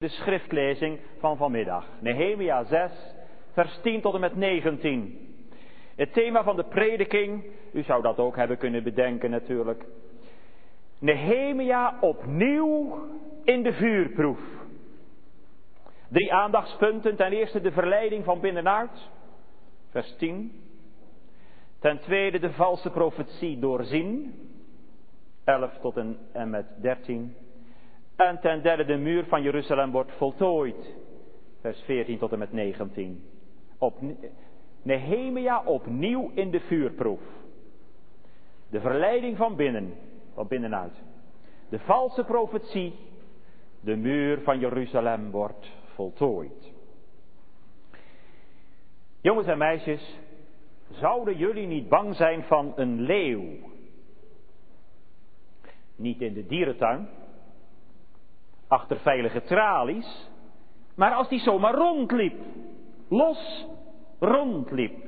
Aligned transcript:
De 0.00 0.08
schriftlezing 0.08 0.98
van 1.18 1.36
vanmiddag. 1.36 1.86
Nehemia 1.98 2.64
6, 2.64 2.90
vers 3.52 3.80
10 3.82 4.00
tot 4.00 4.14
en 4.14 4.20
met 4.20 4.36
19. 4.36 5.18
Het 5.96 6.12
thema 6.12 6.42
van 6.42 6.56
de 6.56 6.64
prediking, 6.64 7.44
u 7.72 7.82
zou 7.82 8.02
dat 8.02 8.18
ook 8.18 8.36
hebben 8.36 8.58
kunnen 8.58 8.82
bedenken 8.82 9.30
natuurlijk. 9.30 9.84
Nehemia 10.98 11.98
opnieuw 12.00 12.98
in 13.44 13.62
de 13.62 13.72
vuurproef. 13.72 14.40
Drie 16.08 16.32
aandachtspunten. 16.32 17.16
Ten 17.16 17.32
eerste 17.32 17.60
de 17.60 17.72
verleiding 17.72 18.24
van 18.24 18.40
binnenuit, 18.40 19.08
vers 19.90 20.16
10. 20.16 20.62
Ten 21.78 22.00
tweede 22.00 22.38
de 22.38 22.52
valse 22.52 22.90
profetie 22.90 23.58
doorzien, 23.58 24.34
11 25.44 25.78
tot 25.80 25.96
en, 25.96 26.18
en 26.32 26.50
met 26.50 26.66
13. 26.82 27.34
En 28.20 28.40
ten 28.40 28.62
derde 28.62 28.84
de 28.84 28.96
muur 28.96 29.24
van 29.24 29.42
Jeruzalem 29.42 29.90
wordt 29.90 30.12
voltooid. 30.12 30.96
Vers 31.60 31.80
14 31.80 32.18
tot 32.18 32.32
en 32.32 32.38
met 32.38 32.52
19. 32.52 33.24
Op, 33.78 33.98
Nehemia 34.82 35.62
opnieuw 35.64 36.30
in 36.34 36.50
de 36.50 36.60
vuurproef. 36.60 37.20
De 38.70 38.80
verleiding 38.80 39.36
van 39.36 39.56
binnen, 39.56 39.94
van 40.34 40.48
binnenuit. 40.48 41.02
De 41.68 41.78
valse 41.78 42.24
profetie. 42.24 42.94
De 43.80 43.96
muur 43.96 44.40
van 44.40 44.58
Jeruzalem 44.58 45.30
wordt 45.30 45.70
voltooid. 45.94 46.72
Jongens 49.20 49.46
en 49.46 49.58
meisjes, 49.58 50.18
zouden 50.90 51.36
jullie 51.36 51.66
niet 51.66 51.88
bang 51.88 52.16
zijn 52.16 52.42
van 52.42 52.72
een 52.76 53.00
leeuw? 53.00 53.44
Niet 55.96 56.20
in 56.20 56.32
de 56.32 56.46
dierentuin, 56.46 57.08
achter 58.70 59.00
veilige 59.00 59.42
tralies, 59.42 60.30
maar 60.94 61.12
als 61.12 61.28
die 61.28 61.40
zomaar 61.40 61.74
rondliep, 61.74 62.40
los 63.08 63.66
rondliep. 64.18 65.04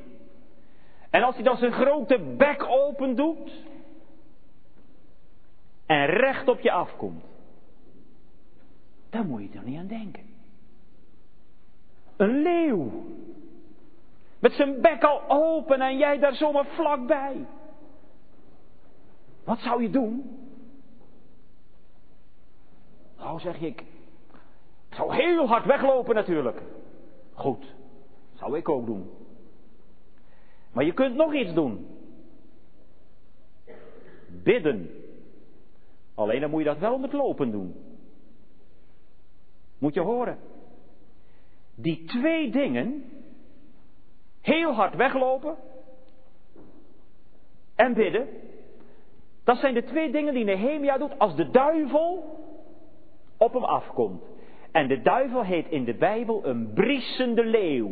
En 1.10 1.22
als 1.22 1.34
hij 1.34 1.44
dan 1.44 1.56
zijn 1.56 1.72
grote 1.72 2.34
bek 2.36 2.64
open 2.64 3.16
doet 3.16 3.66
en 5.86 6.06
recht 6.06 6.48
op 6.48 6.60
je 6.60 6.70
afkomt, 6.70 7.24
dan 9.10 9.26
moet 9.26 9.52
je 9.52 9.58
er 9.58 9.64
niet 9.64 9.78
aan 9.78 9.86
denken. 9.86 10.24
Een 12.16 12.42
leeuw. 12.42 12.90
Met 14.38 14.52
zijn 14.52 14.80
bek 14.80 15.02
al 15.02 15.22
open 15.28 15.80
en 15.80 15.98
jij 15.98 16.18
daar 16.18 16.34
zomaar 16.34 16.66
vlakbij. 16.66 17.46
Wat 19.44 19.58
zou 19.58 19.82
je 19.82 19.90
doen? 19.90 20.41
Nou 23.22 23.40
zeg 23.40 23.60
ik, 23.60 23.80
ik 24.88 24.94
zou 24.94 25.14
heel 25.14 25.46
hard 25.46 25.64
weglopen 25.64 26.14
natuurlijk. 26.14 26.62
Goed, 27.32 27.74
zou 28.34 28.56
ik 28.56 28.68
ook 28.68 28.86
doen. 28.86 29.10
Maar 30.72 30.84
je 30.84 30.92
kunt 30.92 31.14
nog 31.14 31.34
iets 31.34 31.52
doen. 31.52 31.86
Bidden. 34.42 34.90
Alleen 36.14 36.40
dan 36.40 36.50
moet 36.50 36.60
je 36.60 36.66
dat 36.66 36.78
wel 36.78 36.98
met 36.98 37.12
lopen 37.12 37.50
doen. 37.50 37.74
Moet 39.78 39.94
je 39.94 40.00
horen. 40.00 40.38
Die 41.74 42.04
twee 42.04 42.50
dingen, 42.50 43.04
heel 44.40 44.72
hard 44.72 44.94
weglopen 44.94 45.56
en 47.74 47.94
bidden, 47.94 48.28
dat 49.44 49.56
zijn 49.56 49.74
de 49.74 49.84
twee 49.84 50.12
dingen 50.12 50.34
die 50.34 50.44
Nehemia 50.44 50.98
doet 50.98 51.18
als 51.18 51.36
de 51.36 51.50
duivel 51.50 52.40
op 53.42 53.52
hem 53.52 53.64
afkomt. 53.64 54.22
En 54.72 54.88
de 54.88 55.02
duivel 55.02 55.42
heet 55.42 55.68
in 55.68 55.84
de 55.84 55.94
Bijbel 55.94 56.46
een 56.46 56.72
briesende 56.72 57.44
leeuw. 57.44 57.90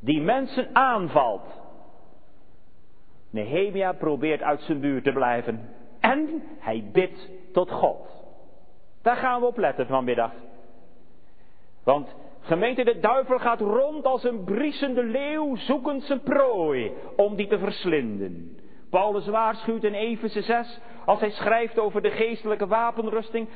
Die 0.00 0.20
mensen 0.20 0.68
aanvalt. 0.72 1.60
Nehemia 3.30 3.92
probeert 3.92 4.42
uit 4.42 4.60
zijn 4.60 4.80
buurt 4.80 5.04
te 5.04 5.12
blijven. 5.12 5.74
En 6.00 6.42
hij 6.58 6.88
bidt 6.92 7.30
tot 7.52 7.70
God. 7.70 8.26
Daar 9.02 9.16
gaan 9.16 9.40
we 9.40 9.46
op 9.46 9.56
letten 9.56 9.86
vanmiddag. 9.86 10.32
Want 11.84 12.14
gemeente, 12.40 12.84
de 12.84 12.98
duivel 12.98 13.38
gaat 13.38 13.60
rond 13.60 14.04
als 14.04 14.24
een 14.24 14.44
briesende 14.44 15.02
leeuw 15.02 15.56
zoekend 15.56 16.02
zijn 16.02 16.20
prooi 16.20 16.92
om 17.16 17.36
die 17.36 17.46
te 17.46 17.58
verslinden. 17.58 18.58
Paulus 18.90 19.26
waarschuwt 19.26 19.84
in 19.84 19.94
Efeze 19.94 20.42
6 20.42 20.80
als 21.04 21.20
hij 21.20 21.30
schrijft 21.30 21.78
over 21.78 22.02
de 22.02 22.10
geestelijke 22.10 22.66
wapenrusting 22.66 23.48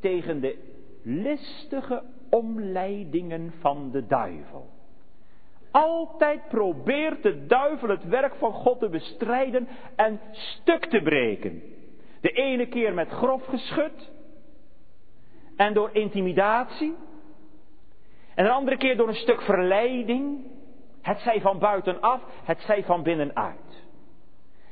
tegen 0.00 0.40
de 0.40 0.58
listige 1.02 2.02
omleidingen 2.30 3.52
van 3.60 3.90
de 3.90 4.06
duivel. 4.06 4.68
Altijd 5.70 6.48
probeert 6.48 7.22
de 7.22 7.46
duivel 7.46 7.88
het 7.88 8.04
werk 8.04 8.34
van 8.34 8.52
God 8.52 8.78
te 8.78 8.88
bestrijden 8.88 9.68
en 9.96 10.20
stuk 10.30 10.86
te 10.86 11.02
breken. 11.02 11.62
De 12.20 12.30
ene 12.30 12.68
keer 12.68 12.94
met 12.94 13.08
grof 13.08 13.44
geschut 13.44 14.10
en 15.56 15.74
door 15.74 15.90
intimidatie. 15.92 16.94
En 18.34 18.44
de 18.44 18.50
andere 18.50 18.76
keer 18.76 18.96
door 18.96 19.08
een 19.08 19.14
stuk 19.14 19.42
verleiding. 19.42 20.46
Het 21.00 21.18
zij 21.18 21.40
van 21.40 21.58
buitenaf, 21.58 22.22
het 22.44 22.60
zij 22.60 22.84
van 22.84 23.02
binnenuit. 23.02 23.84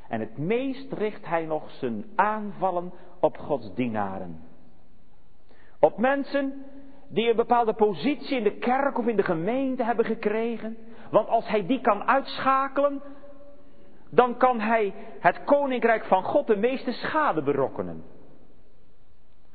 En 0.09 0.21
het 0.21 0.39
meest 0.39 0.93
richt 0.93 1.27
hij 1.27 1.45
nog 1.45 1.71
zijn 1.71 2.05
aanvallen 2.15 2.93
op 3.21 3.37
Gods 3.37 3.75
dienaren. 3.75 4.48
Op 5.81 5.99
mensen 5.99 6.65
die 7.09 7.31
een 7.31 7.37
bepaalde 7.37 7.75
positie 7.75 8.37
in 8.37 8.43
de 8.43 8.59
kerk 8.59 8.99
of 8.99 9.07
in 9.07 9.17
de 9.17 9.23
gemeente 9.23 9.85
hebben 9.85 10.05
gekregen. 10.05 10.77
Want 11.11 11.29
als 11.29 11.49
hij 11.49 11.67
die 11.67 11.81
kan 11.81 12.03
uitschakelen, 12.03 13.03
dan 14.11 14.37
kan 14.37 14.61
hij 14.61 14.95
het 15.21 15.45
koninkrijk 15.45 16.05
van 16.05 16.23
God 16.23 16.47
de 16.47 16.57
meeste 16.57 16.93
schade 16.93 17.43
berokkenen. 17.43 18.05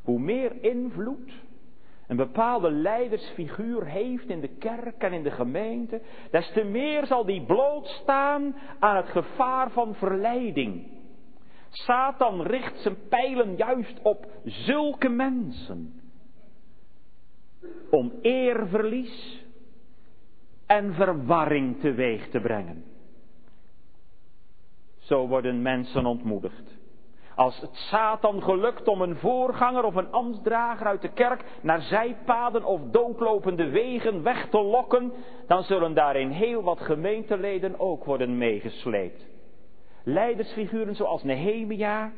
Hoe 0.04 0.20
meer 0.20 0.64
invloed 0.64 1.32
een 2.08 2.16
bepaalde 2.16 2.72
leidersfiguur 2.72 3.86
heeft 3.86 4.30
in 4.30 4.42
de 4.42 4.48
kerk 4.48 5.02
en 5.04 5.14
in 5.14 5.24
de 5.24 5.32
gemeente, 5.32 6.02
des 6.32 6.52
te 6.52 6.64
meer 6.64 7.06
zal 7.06 7.26
die 7.26 7.46
blootstaan 7.46 8.56
aan 8.80 8.96
het 8.96 9.10
gevaar 9.10 9.72
van 9.72 9.96
verleiding. 9.96 10.92
Satan 11.70 12.42
richt 12.42 12.80
zijn 12.80 13.08
pijlen 13.10 13.56
juist 13.56 14.00
op 14.02 14.26
zulke 14.44 15.10
mensen 15.10 16.03
om 17.90 18.14
eerverlies 18.22 19.44
en 20.66 20.94
verwarring 20.94 21.80
teweeg 21.80 22.30
te 22.30 22.40
brengen. 22.40 22.84
Zo 24.98 25.28
worden 25.28 25.62
mensen 25.62 26.06
ontmoedigd. 26.06 26.82
Als 27.36 27.60
het 27.60 27.76
Satan 27.76 28.42
gelukt 28.42 28.88
om 28.88 29.02
een 29.02 29.16
voorganger 29.16 29.84
of 29.84 29.96
een 29.96 30.12
ambtsdrager 30.12 30.88
uit 30.88 31.02
de 31.02 31.12
kerk 31.14 31.44
naar 31.62 31.82
zijpaden 31.82 32.64
of 32.64 32.82
doodlopende 32.92 33.70
wegen 33.70 34.24
weg 34.24 34.50
te 34.50 34.62
lokken, 34.62 35.14
dan 35.48 35.64
zullen 35.64 35.94
daarin 35.94 36.30
heel 36.30 36.64
wat 36.64 36.80
gemeenteleden 36.80 37.80
ook 37.80 38.06
worden 38.06 38.38
meegesleept. 38.38 39.26
Leidersfiguren 40.04 40.96
zoals 40.96 41.24
Nehemia 41.24 42.12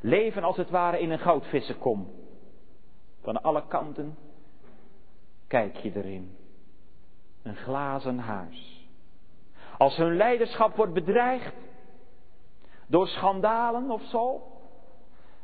leven 0.00 0.42
als 0.42 0.56
het 0.56 0.70
ware 0.70 1.00
in 1.00 1.10
een 1.10 1.18
goudvissenkom. 1.18 2.10
Van 3.22 3.42
alle 3.42 3.62
kanten 3.68 4.16
kijk 5.46 5.76
je 5.76 5.92
erin. 5.94 6.36
Een 7.42 7.56
glazen 7.56 8.18
huis. 8.18 8.88
Als 9.78 9.96
hun 9.96 10.16
leiderschap 10.16 10.76
wordt 10.76 10.92
bedreigd 10.92 11.54
door 12.86 13.06
schandalen 13.06 13.90
of 13.90 14.02
zo, 14.02 14.42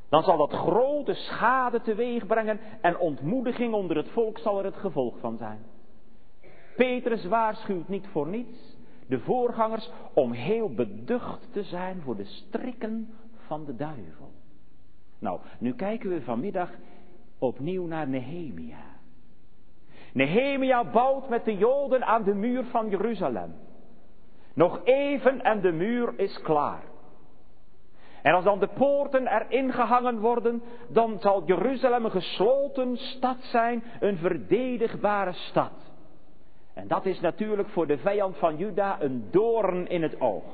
dan 0.08 0.22
zal 0.22 0.36
dat 0.36 0.52
grote 0.52 1.14
schade 1.14 1.80
teweeg 1.80 2.26
brengen 2.26 2.60
en 2.80 2.98
ontmoediging 2.98 3.74
onder 3.74 3.96
het 3.96 4.08
volk 4.08 4.38
zal 4.38 4.58
er 4.58 4.64
het 4.64 4.76
gevolg 4.76 5.18
van 5.18 5.36
zijn. 5.36 5.64
Petrus 6.76 7.24
waarschuwt 7.24 7.88
niet 7.88 8.06
voor 8.06 8.28
niets 8.28 8.76
de 9.06 9.20
voorgangers 9.20 9.90
om 10.14 10.32
heel 10.32 10.74
beducht 10.74 11.52
te 11.52 11.62
zijn 11.62 12.00
voor 12.00 12.16
de 12.16 12.24
strikken 12.24 13.14
van 13.46 13.64
de 13.64 13.76
duivel. 13.76 14.30
Nou, 15.18 15.40
nu 15.58 15.74
kijken 15.74 16.10
we 16.10 16.22
vanmiddag 16.22 16.70
opnieuw 17.38 17.86
naar 17.86 18.08
Nehemia. 18.08 19.00
Nehemia 20.12 20.84
bouwt 20.84 21.28
met 21.28 21.44
de 21.44 21.56
Joden 21.56 22.04
aan 22.04 22.22
de 22.22 22.34
muur 22.34 22.64
van 22.64 22.88
Jeruzalem. 22.88 23.54
Nog 24.54 24.80
even 24.84 25.42
en 25.42 25.60
de 25.60 25.72
muur 25.72 26.12
is 26.16 26.40
klaar. 26.42 26.82
En 28.22 28.34
als 28.34 28.44
dan 28.44 28.58
de 28.58 28.68
poorten 28.68 29.26
erin 29.26 29.72
gehangen 29.72 30.20
worden, 30.20 30.62
dan 30.88 31.16
zal 31.20 31.42
Jeruzalem 31.44 32.04
een 32.04 32.10
gesloten 32.10 32.96
stad 32.96 33.36
zijn, 33.40 33.84
een 34.00 34.16
verdedigbare 34.16 35.32
stad. 35.32 35.72
En 36.74 36.88
dat 36.88 37.06
is 37.06 37.20
natuurlijk 37.20 37.68
voor 37.68 37.86
de 37.86 37.98
vijand 37.98 38.36
van 38.36 38.56
Juda 38.56 38.96
een 39.00 39.28
doorn 39.30 39.88
in 39.88 40.02
het 40.02 40.20
oog. 40.20 40.44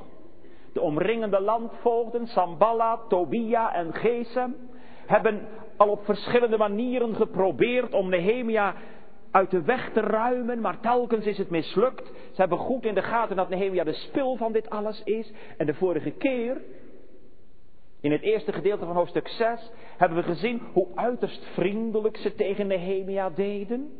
De 0.72 0.80
omringende 0.80 1.40
landvoogden, 1.40 2.26
Samballa, 2.26 2.98
Tobia 3.08 3.74
en 3.74 3.94
Gesem, 3.94 4.56
hebben 5.06 5.48
al 5.76 5.88
op 5.88 6.04
verschillende 6.04 6.56
manieren 6.56 7.14
geprobeerd 7.14 7.94
om 7.94 8.08
Nehemia 8.08 8.74
uit 9.30 9.50
de 9.50 9.62
weg 9.62 9.92
te 9.92 10.00
ruimen, 10.00 10.60
maar 10.60 10.80
telkens 10.80 11.26
is 11.26 11.38
het 11.38 11.50
mislukt. 11.50 12.06
Ze 12.06 12.40
hebben 12.40 12.58
goed 12.58 12.84
in 12.84 12.94
de 12.94 13.02
gaten 13.02 13.36
dat 13.36 13.48
Nehemia 13.48 13.84
de 13.84 13.92
spil 13.92 14.36
van 14.36 14.52
dit 14.52 14.70
alles 14.70 15.02
is. 15.04 15.32
En 15.56 15.66
de 15.66 15.74
vorige 15.74 16.10
keer, 16.10 16.60
in 18.00 18.12
het 18.12 18.22
eerste 18.22 18.52
gedeelte 18.52 18.84
van 18.84 18.94
hoofdstuk 18.94 19.28
6, 19.28 19.70
hebben 19.96 20.18
we 20.18 20.24
gezien 20.24 20.62
hoe 20.72 20.88
uiterst 20.94 21.44
vriendelijk 21.44 22.16
ze 22.16 22.34
tegen 22.34 22.66
Nehemia 22.66 23.30
deden. 23.30 23.90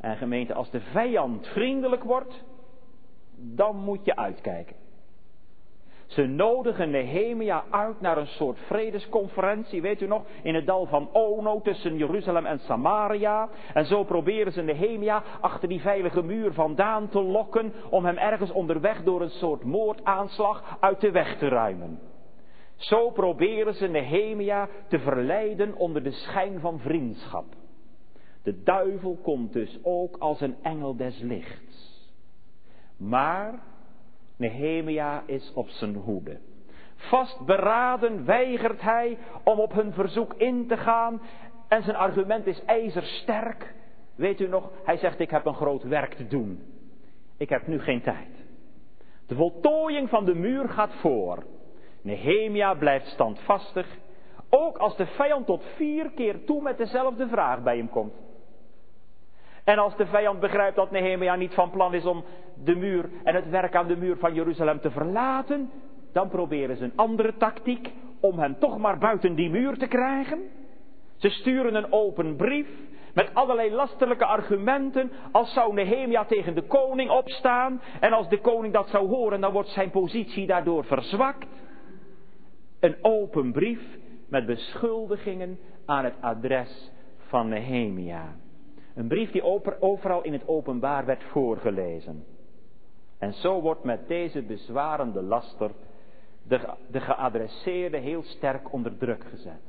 En 0.00 0.16
gemeente, 0.16 0.54
als 0.54 0.70
de 0.70 0.80
vijand 0.80 1.46
vriendelijk 1.46 2.02
wordt, 2.02 2.44
dan 3.36 3.76
moet 3.76 4.04
je 4.04 4.16
uitkijken. 4.16 4.81
Ze 6.12 6.26
nodigen 6.26 6.90
Nehemia 6.90 7.64
uit 7.70 8.00
naar 8.00 8.18
een 8.18 8.26
soort 8.26 8.58
vredesconferentie, 8.58 9.82
weet 9.82 10.00
u 10.00 10.06
nog, 10.06 10.22
in 10.42 10.54
het 10.54 10.66
dal 10.66 10.86
van 10.86 11.08
Ono 11.12 11.60
tussen 11.60 11.96
Jeruzalem 11.96 12.46
en 12.46 12.58
Samaria. 12.58 13.48
En 13.74 13.84
zo 13.84 14.04
proberen 14.04 14.52
ze 14.52 14.62
Nehemia 14.62 15.22
achter 15.40 15.68
die 15.68 15.80
veilige 15.80 16.22
muur 16.22 16.52
vandaan 16.52 17.08
te 17.08 17.22
lokken 17.22 17.72
om 17.90 18.04
hem 18.04 18.16
ergens 18.16 18.50
onderweg 18.50 19.02
door 19.02 19.20
een 19.20 19.30
soort 19.30 19.64
moordaanslag 19.64 20.76
uit 20.80 21.00
de 21.00 21.10
weg 21.10 21.38
te 21.38 21.48
ruimen. 21.48 22.00
Zo 22.76 23.10
proberen 23.10 23.74
ze 23.74 23.86
Nehemia 23.86 24.68
te 24.88 24.98
verleiden 24.98 25.74
onder 25.74 26.02
de 26.02 26.10
schijn 26.10 26.60
van 26.60 26.78
vriendschap. 26.78 27.44
De 28.42 28.62
duivel 28.62 29.18
komt 29.22 29.52
dus 29.52 29.78
ook 29.82 30.16
als 30.16 30.40
een 30.40 30.56
engel 30.62 30.96
des 30.96 31.20
lichts. 31.20 32.10
Maar 32.96 33.70
Nehemia 34.42 35.22
is 35.26 35.52
op 35.54 35.68
zijn 35.68 35.94
hoede. 35.94 36.38
Vastberaden 36.94 38.24
weigert 38.24 38.80
hij 38.80 39.18
om 39.44 39.58
op 39.58 39.72
hun 39.72 39.92
verzoek 39.92 40.34
in 40.34 40.66
te 40.66 40.76
gaan. 40.76 41.20
En 41.68 41.82
zijn 41.82 41.96
argument 41.96 42.46
is 42.46 42.64
ijzersterk. 42.64 43.74
Weet 44.14 44.40
u 44.40 44.48
nog, 44.48 44.70
hij 44.84 44.96
zegt 44.96 45.20
ik 45.20 45.30
heb 45.30 45.46
een 45.46 45.54
groot 45.54 45.82
werk 45.82 46.14
te 46.14 46.26
doen. 46.26 46.62
Ik 47.36 47.48
heb 47.48 47.66
nu 47.66 47.80
geen 47.80 48.02
tijd. 48.02 48.44
De 49.26 49.34
voltooiing 49.34 50.08
van 50.08 50.24
de 50.24 50.34
muur 50.34 50.68
gaat 50.68 50.94
voor. 51.00 51.44
Nehemia 52.02 52.74
blijft 52.74 53.06
standvastig. 53.06 53.86
Ook 54.50 54.76
als 54.76 54.96
de 54.96 55.06
vijand 55.06 55.46
tot 55.46 55.64
vier 55.76 56.10
keer 56.10 56.44
toe 56.44 56.62
met 56.62 56.78
dezelfde 56.78 57.28
vraag 57.28 57.62
bij 57.62 57.76
hem 57.76 57.90
komt. 57.90 58.14
En 59.64 59.78
als 59.78 59.96
de 59.96 60.06
vijand 60.06 60.40
begrijpt 60.40 60.76
dat 60.76 60.90
Nehemia 60.90 61.34
niet 61.34 61.54
van 61.54 61.70
plan 61.70 61.94
is 61.94 62.04
om 62.04 62.24
de 62.64 62.74
muur 62.74 63.10
en 63.24 63.34
het 63.34 63.50
werk 63.50 63.74
aan 63.74 63.86
de 63.86 63.96
muur 63.96 64.16
van 64.16 64.34
Jeruzalem 64.34 64.80
te 64.80 64.90
verlaten, 64.90 65.70
dan 66.12 66.28
proberen 66.28 66.76
ze 66.76 66.84
een 66.84 66.96
andere 66.96 67.36
tactiek 67.36 67.92
om 68.20 68.38
hem 68.38 68.58
toch 68.58 68.78
maar 68.78 68.98
buiten 68.98 69.34
die 69.34 69.50
muur 69.50 69.78
te 69.78 69.86
krijgen. 69.86 70.38
Ze 71.16 71.28
sturen 71.28 71.74
een 71.74 71.92
open 71.92 72.36
brief 72.36 72.68
met 73.14 73.34
allerlei 73.34 73.70
lastelijke 73.70 74.24
argumenten. 74.24 75.12
Als 75.32 75.52
zou 75.52 75.74
Nehemia 75.74 76.24
tegen 76.24 76.54
de 76.54 76.62
koning 76.62 77.10
opstaan 77.10 77.80
en 78.00 78.12
als 78.12 78.28
de 78.28 78.40
koning 78.40 78.72
dat 78.72 78.88
zou 78.88 79.08
horen, 79.08 79.40
dan 79.40 79.52
wordt 79.52 79.68
zijn 79.68 79.90
positie 79.90 80.46
daardoor 80.46 80.84
verzwakt. 80.84 81.46
Een 82.80 82.96
open 83.02 83.52
brief 83.52 83.80
met 84.28 84.46
beschuldigingen 84.46 85.58
aan 85.86 86.04
het 86.04 86.14
adres 86.20 86.90
van 87.16 87.48
Nehemia. 87.48 88.41
Een 88.94 89.08
brief 89.08 89.30
die 89.30 89.42
overal 89.80 90.22
in 90.22 90.32
het 90.32 90.48
openbaar 90.48 91.04
werd 91.04 91.22
voorgelezen. 91.22 92.24
En 93.18 93.32
zo 93.32 93.60
wordt 93.60 93.84
met 93.84 94.08
deze 94.08 94.42
bezwarende 94.42 95.22
laster 95.22 95.70
de, 96.48 96.60
de 96.90 97.00
geadresseerde 97.00 97.96
heel 97.96 98.22
sterk 98.22 98.72
onder 98.72 98.96
druk 98.96 99.24
gezet. 99.30 99.60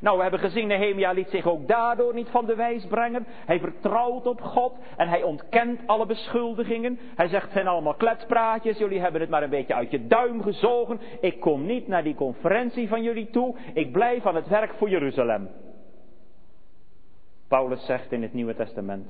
Nou, 0.00 0.16
we 0.16 0.22
hebben 0.22 0.40
gezien, 0.40 0.66
Nehemia 0.66 1.12
liet 1.12 1.28
zich 1.28 1.46
ook 1.46 1.68
daardoor 1.68 2.14
niet 2.14 2.28
van 2.28 2.46
de 2.46 2.54
wijs 2.54 2.86
brengen. 2.86 3.26
Hij 3.28 3.60
vertrouwt 3.60 4.26
op 4.26 4.40
God 4.40 4.72
en 4.96 5.08
hij 5.08 5.22
ontkent 5.22 5.80
alle 5.86 6.06
beschuldigingen. 6.06 6.98
Hij 7.14 7.28
zegt, 7.28 7.44
het 7.44 7.52
zijn 7.52 7.66
allemaal 7.66 7.94
kletspraatjes, 7.94 8.78
jullie 8.78 9.00
hebben 9.00 9.20
het 9.20 9.30
maar 9.30 9.42
een 9.42 9.50
beetje 9.50 9.74
uit 9.74 9.90
je 9.90 10.06
duim 10.06 10.42
gezogen. 10.42 11.00
Ik 11.20 11.40
kom 11.40 11.66
niet 11.66 11.88
naar 11.88 12.02
die 12.02 12.14
conferentie 12.14 12.88
van 12.88 13.02
jullie 13.02 13.30
toe, 13.30 13.56
ik 13.74 13.92
blijf 13.92 14.26
aan 14.26 14.34
het 14.34 14.48
werk 14.48 14.74
voor 14.74 14.88
Jeruzalem. 14.88 15.48
Paulus 17.48 17.84
zegt 17.84 18.12
in 18.12 18.22
het 18.22 18.32
Nieuwe 18.32 18.54
Testament, 18.54 19.06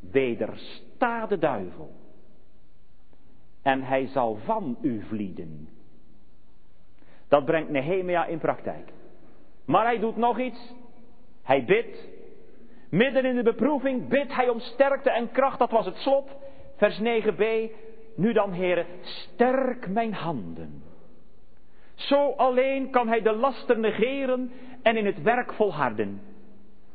wedersta 0.00 1.26
de 1.26 1.38
duivel 1.38 1.90
en 3.62 3.82
hij 3.82 4.06
zal 4.06 4.38
van 4.44 4.78
u 4.82 5.02
vlieden. 5.08 5.68
Dat 7.28 7.44
brengt 7.44 7.70
Nehemia 7.70 8.24
in 8.26 8.38
praktijk. 8.38 8.92
Maar 9.64 9.84
hij 9.84 9.98
doet 9.98 10.16
nog 10.16 10.38
iets. 10.38 10.74
Hij 11.42 11.64
bidt. 11.64 12.08
Midden 12.90 13.24
in 13.24 13.34
de 13.34 13.42
beproeving 13.42 14.08
bidt 14.08 14.34
hij 14.34 14.48
om 14.48 14.60
sterkte 14.60 15.10
en 15.10 15.30
kracht. 15.30 15.58
Dat 15.58 15.70
was 15.70 15.86
het 15.86 15.96
slot. 15.96 16.28
Vers 16.76 17.00
9b. 17.00 17.70
Nu 18.16 18.32
dan, 18.32 18.52
heren, 18.52 18.86
sterk 19.02 19.88
mijn 19.88 20.14
handen. 20.14 20.82
Zo 21.94 22.30
alleen 22.30 22.90
kan 22.90 23.08
hij 23.08 23.22
de 23.22 23.32
laster 23.32 23.78
negeren 23.78 24.52
en 24.82 24.96
in 24.96 25.06
het 25.06 25.22
werk 25.22 25.52
volharden. 25.52 26.20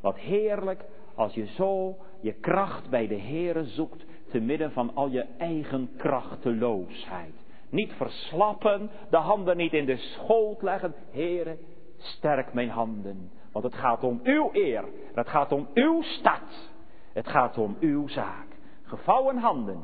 Wat 0.05 0.17
heerlijk 0.17 0.85
als 1.15 1.33
je 1.33 1.45
zo 1.45 1.95
je 2.21 2.33
kracht 2.33 2.89
bij 2.89 3.07
de 3.07 3.19
Heere 3.19 3.63
zoekt 3.63 4.05
te 4.29 4.39
midden 4.39 4.71
van 4.71 4.95
al 4.95 5.07
je 5.07 5.25
eigen 5.37 5.89
krachteloosheid. 5.97 7.33
Niet 7.69 7.93
verslappen, 7.93 8.89
de 9.09 9.17
handen 9.17 9.57
niet 9.57 9.73
in 9.73 9.85
de 9.85 9.97
schoot 9.97 10.61
leggen. 10.61 10.93
Heere, 11.11 11.57
sterk 11.97 12.53
mijn 12.53 12.69
handen. 12.69 13.31
Want 13.51 13.65
het 13.65 13.73
gaat 13.73 14.03
om 14.03 14.19
uw 14.23 14.49
eer. 14.53 14.83
Het 15.13 15.27
gaat 15.27 15.51
om 15.51 15.67
uw 15.73 16.01
stad. 16.01 16.71
Het 17.13 17.27
gaat 17.27 17.57
om 17.57 17.77
uw 17.79 18.07
zaak. 18.07 18.47
Gevouwen 18.83 19.37
handen. 19.37 19.83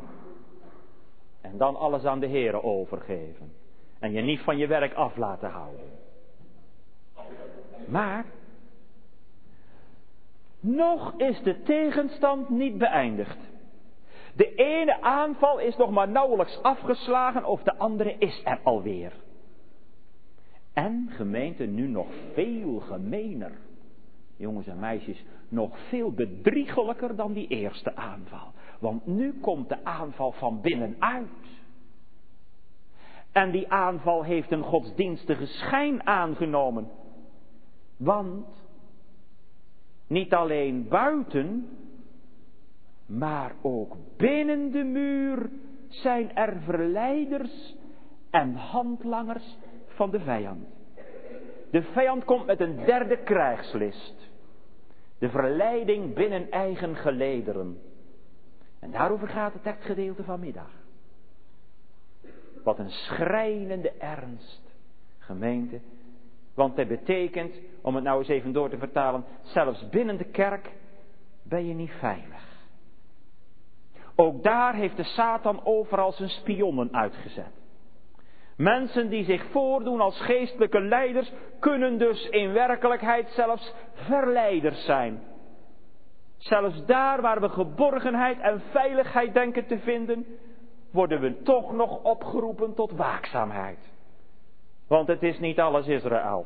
En 1.41 1.57
dan 1.57 1.75
alles 1.75 2.05
aan 2.05 2.19
de 2.19 2.27
Heere 2.27 2.63
overgeven. 2.63 3.53
En 3.99 4.11
je 4.11 4.21
niet 4.21 4.41
van 4.41 4.57
je 4.57 4.67
werk 4.67 4.93
af 4.93 5.17
laten 5.17 5.49
houden. 5.49 5.89
Maar 7.87 8.25
nog 10.61 11.13
is 11.17 11.41
de 11.43 11.61
tegenstand 11.61 12.49
niet 12.49 12.77
beëindigd. 12.77 13.37
De 14.35 14.53
ene 14.55 15.01
aanval 15.01 15.59
is 15.59 15.77
nog 15.77 15.91
maar 15.91 16.09
nauwelijks 16.09 16.61
afgeslagen 16.61 17.45
of 17.45 17.63
de 17.63 17.77
andere 17.77 18.15
is 18.17 18.41
er 18.43 18.59
alweer. 18.63 19.13
En 20.73 21.07
gemeente 21.09 21.63
nu 21.63 21.87
nog 21.87 22.07
veel 22.33 22.79
gemener. 22.79 23.51
Jongens 24.35 24.67
en 24.67 24.79
meisjes, 24.79 25.25
nog 25.49 25.79
veel 25.89 26.11
bedriegelijker 26.11 27.15
dan 27.15 27.33
die 27.33 27.47
eerste 27.47 27.95
aanval. 27.95 28.51
Want 28.79 29.05
nu 29.05 29.39
komt 29.39 29.69
de 29.69 29.83
aanval 29.83 30.31
van 30.31 30.61
binnenuit. 30.61 31.29
En 33.31 33.51
die 33.51 33.71
aanval 33.71 34.23
heeft 34.23 34.51
een 34.51 34.63
godsdienstige 34.63 35.45
schijn 35.45 36.07
aangenomen. 36.07 36.87
Want 37.97 38.60
niet 40.11 40.33
alleen 40.33 40.87
buiten, 40.87 41.69
maar 43.05 43.55
ook 43.61 43.95
binnen 44.17 44.71
de 44.71 44.83
muur 44.83 45.49
zijn 45.87 46.35
er 46.35 46.61
verleiders 46.61 47.75
en 48.29 48.55
handlangers 48.55 49.57
van 49.87 50.11
de 50.11 50.19
vijand. 50.19 50.67
De 51.71 51.81
vijand 51.81 52.23
komt 52.25 52.45
met 52.45 52.59
een 52.59 52.75
derde 52.85 53.17
krijgslist. 53.23 54.29
De 55.17 55.29
verleiding 55.29 56.13
binnen 56.13 56.51
eigen 56.51 56.95
gelederen. 56.95 57.81
En 58.79 58.91
daarover 58.91 59.27
gaat 59.27 59.53
het 59.53 59.63
tekstgedeelte 59.63 60.23
vanmiddag. 60.23 60.71
Wat 62.63 62.79
een 62.79 62.89
schrijnende 62.89 63.91
ernst, 63.91 64.61
gemeente. 65.17 65.79
Want 66.55 66.77
het 66.77 66.87
betekent, 66.87 67.55
om 67.81 67.95
het 67.95 68.03
nou 68.03 68.19
eens 68.19 68.27
even 68.27 68.51
door 68.51 68.69
te 68.69 68.77
vertalen, 68.77 69.25
zelfs 69.41 69.89
binnen 69.89 70.17
de 70.17 70.31
kerk 70.31 70.71
ben 71.43 71.67
je 71.67 71.73
niet 71.73 71.91
veilig. 71.99 72.49
Ook 74.15 74.43
daar 74.43 74.73
heeft 74.73 74.97
de 74.97 75.03
Satan 75.03 75.61
overal 75.63 76.11
zijn 76.11 76.29
spionnen 76.29 76.93
uitgezet. 76.93 77.51
Mensen 78.57 79.09
die 79.09 79.23
zich 79.23 79.45
voordoen 79.51 80.01
als 80.01 80.21
geestelijke 80.21 80.81
leiders 80.81 81.31
kunnen 81.59 81.97
dus 81.97 82.29
in 82.29 82.53
werkelijkheid 82.53 83.29
zelfs 83.29 83.73
verleiders 83.93 84.85
zijn. 84.85 85.23
Zelfs 86.37 86.85
daar 86.85 87.21
waar 87.21 87.41
we 87.41 87.49
geborgenheid 87.49 88.39
en 88.39 88.61
veiligheid 88.71 89.33
denken 89.33 89.67
te 89.67 89.79
vinden, 89.79 90.25
worden 90.91 91.21
we 91.21 91.41
toch 91.41 91.73
nog 91.73 92.03
opgeroepen 92.03 92.73
tot 92.73 92.91
waakzaamheid. 92.91 93.90
Want 94.91 95.07
het 95.07 95.23
is 95.23 95.39
niet 95.39 95.59
alles 95.59 95.87
Israël 95.87 96.45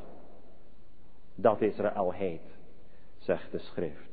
dat 1.35 1.61
Israël 1.61 2.11
heet, 2.11 2.57
zegt 3.17 3.51
de 3.51 3.59
schrift. 3.59 4.09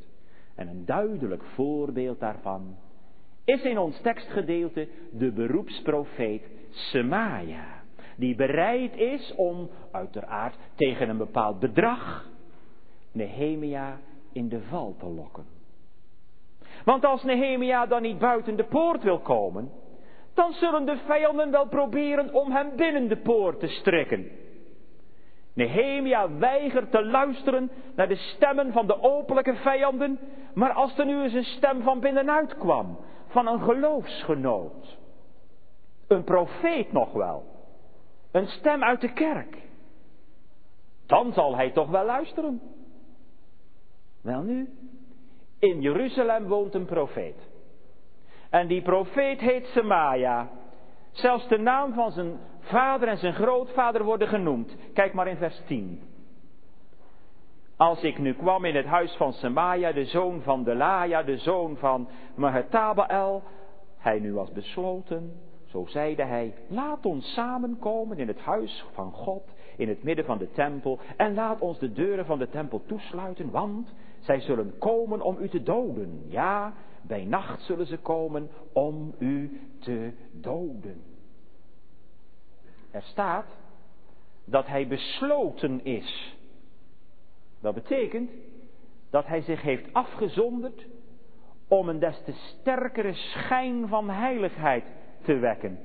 En 0.54 0.68
een 0.68 0.84
duidelijk 0.84 1.42
voorbeeld 1.44 2.20
daarvan 2.20 2.76
is 3.44 3.62
in 3.62 3.78
ons 3.78 4.00
tekstgedeelte 4.00 4.88
de 5.12 5.32
beroepsprofeet 5.32 6.42
Semaja. 6.70 7.82
die 8.16 8.34
bereid 8.34 8.96
is 8.96 9.34
om, 9.36 9.70
uiteraard 9.90 10.56
tegen 10.74 11.08
een 11.08 11.18
bepaald 11.18 11.58
bedrag, 11.58 12.30
Nehemia 13.12 14.00
in 14.32 14.48
de 14.48 14.60
val 14.60 14.96
te 14.98 15.06
lokken. 15.06 15.44
Want 16.84 17.04
als 17.04 17.22
Nehemia 17.22 17.86
dan 17.86 18.02
niet 18.02 18.18
buiten 18.18 18.56
de 18.56 18.64
poort 18.64 19.02
wil 19.02 19.18
komen, 19.18 19.70
dan 20.34 20.52
zullen 20.52 20.84
de 20.84 20.96
vijanden 20.96 21.50
wel 21.50 21.68
proberen 21.68 22.34
om 22.34 22.52
hem 22.52 22.76
binnen 22.76 23.08
de 23.08 23.16
poort 23.16 23.60
te 23.60 23.68
strikken. 23.68 24.30
Nehemia 25.54 26.38
weigert 26.38 26.90
te 26.90 27.04
luisteren 27.04 27.70
naar 27.96 28.08
de 28.08 28.16
stemmen 28.16 28.72
van 28.72 28.86
de 28.86 29.02
openlijke 29.02 29.54
vijanden, 29.54 30.18
maar 30.54 30.72
als 30.72 30.98
er 30.98 31.06
nu 31.06 31.22
eens 31.22 31.32
een 31.32 31.44
stem 31.44 31.82
van 31.82 32.00
binnenuit 32.00 32.56
kwam, 32.58 32.98
van 33.26 33.46
een 33.46 33.60
geloofsgenoot, 33.60 34.98
een 36.06 36.24
profeet 36.24 36.92
nog 36.92 37.12
wel, 37.12 37.44
een 38.30 38.46
stem 38.46 38.82
uit 38.82 39.00
de 39.00 39.12
kerk, 39.12 39.56
dan 41.06 41.32
zal 41.32 41.56
hij 41.56 41.70
toch 41.70 41.88
wel 41.88 42.04
luisteren. 42.04 42.60
Wel 44.22 44.42
nu, 44.42 44.68
in 45.58 45.80
Jeruzalem 45.80 46.46
woont 46.46 46.74
een 46.74 46.84
profeet. 46.84 47.51
En 48.52 48.66
die 48.66 48.82
profeet 48.82 49.40
heet 49.40 49.66
Semaja. 49.66 50.48
Zelfs 51.10 51.48
de 51.48 51.58
naam 51.58 51.92
van 51.92 52.12
zijn 52.12 52.38
vader 52.60 53.08
en 53.08 53.16
zijn 53.16 53.32
grootvader 53.32 54.04
worden 54.04 54.28
genoemd. 54.28 54.76
Kijk 54.94 55.12
maar 55.12 55.26
in 55.26 55.36
vers 55.36 55.62
10. 55.66 56.00
Als 57.76 58.02
ik 58.02 58.18
nu 58.18 58.34
kwam 58.34 58.64
in 58.64 58.74
het 58.76 58.86
huis 58.86 59.14
van 59.16 59.32
Semaja, 59.32 59.92
de 59.92 60.04
zoon 60.04 60.42
van 60.42 60.64
Delaja, 60.64 61.22
de 61.22 61.36
zoon 61.36 61.76
van 61.76 62.08
Mahetabael, 62.34 63.42
hij 63.98 64.18
nu 64.18 64.34
was 64.34 64.52
besloten, 64.52 65.32
zo 65.66 65.84
zeide 65.86 66.24
hij, 66.24 66.54
laat 66.68 67.06
ons 67.06 67.32
samenkomen 67.32 68.18
in 68.18 68.28
het 68.28 68.40
huis 68.40 68.84
van 68.92 69.12
God, 69.12 69.42
in 69.76 69.88
het 69.88 70.02
midden 70.02 70.24
van 70.24 70.38
de 70.38 70.50
tempel, 70.50 70.98
en 71.16 71.34
laat 71.34 71.60
ons 71.60 71.78
de 71.78 71.92
deuren 71.92 72.26
van 72.26 72.38
de 72.38 72.48
tempel 72.48 72.82
toesluiten, 72.86 73.50
want 73.50 73.94
zij 74.20 74.40
zullen 74.40 74.78
komen 74.78 75.20
om 75.20 75.36
u 75.40 75.48
te 75.48 75.62
doden. 75.62 76.24
Ja, 76.28 76.72
bij 77.02 77.24
nacht 77.24 77.62
zullen 77.62 77.86
ze 77.86 77.98
komen 77.98 78.50
om 78.72 79.14
u 79.18 79.60
te 79.78 80.12
doden. 80.32 81.02
Er 82.90 83.02
staat 83.02 83.46
dat 84.44 84.66
hij 84.66 84.86
besloten 84.86 85.84
is. 85.84 86.36
Dat 87.60 87.74
betekent 87.74 88.30
dat 89.10 89.26
hij 89.26 89.40
zich 89.40 89.62
heeft 89.62 89.92
afgezonderd 89.92 90.86
om 91.68 91.88
een 91.88 91.98
des 91.98 92.22
te 92.24 92.32
sterkere 92.32 93.12
schijn 93.12 93.88
van 93.88 94.10
heiligheid 94.10 94.84
te 95.22 95.38
wekken. 95.38 95.78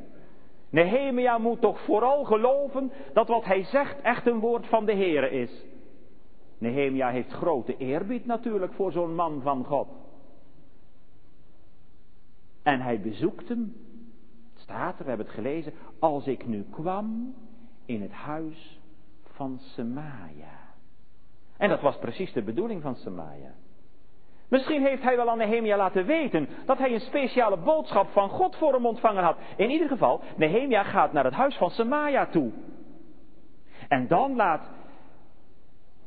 Nehemia 0.69 1.37
moet 1.37 1.61
toch 1.61 1.79
vooral 1.81 2.23
geloven 2.23 2.91
dat 3.13 3.27
wat 3.27 3.45
hij 3.45 3.63
zegt 3.63 4.01
echt 4.01 4.27
een 4.27 4.39
woord 4.39 4.67
van 4.67 4.85
de 4.85 4.93
Heere 4.93 5.29
is. 5.29 5.65
Nehemia 6.57 7.09
heeft 7.09 7.31
grote 7.31 7.77
eerbied 7.77 8.25
natuurlijk 8.25 8.73
voor 8.73 8.91
zo'n 8.91 9.15
man 9.15 9.41
van 9.41 9.65
God. 9.65 9.87
En 12.67 12.81
hij 12.81 13.01
bezoekt 13.01 13.49
hem. 13.49 13.75
Het 14.53 14.61
staat 14.61 14.97
er, 14.97 15.03
we 15.03 15.09
hebben 15.09 15.25
het 15.25 15.35
gelezen. 15.35 15.73
Als 15.99 16.27
ik 16.27 16.47
nu 16.47 16.65
kwam 16.71 17.35
in 17.85 18.01
het 18.01 18.11
huis 18.11 18.79
van 19.23 19.59
Semaja. 19.59 20.59
En 21.57 21.69
dat 21.69 21.81
was 21.81 21.97
precies 21.97 22.33
de 22.33 22.43
bedoeling 22.43 22.81
van 22.81 22.95
Semaja. 22.95 23.51
Misschien 24.47 24.85
heeft 24.85 25.03
hij 25.03 25.15
wel 25.15 25.29
aan 25.29 25.37
Nehemia 25.37 25.77
laten 25.77 26.05
weten 26.05 26.47
dat 26.65 26.77
hij 26.77 26.93
een 26.93 26.99
speciale 26.99 27.57
boodschap 27.57 28.09
van 28.09 28.29
God 28.29 28.55
voor 28.55 28.73
hem 28.73 28.85
ontvangen 28.85 29.23
had. 29.23 29.37
In 29.57 29.69
ieder 29.69 29.87
geval, 29.87 30.21
Nehemia 30.37 30.83
gaat 30.83 31.13
naar 31.13 31.25
het 31.25 31.33
huis 31.33 31.55
van 31.55 31.69
Semaja 31.69 32.25
toe. 32.25 32.51
En 33.87 34.07
dan 34.07 34.35
laat 34.35 34.69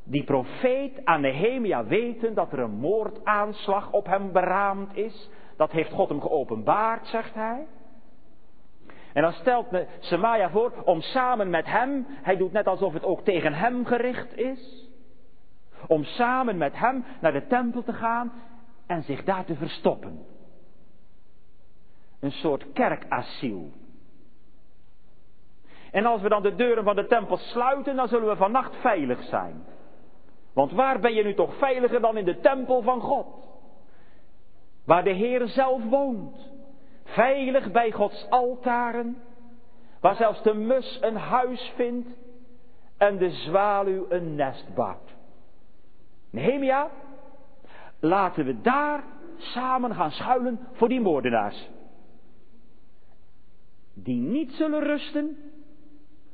die 0.04 0.24
profeet 0.24 1.04
aan 1.04 1.20
Nehemia 1.20 1.84
weten 1.84 2.34
dat 2.34 2.52
er 2.52 2.58
een 2.58 2.78
moordaanslag 2.78 3.92
op 3.92 4.06
hem 4.06 4.32
beraamd 4.32 4.96
is. 4.96 5.30
Dat 5.60 5.70
heeft 5.70 5.92
God 5.92 6.08
hem 6.08 6.20
geopenbaard, 6.20 7.06
zegt 7.06 7.34
hij. 7.34 7.66
En 9.12 9.22
dan 9.22 9.32
stelt 9.32 9.66
Semaja 9.98 10.50
voor 10.50 10.72
om 10.84 11.00
samen 11.00 11.50
met 11.50 11.66
hem, 11.66 12.06
hij 12.08 12.36
doet 12.36 12.52
net 12.52 12.66
alsof 12.66 12.92
het 12.92 13.04
ook 13.04 13.24
tegen 13.24 13.52
hem 13.52 13.84
gericht 13.84 14.36
is, 14.36 14.88
om 15.86 16.04
samen 16.04 16.58
met 16.58 16.78
hem 16.78 17.04
naar 17.20 17.32
de 17.32 17.46
tempel 17.46 17.82
te 17.82 17.92
gaan 17.92 18.32
en 18.86 19.02
zich 19.02 19.24
daar 19.24 19.44
te 19.44 19.54
verstoppen. 19.54 20.26
Een 22.20 22.32
soort 22.32 22.72
kerkasiel. 22.72 23.72
En 25.90 26.06
als 26.06 26.22
we 26.22 26.28
dan 26.28 26.42
de 26.42 26.54
deuren 26.54 26.84
van 26.84 26.96
de 26.96 27.06
tempel 27.06 27.36
sluiten, 27.36 27.96
dan 27.96 28.08
zullen 28.08 28.28
we 28.28 28.36
vannacht 28.36 28.76
veilig 28.76 29.22
zijn. 29.22 29.64
Want 30.52 30.72
waar 30.72 31.00
ben 31.00 31.14
je 31.14 31.22
nu 31.22 31.34
toch 31.34 31.56
veiliger 31.58 32.00
dan 32.00 32.16
in 32.16 32.24
de 32.24 32.40
tempel 32.40 32.82
van 32.82 33.00
God? 33.00 33.48
Waar 34.84 35.04
de 35.04 35.12
Heer 35.12 35.48
zelf 35.48 35.84
woont. 35.84 36.50
Veilig 37.04 37.72
bij 37.72 37.90
Gods 37.90 38.26
altaren. 38.30 39.16
Waar 40.00 40.14
zelfs 40.16 40.42
de 40.42 40.54
mus 40.54 40.98
een 41.00 41.16
huis 41.16 41.72
vindt 41.76 42.08
en 42.96 43.18
de 43.18 43.30
zwaluw 43.30 44.06
een 44.08 44.34
nest 44.34 44.74
bouwt. 44.74 45.16
Nehemia, 46.30 46.90
laten 48.00 48.44
we 48.44 48.60
daar 48.60 49.04
samen 49.36 49.94
gaan 49.94 50.10
schuilen 50.10 50.58
voor 50.72 50.88
die 50.88 51.00
moordenaars. 51.00 51.70
Die 53.94 54.20
niet 54.20 54.52
zullen 54.52 54.80
rusten 54.82 55.36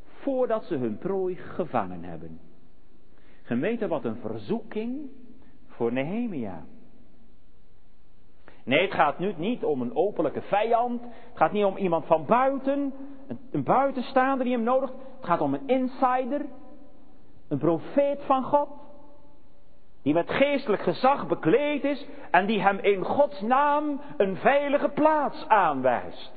voordat 0.05 0.65
ze 0.65 0.75
hun 0.75 0.99
prooi 0.99 1.37
gevangen 1.37 2.05
hebben. 2.05 2.41
Gemeente, 3.43 3.89
wat 3.89 4.05
een 4.05 4.17
verzoeking 4.17 5.11
voor 5.67 5.93
Nehemia. 5.93 6.67
Nee, 8.67 8.81
het 8.81 8.95
gaat 8.95 9.19
nu 9.19 9.35
niet 9.37 9.65
om 9.65 9.81
een 9.81 9.97
openlijke 9.97 10.43
vijand. 10.43 11.03
Het 11.03 11.11
gaat 11.35 11.53
niet 11.53 11.65
om 11.65 11.77
iemand 11.77 12.07
van 12.07 12.25
buiten, 12.27 12.95
een, 13.51 13.63
buitenstaander 13.63 14.45
die 14.45 14.55
hem 14.55 14.65
nodigt. 14.65 14.93
Het 14.93 15.25
gaat 15.25 15.41
om 15.41 15.55
een 15.55 15.67
insider, 15.69 16.47
een 17.49 17.59
profeet 17.59 18.23
van 18.25 18.43
God. 18.43 18.69
Die 20.03 20.15
met 20.15 20.31
geestelijk 20.31 20.83
gezag 20.83 21.27
bekleed 21.27 21.85
is 21.85 22.07
en 22.31 22.47
die 22.47 22.61
hem 22.61 22.79
in 22.79 23.05
Gods 23.05 23.41
naam 23.41 24.01
een 24.17 24.37
veilige 24.37 24.89
plaats 24.89 25.49
aanwijst. 25.49 26.33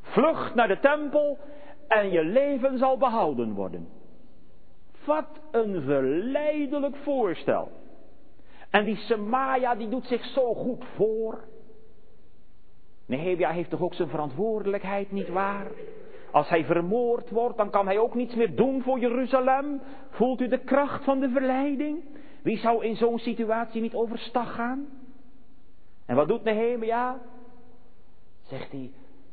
Vlucht 0.00 0.54
naar 0.54 0.68
de 0.68 0.78
tempel 0.78 1.38
en 1.88 2.10
je 2.10 2.24
leven 2.24 2.78
zal 2.78 2.98
behouden 2.98 3.54
worden. 3.54 3.88
Wat 5.04 5.40
een 5.50 5.82
verleidelijk 5.82 6.96
voorstel. 6.96 7.79
En 8.70 8.84
die 8.84 8.96
Semaja 8.96 9.74
die 9.74 9.88
doet 9.88 10.06
zich 10.06 10.24
zo 10.24 10.54
goed 10.54 10.84
voor. 10.94 11.44
Nehemia 13.06 13.50
heeft 13.50 13.70
toch 13.70 13.80
ook 13.80 13.94
zijn 13.94 14.08
verantwoordelijkheid, 14.08 15.12
niet 15.12 15.28
waar? 15.28 15.66
Als 16.32 16.48
hij 16.48 16.64
vermoord 16.64 17.30
wordt, 17.30 17.56
dan 17.56 17.70
kan 17.70 17.86
hij 17.86 17.98
ook 17.98 18.14
niets 18.14 18.34
meer 18.34 18.56
doen 18.56 18.82
voor 18.82 18.98
Jeruzalem. 18.98 19.80
Voelt 20.10 20.40
u 20.40 20.48
de 20.48 20.58
kracht 20.58 21.04
van 21.04 21.20
de 21.20 21.28
verleiding? 21.28 22.04
Wie 22.42 22.58
zou 22.58 22.84
in 22.84 22.96
zo'n 22.96 23.18
situatie 23.18 23.80
niet 23.80 23.94
overstag 23.94 24.54
gaan? 24.54 24.88
En 26.06 26.16
wat 26.16 26.28
doet 26.28 26.44
Nehemia? 26.44 27.18
Zegt 28.42 28.70
hij, 28.70 28.90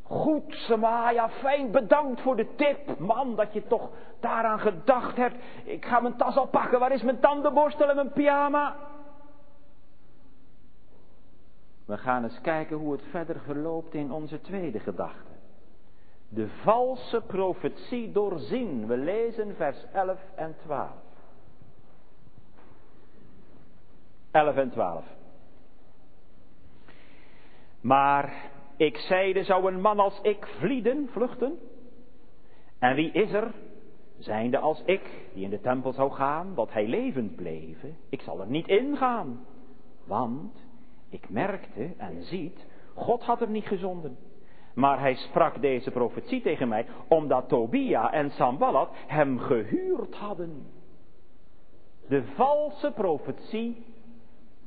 Goed, 0.10 0.54
Semaja, 0.54 1.30
fijn, 1.30 1.72
bedankt 1.72 2.22
voor 2.22 2.36
de 2.36 2.56
tip. 2.56 3.00
Man, 3.00 3.36
dat 3.36 3.54
je 3.54 3.68
toch 3.68 3.90
daaraan 4.20 4.60
gedacht 4.60 5.18
hebt. 5.18 5.36
Ik 5.64 5.86
ga 5.86 6.00
mijn 6.00 6.16
tas 6.16 6.38
al 6.38 6.48
pakken. 6.48 6.80
Waar 6.80 6.92
is 6.92 7.02
mijn 7.02 7.20
tandenborstel 7.20 7.90
en 7.90 7.96
mijn 7.96 8.12
pyjama? 8.12 8.76
We 11.88 11.98
gaan 11.98 12.24
eens 12.24 12.42
kijken 12.42 12.78
hoe 12.78 12.92
het 12.92 13.04
verder 13.10 13.40
verloopt 13.40 13.94
in 13.94 14.12
onze 14.12 14.42
tweede 14.42 14.80
gedachte. 14.80 15.32
De 16.30 16.48
valse 16.48 17.22
profetie 17.22 18.12
doorzien. 18.12 18.88
We 18.88 18.98
lezen 18.98 19.56
vers 19.56 19.86
11 19.94 20.20
en 20.36 20.56
12. 20.64 20.90
11 24.32 24.56
en 24.56 24.70
12. 24.70 25.06
Maar 27.82 28.52
ik 28.78 28.98
zeide, 28.98 29.44
zou 29.44 29.72
een 29.72 29.82
man 29.82 30.00
als 30.00 30.20
ik 30.22 30.48
vlieden, 30.60 31.10
vluchten? 31.12 31.60
En 32.80 32.96
wie 32.96 33.12
is 33.12 33.32
er, 33.32 33.52
zijnde 34.18 34.58
als 34.58 34.82
ik, 34.86 35.30
die 35.34 35.44
in 35.44 35.50
de 35.50 35.62
tempel 35.62 35.94
zou 35.94 36.12
gaan, 36.12 36.56
dat 36.56 36.74
hij 36.74 36.88
levend 36.88 37.36
bleven? 37.36 37.98
Ik 38.10 38.22
zal 38.22 38.40
er 38.40 38.48
niet 38.48 38.68
ingaan. 38.68 39.46
Want 40.04 40.67
ik 41.10 41.30
merkte 41.30 41.94
en 41.98 42.24
ziet, 42.24 42.66
God 42.94 43.24
had 43.24 43.42
er 43.42 43.50
niet 43.50 43.68
gezonden. 43.68 44.18
Maar 44.74 45.00
hij 45.00 45.16
sprak 45.16 45.62
deze 45.62 45.92
profetie 45.92 46.42
tegen 46.42 46.68
mij, 46.68 46.86
omdat 47.08 47.50
Tobia 47.50 48.12
en 48.12 48.32
Sambalat 48.32 48.90
hem 49.08 49.40
gehuurd 49.40 50.16
hadden. 50.16 50.66
De 52.08 52.24
valse 52.24 52.92
profetie 52.92 53.86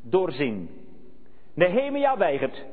doorzien. 0.02 0.70
Nehemia 1.54 2.16
weigert. 2.16 2.64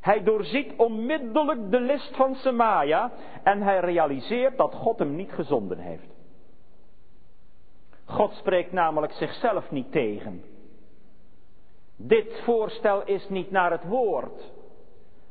Hij 0.00 0.22
doorziet 0.22 0.72
onmiddellijk 0.76 1.70
de 1.70 1.80
list 1.80 2.16
van 2.16 2.34
Semaja 2.34 3.12
en 3.42 3.62
hij 3.62 3.80
realiseert 3.80 4.56
dat 4.56 4.74
God 4.74 4.98
hem 4.98 5.14
niet 5.14 5.32
gezonden 5.32 5.78
heeft. 5.78 6.16
God 8.04 8.32
spreekt 8.32 8.72
namelijk 8.72 9.12
zichzelf 9.12 9.70
niet 9.70 9.92
tegen. 9.92 10.42
Dit 12.00 12.40
voorstel 12.44 13.04
is 13.04 13.28
niet 13.28 13.50
naar 13.50 13.70
het 13.70 13.84
woord. 13.84 14.52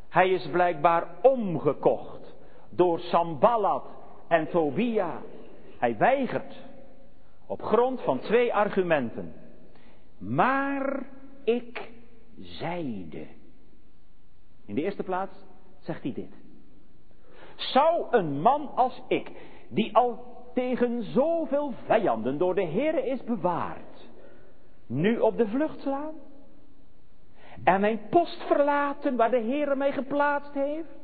Hij 0.09 0.29
is 0.29 0.47
blijkbaar 0.51 1.07
omgekocht 1.21 2.35
door 2.69 2.99
Sambalat 2.99 3.85
en 4.27 4.49
Tobia. 4.49 5.21
Hij 5.79 5.97
weigert 5.97 6.55
op 7.45 7.61
grond 7.61 8.01
van 8.01 8.19
twee 8.19 8.53
argumenten. 8.53 9.33
Maar 10.17 11.05
ik 11.43 11.91
zeide. 12.39 13.27
In 14.65 14.75
de 14.75 14.81
eerste 14.81 15.03
plaats 15.03 15.45
zegt 15.79 16.03
hij 16.03 16.13
dit. 16.13 16.33
Zou 17.55 18.05
een 18.11 18.41
man 18.41 18.71
als 18.75 19.01
ik, 19.07 19.31
die 19.69 19.95
al 19.95 20.25
tegen 20.53 21.03
zoveel 21.03 21.73
vijanden 21.85 22.37
door 22.37 22.55
de 22.55 22.65
Heer 22.65 23.05
is 23.05 23.23
bewaard, 23.23 24.09
nu 24.85 25.19
op 25.19 25.37
de 25.37 25.47
vlucht 25.47 25.79
slaan? 25.79 26.13
En 27.67 27.81
mijn 27.81 28.01
post 28.09 28.43
verlaten 28.43 29.15
waar 29.15 29.29
de 29.29 29.39
Heer 29.39 29.77
mij 29.77 29.91
geplaatst 29.91 30.53
heeft? 30.53 30.97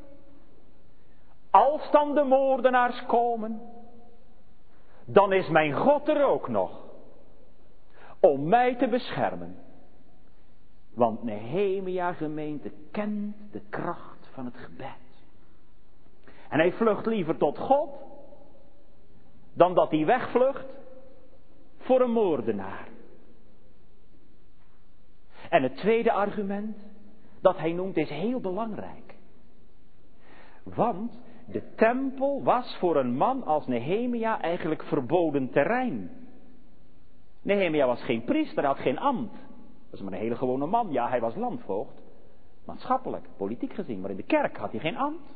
Als 1.52 1.92
dan 1.92 2.16
de 2.16 2.24
moordenaars 2.24 3.06
komen, 3.06 3.62
dan 5.06 5.34
is 5.34 5.50
mijn 5.50 5.74
God 5.74 6.08
er 6.08 6.26
ook 6.26 6.48
nog. 6.48 6.84
Om 8.20 8.48
mij 8.48 8.76
te 8.76 8.88
beschermen. 8.88 9.56
Want 10.94 11.24
Nehemia 11.24 12.14
gemeente 12.14 12.72
kent 12.92 13.36
de 13.52 13.62
kracht 13.70 14.30
van 14.32 14.46
het 14.46 14.58
gebed. 14.58 15.24
En 16.50 16.60
hij 16.60 16.72
vlucht 16.72 17.06
liever 17.06 17.38
tot 17.38 17.58
God 17.58 17.90
dan 19.54 19.74
dat 19.74 19.92
hij 19.92 20.06
wegvlucht 20.06 20.66
voor 21.78 22.02
een 22.02 22.12
moordenaar. 22.12 22.88
En 25.54 25.64
het 25.64 25.76
tweede 25.76 26.12
argument 26.12 26.78
dat 27.42 27.58
hij 27.58 27.72
noemt 27.72 27.98
is 27.98 28.10
heel 28.10 28.40
belangrijk. 28.40 29.16
Want 30.64 31.20
de 31.48 31.74
tempel 31.76 32.44
was 32.44 32.78
voor 32.80 32.96
een 32.96 33.16
man 33.16 33.44
als 33.44 33.68
Nehemia 33.68 34.42
eigenlijk 34.42 34.84
verboden 34.84 35.50
terrein. 35.50 36.12
Nehemia 37.42 37.86
was 37.86 38.04
geen 38.04 38.24
priester, 38.24 38.66
had 38.66 38.80
geen 38.80 39.00
ambt. 39.00 39.34
Dat 39.90 40.00
is 40.00 40.02
maar 40.02 40.14
een 40.14 40.20
hele 40.20 40.36
gewone 40.36 40.66
man. 40.66 40.92
Ja, 40.92 41.10
hij 41.10 41.20
was 41.20 41.36
landvoogd. 41.36 42.02
Maatschappelijk, 42.66 43.28
politiek 43.38 43.74
gezien, 43.74 44.02
maar 44.02 44.10
in 44.10 44.18
de 44.18 44.24
kerk 44.24 44.58
had 44.58 44.72
hij 44.72 44.80
geen 44.80 44.98
ambt. 44.98 45.34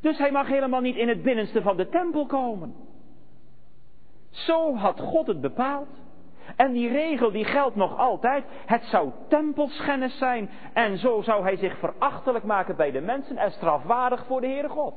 Dus 0.00 0.18
hij 0.18 0.32
mag 0.32 0.46
helemaal 0.46 0.80
niet 0.80 0.96
in 0.96 1.08
het 1.08 1.22
binnenste 1.22 1.62
van 1.62 1.76
de 1.76 1.88
tempel 1.88 2.26
komen. 2.26 2.74
Zo 4.30 4.74
had 4.74 5.00
God 5.00 5.26
het 5.26 5.40
bepaald. 5.40 6.03
En 6.56 6.72
die 6.72 6.88
regel 6.88 7.30
die 7.30 7.44
geldt 7.44 7.76
nog 7.76 7.98
altijd. 7.98 8.44
Het 8.66 8.84
zou 8.84 9.10
tempelschennis 9.28 10.18
zijn. 10.18 10.50
En 10.72 10.98
zo 10.98 11.22
zou 11.22 11.42
hij 11.42 11.56
zich 11.56 11.78
verachtelijk 11.78 12.44
maken 12.44 12.76
bij 12.76 12.90
de 12.90 13.00
mensen 13.00 13.36
en 13.36 13.50
strafwaardig 13.50 14.26
voor 14.26 14.40
de 14.40 14.46
Heere 14.46 14.68
God. 14.68 14.94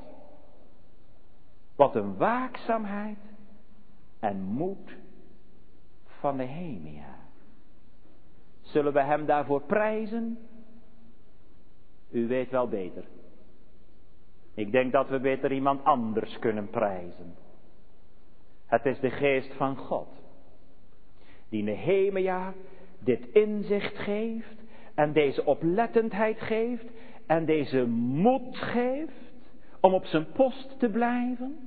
Wat 1.75 1.95
een 1.95 2.17
waakzaamheid 2.17 3.17
en 4.19 4.41
moed 4.41 4.97
van 6.05 6.35
Nehemia. 6.35 7.15
Zullen 8.61 8.93
we 8.93 9.01
hem 9.01 9.25
daarvoor 9.25 9.61
prijzen? 9.61 10.37
U 12.09 12.27
weet 12.27 12.49
wel 12.49 12.67
beter. 12.67 13.03
Ik 14.53 14.71
denk 14.71 14.91
dat 14.91 15.09
we 15.09 15.19
beter 15.19 15.51
iemand 15.51 15.83
anders 15.83 16.39
kunnen 16.39 16.69
prijzen. 16.69 17.35
Het 18.65 18.85
is 18.85 18.99
de 18.99 19.09
geest 19.09 19.53
van 19.53 19.77
God 19.77 20.16
die 21.49 21.63
Nehemia 21.63 22.53
dit 22.99 23.27
inzicht 23.31 23.97
geeft 23.97 24.63
en 24.95 25.13
deze 25.13 25.45
oplettendheid 25.45 26.39
geeft 26.39 26.85
en 27.25 27.45
deze 27.45 27.85
moed 27.87 28.57
geeft 28.57 29.31
om 29.81 29.93
op 29.93 30.05
zijn 30.05 30.31
post 30.31 30.79
te 30.79 30.89
blijven. 30.89 31.57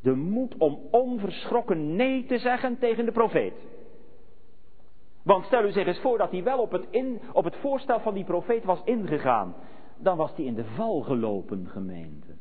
De 0.00 0.14
moed 0.14 0.56
om 0.56 0.78
onverschrokken 0.90 1.96
nee 1.96 2.24
te 2.24 2.38
zeggen 2.38 2.78
tegen 2.78 3.04
de 3.04 3.12
profeet. 3.12 3.66
Want 5.22 5.44
stel 5.44 5.64
u 5.64 5.72
zich 5.72 5.86
eens 5.86 6.00
voor 6.00 6.18
dat 6.18 6.30
hij 6.30 6.42
wel 6.42 6.58
op 6.58 6.72
het, 6.72 6.86
in, 6.90 7.20
op 7.32 7.44
het 7.44 7.56
voorstel 7.56 8.00
van 8.00 8.14
die 8.14 8.24
profeet 8.24 8.64
was 8.64 8.80
ingegaan. 8.84 9.54
Dan 9.96 10.16
was 10.16 10.32
hij 10.36 10.44
in 10.44 10.54
de 10.54 10.64
val 10.64 11.00
gelopen, 11.00 11.66
gemeente. 11.66 12.36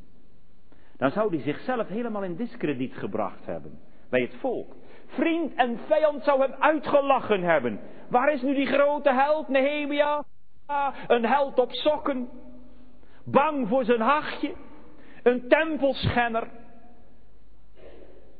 Dan 0.97 1.11
zou 1.11 1.29
hij 1.29 1.43
zichzelf 1.43 1.87
helemaal 1.87 2.23
in 2.23 2.35
discrediet 2.35 2.93
gebracht 2.93 3.45
hebben 3.45 3.79
bij 4.09 4.21
het 4.21 4.35
volk. 4.35 4.75
Vriend 5.07 5.53
en 5.53 5.79
vijand 5.87 6.23
zou 6.23 6.41
hem 6.41 6.53
uitgelachen 6.59 7.43
hebben. 7.43 7.79
Waar 8.09 8.33
is 8.33 8.41
nu 8.41 8.53
die 8.53 8.65
grote 8.65 9.13
held, 9.13 9.47
Nehemia? 9.47 10.23
Ah, 10.65 10.95
een 11.07 11.25
held 11.25 11.59
op 11.59 11.71
sokken. 11.71 12.29
Bang 13.25 13.67
voor 13.67 13.83
zijn 13.85 14.01
hachje. 14.01 14.53
Een 15.23 15.47
tempelschenner. 15.47 16.47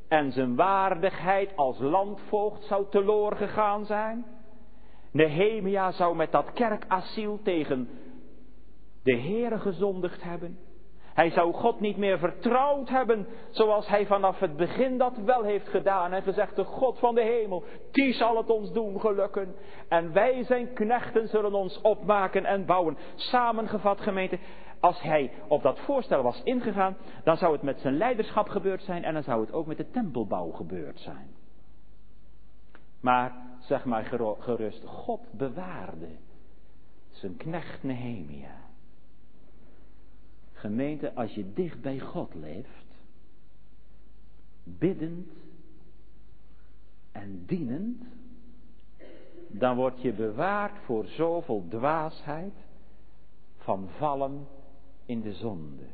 En 0.08 0.32
zijn 0.32 0.56
waardigheid 0.56 1.56
als 1.56 1.78
landvoogd 1.78 2.64
zou 2.64 2.86
teloor 2.90 3.36
gegaan 3.36 3.86
zijn. 3.86 4.24
Nehemia 5.10 5.92
zou 5.92 6.16
met 6.16 6.32
dat 6.32 6.52
kerkasiel 6.52 7.40
tegen 7.42 7.88
de 9.02 9.16
Heere 9.16 9.58
gezondigd 9.58 10.22
hebben. 10.22 10.58
Hij 11.18 11.30
zou 11.30 11.52
God 11.52 11.80
niet 11.80 11.96
meer 11.96 12.18
vertrouwd 12.18 12.88
hebben 12.88 13.26
zoals 13.50 13.88
hij 13.88 14.06
vanaf 14.06 14.38
het 14.38 14.56
begin 14.56 14.98
dat 14.98 15.16
wel 15.16 15.42
heeft 15.42 15.68
gedaan. 15.68 16.12
En 16.12 16.22
gezegd, 16.22 16.56
de 16.56 16.64
God 16.64 16.98
van 16.98 17.14
de 17.14 17.22
hemel, 17.22 17.64
die 17.90 18.12
zal 18.12 18.36
het 18.36 18.50
ons 18.50 18.72
doen 18.72 19.00
gelukken. 19.00 19.54
En 19.88 20.12
wij 20.12 20.44
zijn 20.44 20.72
knechten 20.72 21.28
zullen 21.28 21.52
ons 21.52 21.80
opmaken 21.80 22.44
en 22.44 22.66
bouwen. 22.66 22.96
Samengevat 23.14 24.00
gemeente, 24.00 24.38
als 24.80 25.02
hij 25.02 25.32
op 25.48 25.62
dat 25.62 25.78
voorstel 25.78 26.22
was 26.22 26.42
ingegaan, 26.42 26.96
dan 27.24 27.36
zou 27.36 27.52
het 27.52 27.62
met 27.62 27.80
zijn 27.80 27.96
leiderschap 27.96 28.48
gebeurd 28.48 28.82
zijn 28.82 29.04
en 29.04 29.14
dan 29.14 29.22
zou 29.22 29.40
het 29.40 29.52
ook 29.52 29.66
met 29.66 29.76
de 29.76 29.90
tempelbouw 29.90 30.50
gebeurd 30.50 31.00
zijn. 31.00 31.30
Maar, 33.00 33.32
zeg 33.60 33.84
maar 33.84 34.04
gerust, 34.38 34.84
God 34.84 35.20
bewaarde 35.32 36.08
zijn 37.10 37.36
knecht 37.36 37.82
Nehemia. 37.82 38.67
Gemeente, 40.58 41.14
als 41.14 41.34
je 41.34 41.52
dicht 41.52 41.80
bij 41.80 41.98
God 41.98 42.34
leeft, 42.34 42.86
biddend 44.64 45.28
en 47.12 47.44
dienend, 47.46 48.02
dan 49.46 49.76
word 49.76 50.02
je 50.02 50.12
bewaard 50.12 50.78
voor 50.84 51.06
zoveel 51.06 51.64
dwaasheid 51.68 52.52
van 53.56 53.88
vallen 53.96 54.46
in 55.04 55.20
de 55.20 55.32
zonde. 55.32 55.86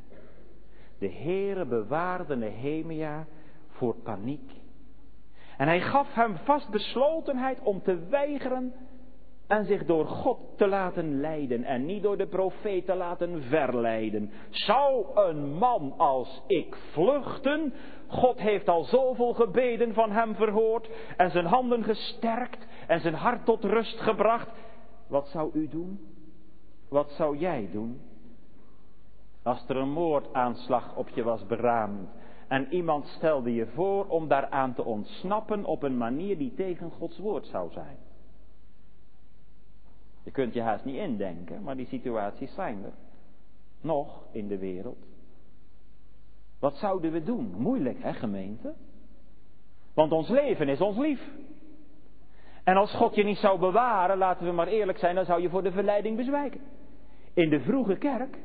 De 0.98 1.10
Heere 1.10 1.64
bewaarde 1.64 2.36
Nehemia 2.36 3.26
voor 3.68 3.94
paniek. 3.94 4.50
En 5.56 5.66
hij 5.66 5.80
gaf 5.80 6.14
hem 6.14 6.36
vast 6.36 6.70
beslotenheid 6.70 7.60
om 7.60 7.82
te 7.82 7.98
weigeren 8.08 8.74
en 9.46 9.64
zich 9.64 9.84
door 9.84 10.06
God 10.06 10.38
te 10.56 10.66
laten 10.66 11.20
leiden 11.20 11.64
en 11.64 11.84
niet 11.84 12.02
door 12.02 12.16
de 12.16 12.26
profeet 12.26 12.86
te 12.86 12.94
laten 12.94 13.42
verleiden. 13.42 14.30
Zou 14.50 15.06
een 15.14 15.52
man 15.52 15.94
als 15.96 16.42
ik 16.46 16.76
vluchten? 16.76 17.74
God 18.06 18.40
heeft 18.40 18.68
al 18.68 18.84
zoveel 18.84 19.34
gebeden 19.34 19.94
van 19.94 20.10
hem 20.10 20.34
verhoord 20.34 20.88
en 21.16 21.30
zijn 21.30 21.46
handen 21.46 21.84
gesterkt 21.84 22.66
en 22.86 23.00
zijn 23.00 23.14
hart 23.14 23.44
tot 23.44 23.64
rust 23.64 24.00
gebracht. 24.00 24.48
Wat 25.06 25.28
zou 25.28 25.50
u 25.52 25.68
doen? 25.68 26.00
Wat 26.88 27.10
zou 27.10 27.36
jij 27.36 27.68
doen? 27.72 28.00
Als 29.42 29.64
er 29.68 29.76
een 29.76 29.92
moordaanslag 29.92 30.96
op 30.96 31.08
je 31.08 31.22
was 31.22 31.46
beraamd 31.46 32.08
en 32.48 32.72
iemand 32.72 33.06
stelde 33.06 33.54
je 33.54 33.66
voor 33.66 34.06
om 34.06 34.28
daaraan 34.28 34.74
te 34.74 34.84
ontsnappen 34.84 35.64
op 35.64 35.82
een 35.82 35.96
manier 35.96 36.38
die 36.38 36.54
tegen 36.54 36.90
Gods 36.90 37.18
woord 37.18 37.46
zou 37.46 37.70
zijn. 37.72 38.03
Je 40.24 40.30
kunt 40.30 40.54
je 40.54 40.62
haast 40.62 40.84
niet 40.84 40.96
indenken, 40.96 41.62
maar 41.62 41.76
die 41.76 41.86
situaties 41.86 42.54
zijn 42.54 42.84
er. 42.84 42.92
Nog 43.80 44.24
in 44.32 44.48
de 44.48 44.58
wereld. 44.58 45.06
Wat 46.58 46.76
zouden 46.76 47.12
we 47.12 47.22
doen? 47.22 47.54
Moeilijk, 47.56 48.02
hè, 48.02 48.12
gemeente? 48.12 48.74
Want 49.94 50.12
ons 50.12 50.28
leven 50.28 50.68
is 50.68 50.80
ons 50.80 50.96
lief. 50.96 51.30
En 52.64 52.76
als 52.76 52.92
God 52.94 53.14
je 53.14 53.24
niet 53.24 53.38
zou 53.38 53.58
bewaren, 53.58 54.18
laten 54.18 54.46
we 54.46 54.52
maar 54.52 54.66
eerlijk 54.66 54.98
zijn, 54.98 55.14
dan 55.14 55.24
zou 55.24 55.42
je 55.42 55.48
voor 55.48 55.62
de 55.62 55.72
verleiding 55.72 56.16
bezwijken. 56.16 56.60
In 57.34 57.50
de 57.50 57.60
vroege 57.60 57.96
kerk 57.96 58.38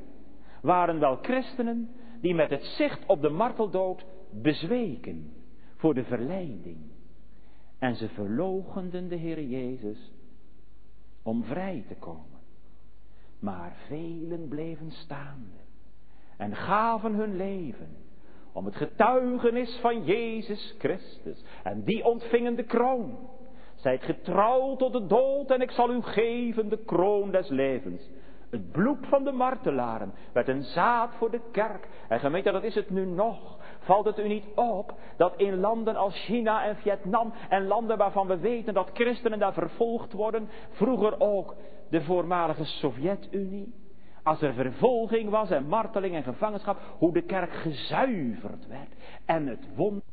waren 0.61 0.99
wel 0.99 1.15
christenen 1.21 1.89
die 2.21 2.35
met 2.35 2.49
het 2.49 2.63
zicht 2.63 3.05
op 3.05 3.21
de 3.21 3.29
marteldood 3.29 4.05
bezweken 4.31 5.33
voor 5.75 5.93
de 5.93 6.03
verleiding. 6.03 6.77
En 7.77 7.95
ze 7.95 8.09
verlogenden 8.09 9.07
de 9.07 9.15
Heer 9.15 9.43
Jezus 9.43 10.11
om 11.23 11.43
vrij 11.43 11.85
te 11.87 11.95
komen. 11.95 12.39
Maar 13.39 13.75
velen 13.87 14.47
bleven 14.47 14.91
staande 14.91 15.57
en 16.37 16.55
gaven 16.55 17.13
hun 17.13 17.35
leven 17.35 17.97
om 18.51 18.65
het 18.65 18.75
getuigenis 18.75 19.77
van 19.81 20.03
Jezus 20.03 20.75
Christus. 20.77 21.43
En 21.63 21.83
die 21.83 22.05
ontvingen 22.05 22.55
de 22.55 22.63
kroon. 22.63 23.29
Zijt 23.75 24.03
getrouw 24.03 24.75
tot 24.75 24.93
de 24.93 25.05
dood 25.05 25.51
en 25.51 25.61
ik 25.61 25.71
zal 25.71 25.91
u 25.91 26.01
geven 26.01 26.69
de 26.69 26.83
kroon 26.83 27.31
des 27.31 27.49
levens. 27.49 28.09
Het 28.49 28.71
bloed 28.71 29.07
van 29.07 29.23
de 29.23 29.31
martelaren 29.31 30.13
werd 30.33 30.47
een 30.47 30.63
zaad 30.63 31.15
voor 31.17 31.31
de 31.31 31.41
kerk. 31.51 31.87
En 32.07 32.19
gemeente, 32.19 32.51
dat 32.51 32.63
is 32.63 32.75
het 32.75 32.89
nu 32.89 33.05
nog. 33.05 33.58
Valt 33.89 34.05
het 34.05 34.19
u 34.19 34.27
niet 34.27 34.45
op 34.55 34.93
dat 35.17 35.33
in 35.37 35.59
landen 35.59 35.95
als 35.95 36.23
China 36.25 36.65
en 36.65 36.75
Vietnam 36.75 37.33
en 37.49 37.67
landen 37.67 37.97
waarvan 37.97 38.27
we 38.27 38.37
weten 38.37 38.73
dat 38.73 38.89
christenen 38.93 39.39
daar 39.39 39.53
vervolgd 39.53 40.13
worden, 40.13 40.49
vroeger 40.69 41.19
ook 41.19 41.55
de 41.89 42.01
voormalige 42.01 42.63
Sovjet-Unie, 42.63 43.73
als 44.23 44.41
er 44.41 44.53
vervolging 44.53 45.29
was 45.29 45.49
en 45.49 45.67
marteling 45.67 46.15
en 46.15 46.23
gevangenschap, 46.23 46.79
hoe 46.97 47.13
de 47.13 47.21
kerk 47.21 47.51
gezuiverd 47.51 48.67
werd 48.67 48.93
en 49.25 49.47
het 49.47 49.75
wonder 49.75 50.03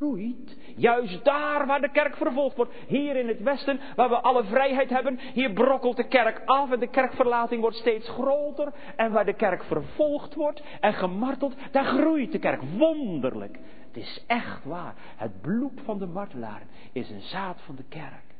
groeit. 0.00 0.56
Juist 0.76 1.24
daar 1.24 1.66
waar 1.66 1.80
de 1.80 1.90
kerk 1.90 2.16
vervolgd 2.16 2.56
wordt. 2.56 2.72
Hier 2.86 3.16
in 3.16 3.28
het 3.28 3.42
Westen, 3.42 3.80
waar 3.96 4.08
we 4.08 4.20
alle 4.20 4.44
vrijheid 4.44 4.90
hebben. 4.90 5.18
Hier 5.32 5.52
brokkelt 5.52 5.96
de 5.96 6.08
kerk 6.08 6.42
af 6.44 6.70
en 6.70 6.80
de 6.80 6.86
kerkverlating 6.86 7.60
wordt 7.60 7.76
steeds 7.76 8.08
groter. 8.08 8.72
En 8.96 9.12
waar 9.12 9.24
de 9.24 9.34
kerk 9.34 9.64
vervolgd 9.64 10.34
wordt 10.34 10.62
en 10.80 10.92
gemarteld, 10.92 11.54
daar 11.70 11.84
groeit 11.84 12.32
de 12.32 12.38
kerk. 12.38 12.62
Wonderlijk. 12.62 13.58
Het 13.86 13.96
is 13.96 14.24
echt 14.26 14.64
waar. 14.64 14.94
Het 15.16 15.40
bloed 15.40 15.80
van 15.84 15.98
de 15.98 16.06
martelaar 16.06 16.62
is 16.92 17.10
een 17.10 17.22
zaad 17.22 17.60
van 17.60 17.74
de 17.76 17.84
kerk. 17.88 18.34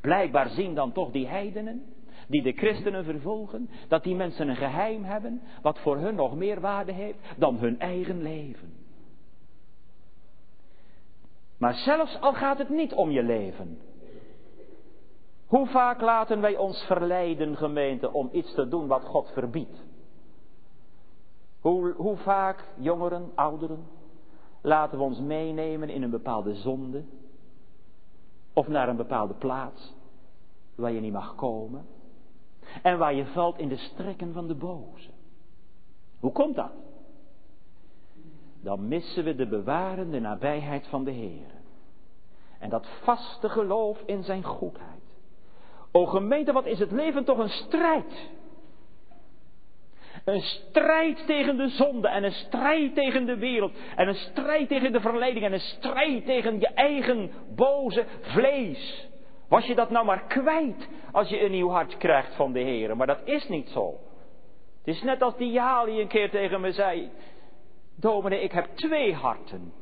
Blijkbaar 0.00 0.48
zien 0.48 0.74
dan 0.74 0.92
toch 0.92 1.10
die 1.10 1.26
heidenen, 1.26 1.82
die 2.28 2.42
de 2.42 2.52
christenen 2.52 3.04
vervolgen, 3.04 3.70
dat 3.88 4.02
die 4.02 4.14
mensen 4.14 4.48
een 4.48 4.56
geheim 4.56 5.04
hebben, 5.04 5.42
wat 5.62 5.78
voor 5.78 5.96
hun 5.96 6.14
nog 6.14 6.34
meer 6.34 6.60
waarde 6.60 6.92
heeft 6.92 7.18
dan 7.36 7.58
hun 7.58 7.80
eigen 7.80 8.22
leven. 8.22 8.77
Maar 11.58 11.74
zelfs 11.74 12.20
al 12.20 12.32
gaat 12.32 12.58
het 12.58 12.68
niet 12.68 12.94
om 12.94 13.10
je 13.10 13.22
leven. 13.22 13.78
Hoe 15.46 15.66
vaak 15.66 16.00
laten 16.00 16.40
wij 16.40 16.56
ons 16.56 16.82
verleiden, 16.82 17.56
gemeente, 17.56 18.12
om 18.12 18.28
iets 18.32 18.54
te 18.54 18.68
doen 18.68 18.86
wat 18.86 19.04
God 19.04 19.30
verbiedt? 19.32 19.84
Hoe, 21.60 21.92
hoe 21.92 22.16
vaak, 22.16 22.64
jongeren, 22.76 23.30
ouderen, 23.34 23.86
laten 24.60 24.98
we 24.98 25.04
ons 25.04 25.20
meenemen 25.20 25.88
in 25.88 26.02
een 26.02 26.10
bepaalde 26.10 26.54
zonde? 26.54 27.04
Of 28.52 28.68
naar 28.68 28.88
een 28.88 28.96
bepaalde 28.96 29.34
plaats 29.34 29.94
waar 30.74 30.92
je 30.92 31.00
niet 31.00 31.12
mag 31.12 31.34
komen? 31.34 31.86
En 32.82 32.98
waar 32.98 33.14
je 33.14 33.26
valt 33.26 33.58
in 33.58 33.68
de 33.68 33.76
strekken 33.76 34.32
van 34.32 34.46
de 34.46 34.54
boze. 34.54 35.10
Hoe 36.20 36.32
komt 36.32 36.54
dat? 36.54 36.72
Dan 38.62 38.88
missen 38.88 39.24
we 39.24 39.34
de 39.34 39.46
bewarende 39.46 40.20
nabijheid 40.20 40.86
van 40.86 41.04
de 41.04 41.10
Heer. 41.10 41.50
En 42.58 42.70
dat 42.70 42.86
vaste 43.02 43.48
geloof 43.48 44.02
in 44.06 44.22
zijn 44.22 44.42
goedheid. 44.42 45.00
O 45.92 46.06
gemeente, 46.06 46.52
wat 46.52 46.66
is 46.66 46.78
het 46.78 46.90
leven 46.90 47.24
toch 47.24 47.38
een 47.38 47.48
strijd? 47.48 48.30
Een 50.24 50.40
strijd 50.40 51.26
tegen 51.26 51.56
de 51.56 51.68
zonde 51.68 52.08
en 52.08 52.24
een 52.24 52.32
strijd 52.32 52.94
tegen 52.94 53.26
de 53.26 53.36
wereld 53.36 53.72
en 53.96 54.08
een 54.08 54.14
strijd 54.14 54.68
tegen 54.68 54.92
de 54.92 55.00
verleiding 55.00 55.44
en 55.44 55.52
een 55.52 55.60
strijd 55.60 56.24
tegen 56.24 56.60
je 56.60 56.68
eigen 56.68 57.30
boze 57.54 58.04
vlees. 58.20 59.08
Was 59.48 59.66
je 59.66 59.74
dat 59.74 59.90
nou 59.90 60.04
maar 60.04 60.24
kwijt 60.26 60.88
als 61.12 61.28
je 61.28 61.44
een 61.44 61.50
nieuw 61.50 61.68
hart 61.68 61.96
krijgt 61.96 62.34
van 62.34 62.52
de 62.52 62.60
Heer? 62.60 62.96
Maar 62.96 63.06
dat 63.06 63.20
is 63.24 63.48
niet 63.48 63.68
zo. 63.68 63.94
Het 64.78 64.96
is 64.96 65.02
net 65.02 65.22
als 65.22 65.36
die 65.36 65.50
Jali 65.50 66.00
een 66.00 66.08
keer 66.08 66.30
tegen 66.30 66.60
me 66.60 66.72
zei. 66.72 67.10
Dominee, 68.00 68.42
ik 68.42 68.52
heb 68.52 68.66
twee 68.74 69.14
harten. 69.14 69.72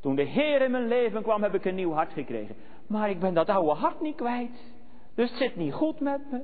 Toen 0.00 0.14
de 0.14 0.22
Heer 0.22 0.62
in 0.62 0.70
mijn 0.70 0.88
leven 0.88 1.22
kwam, 1.22 1.42
heb 1.42 1.54
ik 1.54 1.64
een 1.64 1.74
nieuw 1.74 1.92
hart 1.92 2.12
gekregen. 2.12 2.56
Maar 2.86 3.10
ik 3.10 3.20
ben 3.20 3.34
dat 3.34 3.48
oude 3.48 3.80
hart 3.80 4.00
niet 4.00 4.16
kwijt. 4.16 4.72
Dus 5.14 5.28
het 5.28 5.38
zit 5.38 5.56
niet 5.56 5.72
goed 5.72 6.00
met 6.00 6.30
me. 6.30 6.42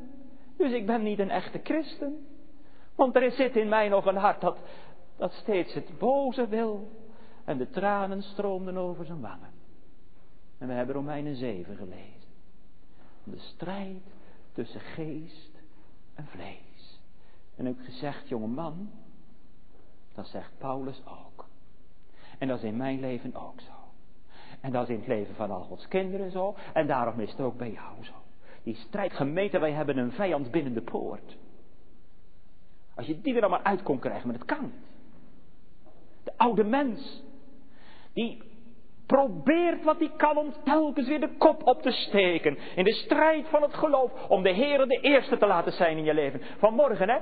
Dus 0.57 0.73
ik 0.73 0.87
ben 0.87 1.03
niet 1.03 1.19
een 1.19 1.31
echte 1.31 1.61
christen. 1.63 2.27
Want 2.95 3.17
er 3.17 3.31
zit 3.31 3.57
in 3.57 3.69
mij 3.69 3.89
nog 3.89 4.07
een 4.07 4.17
hart 4.17 4.41
dat, 4.41 4.59
dat 5.17 5.33
steeds 5.33 5.75
het 5.75 5.99
boze 5.99 6.49
wil. 6.49 6.91
En 7.45 7.59
de 7.59 7.71
tranen 7.71 8.23
stroomden 8.23 8.77
over 8.77 9.05
zijn 9.05 9.21
wangen. 9.21 9.51
En 10.59 10.69
we 10.69 10.75
hebben 10.75 10.95
Romeinen 10.95 11.37
7 11.37 11.77
gelezen. 11.77 12.31
De 13.25 13.39
strijd 13.39 14.03
tussen 14.53 14.81
geest 14.81 15.63
en 16.15 16.27
vlees. 16.27 17.01
En 17.57 17.67
ik 17.67 17.77
gezegd, 17.79 18.29
jonge 18.29 18.47
man, 18.47 18.91
dat 20.17 20.27
zegt 20.27 20.59
Paulus 20.59 21.03
ook. 21.07 21.45
En 22.39 22.49
dat 22.49 22.59
is 22.59 22.65
in 22.65 22.77
mijn 22.77 23.01
leven 23.01 23.35
ook 23.35 23.61
zo. 23.61 23.73
En 24.61 24.73
dat 24.73 24.83
is 24.83 24.89
in 24.89 24.99
het 24.99 25.07
leven 25.07 25.35
van 25.35 25.51
al 25.51 25.63
Gods 25.63 25.89
kinderen 25.89 26.31
zo. 26.31 26.55
En 26.73 26.87
daarom 26.87 27.21
is 27.21 27.31
het 27.31 27.41
ook 27.41 27.57
bij 27.57 27.73
jou 27.73 28.05
zo. 28.05 28.13
Die 28.63 28.75
strijd 28.75 29.13
gemeten, 29.13 29.61
wij 29.61 29.73
hebben 29.73 29.99
een 29.99 30.13
vijand 30.13 30.51
binnen 30.51 30.75
de 30.75 30.83
poort. 30.83 31.37
Als 32.95 33.07
je 33.07 33.21
die 33.21 33.35
er 33.35 33.41
dan 33.41 33.51
maar 33.51 33.63
uit 33.63 33.83
kon 33.83 33.99
krijgen, 33.99 34.29
maar 34.29 34.39
dat 34.39 34.47
kan 34.47 34.63
niet. 34.63 34.75
De 36.25 36.33
oude 36.37 36.65
mens. 36.65 37.23
Die 38.13 38.43
probeert 39.07 39.85
wat 39.85 39.99
hij 39.99 40.11
kan 40.17 40.37
om 40.37 40.53
telkens 40.65 41.09
weer 41.09 41.21
de 41.21 41.37
kop 41.39 41.67
op 41.67 41.83
te 41.83 41.91
steken. 41.91 42.59
In 42.75 42.85
de 42.85 42.93
strijd 42.93 43.49
van 43.49 43.63
het 43.63 43.75
geloof. 43.75 44.11
Om 44.29 44.43
de 44.43 44.51
Heer 44.51 44.87
de 44.87 45.01
eerste 45.01 45.37
te 45.37 45.47
laten 45.47 45.73
zijn 45.73 45.97
in 45.97 46.05
je 46.05 46.15
leven. 46.15 46.41
Vanmorgen, 46.59 47.09
hè. 47.09 47.19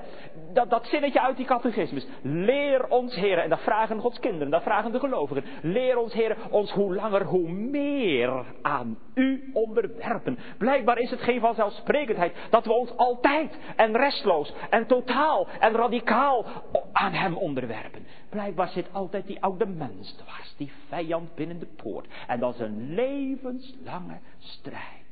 Dat, 0.52 0.70
dat 0.70 0.86
zinnetje 0.86 1.20
uit 1.20 1.36
die 1.36 1.46
catechismus. 1.46 2.06
Leer 2.22 2.88
ons, 2.88 3.14
Heer. 3.14 3.38
En 3.38 3.48
dat 3.48 3.60
vragen 3.60 4.00
Gods 4.00 4.20
kinderen. 4.20 4.50
Dat 4.50 4.62
vragen 4.62 4.92
de 4.92 4.98
gelovigen. 4.98 5.44
Leer 5.62 5.98
ons, 5.98 6.12
Heer. 6.12 6.36
Ons 6.50 6.72
hoe 6.72 6.94
langer, 6.94 7.24
hoe 7.24 7.50
meer 7.50 8.44
aan 8.62 8.98
u 9.14 9.50
onderwerpen. 9.52 10.38
Blijkbaar 10.58 10.98
is 10.98 11.10
het 11.10 11.20
geen 11.20 11.40
vanzelfsprekendheid. 11.40 12.34
Dat 12.50 12.64
we 12.64 12.72
ons 12.72 12.96
altijd 12.96 13.58
en 13.76 13.96
restloos 13.96 14.54
en 14.70 14.86
totaal 14.86 15.48
en 15.60 15.72
radicaal 15.72 16.44
aan 16.92 17.12
Hem 17.12 17.36
onderwerpen. 17.36 18.06
Blijkbaar 18.30 18.68
zit 18.68 18.88
altijd 18.92 19.26
die 19.26 19.42
oude 19.42 19.66
mens 19.66 20.12
dwars, 20.12 20.54
die 20.56 20.72
vijand 20.88 21.34
binnen 21.34 21.58
de 21.58 21.66
poort. 21.74 22.08
En 22.26 22.40
dat 22.40 22.54
is 22.54 22.60
een 22.60 22.94
levenslange 22.94 24.18
strijd 24.38 25.02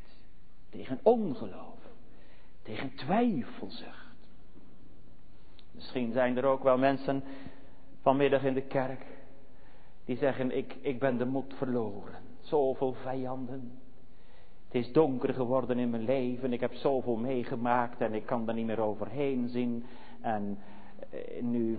tegen 0.70 0.98
ongeloof, 1.02 1.78
tegen 2.62 2.94
twijfelzucht. 2.94 4.00
Misschien 5.70 6.12
zijn 6.12 6.36
er 6.36 6.44
ook 6.44 6.62
wel 6.62 6.78
mensen 6.78 7.22
vanmiddag 8.00 8.42
in 8.44 8.54
de 8.54 8.62
kerk 8.66 9.04
die 10.04 10.16
zeggen: 10.16 10.56
ik, 10.56 10.76
ik 10.80 10.98
ben 10.98 11.16
de 11.18 11.26
moed 11.26 11.54
verloren. 11.56 12.14
Zoveel 12.40 12.92
vijanden. 12.92 13.72
Het 14.66 14.74
is 14.74 14.92
donker 14.92 15.34
geworden 15.34 15.78
in 15.78 15.90
mijn 15.90 16.04
leven. 16.04 16.52
Ik 16.52 16.60
heb 16.60 16.74
zoveel 16.74 17.16
meegemaakt 17.16 18.00
en 18.00 18.14
ik 18.14 18.26
kan 18.26 18.48
er 18.48 18.54
niet 18.54 18.66
meer 18.66 18.80
overheen 18.80 19.48
zien. 19.48 19.84
En 20.20 20.58
nu 21.40 21.78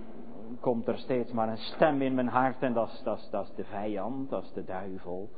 komt 0.60 0.88
er 0.88 0.98
steeds 0.98 1.32
maar 1.32 1.48
een 1.48 1.58
stem 1.58 2.02
in 2.02 2.14
mijn 2.14 2.28
hart 2.28 2.62
en 2.62 2.72
dat 2.72 2.88
is 2.88 3.52
de 3.56 3.64
vijand, 3.64 4.30
dat 4.30 4.42
is 4.42 4.52
de 4.52 4.64
duivel. 4.64 5.30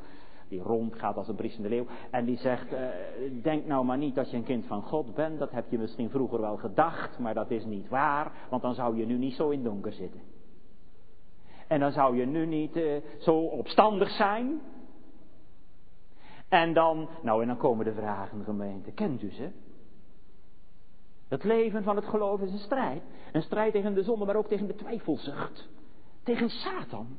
Die 0.49 0.63
rondgaat 0.63 1.17
als 1.17 1.29
een 1.29 1.35
briesende 1.35 1.69
leeuw. 1.69 1.87
En 2.11 2.25
die 2.25 2.37
zegt, 2.37 2.73
eh, 2.73 2.89
denk 3.43 3.67
nou 3.67 3.85
maar 3.85 3.99
niet 3.99 4.15
dat 4.15 4.31
je 4.31 4.37
een 4.37 4.45
kind 4.45 4.67
van 4.67 4.83
God 4.83 5.15
bent. 5.15 5.39
Dat 5.39 5.51
heb 5.51 5.71
je 5.71 5.79
misschien 5.79 6.11
vroeger 6.11 6.41
wel 6.41 6.57
gedacht, 6.57 7.19
maar 7.19 7.35
dat 7.35 7.51
is 7.51 7.65
niet 7.65 7.89
waar. 7.89 8.33
Want 8.51 8.63
dan 8.63 8.75
zou 8.75 8.97
je 8.97 9.07
nu 9.07 9.17
niet 9.19 9.35
zo 9.35 9.49
in 9.49 9.63
donker 9.63 9.93
zitten. 9.93 10.21
En 11.69 11.81
dan 11.81 11.93
zou 11.93 12.17
je 12.17 12.27
nu 12.27 12.47
niet 12.47 12.77
eh, 12.77 12.97
zo 13.19 13.39
opstandig 13.39 14.11
zijn. 14.11 14.61
En 16.49 16.73
dan, 16.73 17.09
nou 17.23 17.41
en 17.41 17.47
dan 17.47 17.57
komen 17.57 17.85
de 17.85 17.95
vragen 17.95 18.45
gemeente. 18.45 18.93
Kent 18.93 19.23
u 19.23 19.31
ze? 19.31 19.51
Het 21.29 21.45
leven 21.45 21.83
van 21.83 21.97
het 21.97 22.05
geloof 22.05 22.41
is 22.41 22.53
een 22.53 22.59
strijd. 22.59 23.03
Een 23.33 23.43
strijd 23.43 23.73
tegen 23.73 23.95
de 23.95 24.03
zonde, 24.03 24.25
maar 24.25 24.37
ook 24.37 24.49
tegen 24.49 24.67
de 24.67 24.75
twijfelzucht. 24.75 25.69
Tegen 26.23 26.49
Satan. 26.49 27.19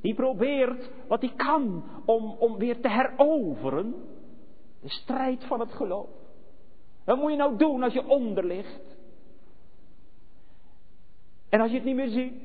Die 0.00 0.14
probeert 0.14 0.90
wat 1.08 1.20
hij 1.20 1.32
kan 1.36 1.84
om, 2.04 2.36
om 2.38 2.58
weer 2.58 2.80
te 2.80 2.88
heroveren. 2.88 3.94
De 4.80 4.88
strijd 4.88 5.44
van 5.44 5.60
het 5.60 5.72
geloof. 5.72 6.08
Wat 7.04 7.18
moet 7.18 7.30
je 7.30 7.36
nou 7.36 7.56
doen 7.56 7.82
als 7.82 7.92
je 7.92 8.06
onder 8.06 8.44
ligt? 8.44 8.96
En 11.48 11.60
als 11.60 11.70
je 11.70 11.76
het 11.76 11.84
niet 11.84 11.96
meer 11.96 12.08
ziet. 12.08 12.42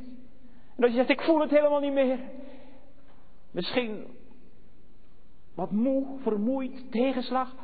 En 0.75 0.83
als 0.83 0.91
je 0.91 0.97
zegt, 0.97 1.09
ik 1.09 1.21
voel 1.21 1.39
het 1.39 1.49
helemaal 1.49 1.79
niet 1.79 1.93
meer. 1.93 2.19
Misschien 3.51 4.07
wat 5.55 5.71
moe, 5.71 6.05
vermoeid, 6.19 6.91
tegenslag. 6.91 7.55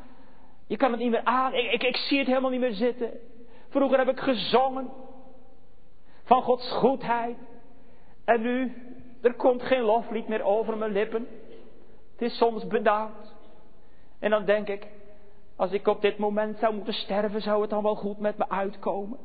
Je 0.66 0.76
kan 0.76 0.90
het 0.90 1.00
niet 1.00 1.10
meer 1.10 1.24
aan. 1.24 1.54
Ik, 1.54 1.72
ik, 1.72 1.82
ik 1.82 1.96
zie 1.96 2.18
het 2.18 2.26
helemaal 2.26 2.50
niet 2.50 2.60
meer 2.60 2.74
zitten. 2.74 3.10
Vroeger 3.68 3.98
heb 3.98 4.08
ik 4.08 4.20
gezongen 4.20 4.90
van 6.24 6.42
Gods 6.42 6.70
goedheid. 6.70 7.36
En 8.24 8.40
nu, 8.40 8.72
er 9.22 9.34
komt 9.34 9.62
geen 9.62 9.82
loflied 9.82 10.28
meer 10.28 10.42
over 10.42 10.76
mijn 10.76 10.92
lippen. 10.92 11.26
Het 12.12 12.22
is 12.22 12.36
soms 12.36 12.66
bedaard. 12.66 13.34
En 14.18 14.30
dan 14.30 14.44
denk 14.44 14.68
ik, 14.68 14.86
Als 15.56 15.72
ik 15.72 15.86
op 15.86 16.00
dit 16.00 16.18
moment 16.18 16.58
zou 16.58 16.74
moeten 16.74 16.94
sterven, 16.94 17.40
zou 17.40 17.60
het 17.60 17.70
dan 17.70 17.82
wel 17.82 17.94
goed 17.94 18.18
met 18.18 18.38
me 18.38 18.48
uitkomen? 18.48 19.18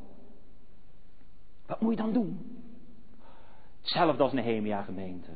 Wat 1.66 1.82
moet 1.82 1.92
je 1.92 2.02
dan 2.02 2.14
doen? 2.14 2.62
Hetzelfde 3.80 4.24
als 4.24 4.32
Nehemia 4.32 4.82
gemeente. 4.82 5.32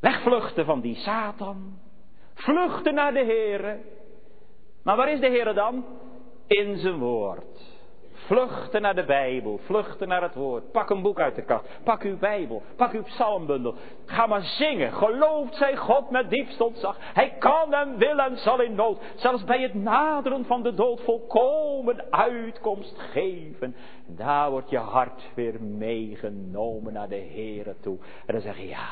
Wegvluchten 0.00 0.64
van 0.64 0.80
die 0.80 0.94
Satan. 0.94 1.78
Vluchten 2.34 2.94
naar 2.94 3.12
de 3.12 3.24
Here. 3.24 3.80
Maar 4.88 4.96
waar 4.96 5.12
is 5.12 5.20
de 5.20 5.28
Here 5.28 5.52
dan? 5.52 5.84
In 6.46 6.76
zijn 6.76 6.98
woord. 6.98 7.76
Vluchten 8.12 8.82
naar 8.82 8.94
de 8.94 9.04
Bijbel, 9.04 9.58
vluchten 9.58 10.08
naar 10.08 10.22
het 10.22 10.34
woord. 10.34 10.72
Pak 10.72 10.90
een 10.90 11.02
boek 11.02 11.20
uit 11.20 11.34
de 11.34 11.42
kast, 11.42 11.64
pak 11.84 12.02
uw 12.02 12.18
Bijbel, 12.18 12.62
pak 12.76 12.92
uw 12.92 13.02
psalmbundel. 13.02 13.74
Ga 14.04 14.26
maar 14.26 14.42
zingen. 14.42 14.92
Gelooft 14.92 15.54
zij 15.54 15.76
God 15.76 16.10
met 16.10 16.30
diepst 16.30 16.60
ontzag. 16.60 16.96
Hij 17.00 17.30
kan 17.38 17.74
en 17.74 17.96
wil 17.98 18.18
en 18.18 18.36
zal 18.36 18.60
in 18.60 18.74
nood, 18.74 19.00
zelfs 19.16 19.44
bij 19.44 19.62
het 19.62 19.74
naderen 19.74 20.44
van 20.44 20.62
de 20.62 20.74
dood, 20.74 21.00
volkomen 21.00 22.04
uitkomst 22.10 22.98
geven. 22.98 23.74
Daar 24.06 24.50
wordt 24.50 24.70
je 24.70 24.78
hart 24.78 25.22
weer 25.34 25.62
meegenomen 25.62 26.92
naar 26.92 27.08
de 27.08 27.28
Here 27.34 27.76
toe. 27.80 27.98
En 28.26 28.32
dan 28.32 28.42
zeg 28.42 28.58
je, 28.58 28.68
ja, 28.68 28.88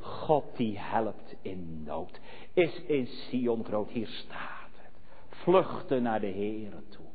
God 0.00 0.56
die 0.56 0.78
helpt 0.78 1.34
in 1.42 1.82
nood. 1.86 2.20
Is 2.54 2.82
in 2.86 3.06
Sion 3.06 3.64
groot, 3.64 3.90
hier 3.90 4.06
staat 4.08 4.58
het. 4.59 4.59
Vluchten 5.42 6.02
naar 6.02 6.20
de 6.20 6.26
Here 6.26 6.82
toe 6.88 7.10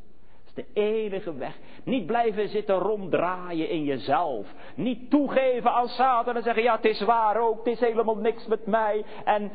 de 0.56 0.66
enige 0.74 1.36
weg. 1.36 1.58
Niet 1.84 2.06
blijven 2.06 2.50
zitten 2.50 2.76
ronddraaien 2.76 3.70
in 3.70 3.84
jezelf. 3.84 4.54
Niet 4.76 5.10
toegeven 5.10 5.72
aan 5.72 5.88
Satan 5.88 6.36
en 6.36 6.44
zeggen, 6.44 6.64
ja 6.64 6.76
het 6.76 6.86
is 6.86 7.02
waar 7.02 7.38
ook, 7.38 7.58
het 7.58 7.68
is 7.68 7.80
helemaal 7.80 8.18
niks 8.18 8.48
met 8.48 8.66
mij. 8.66 9.06
En, 9.26 9.52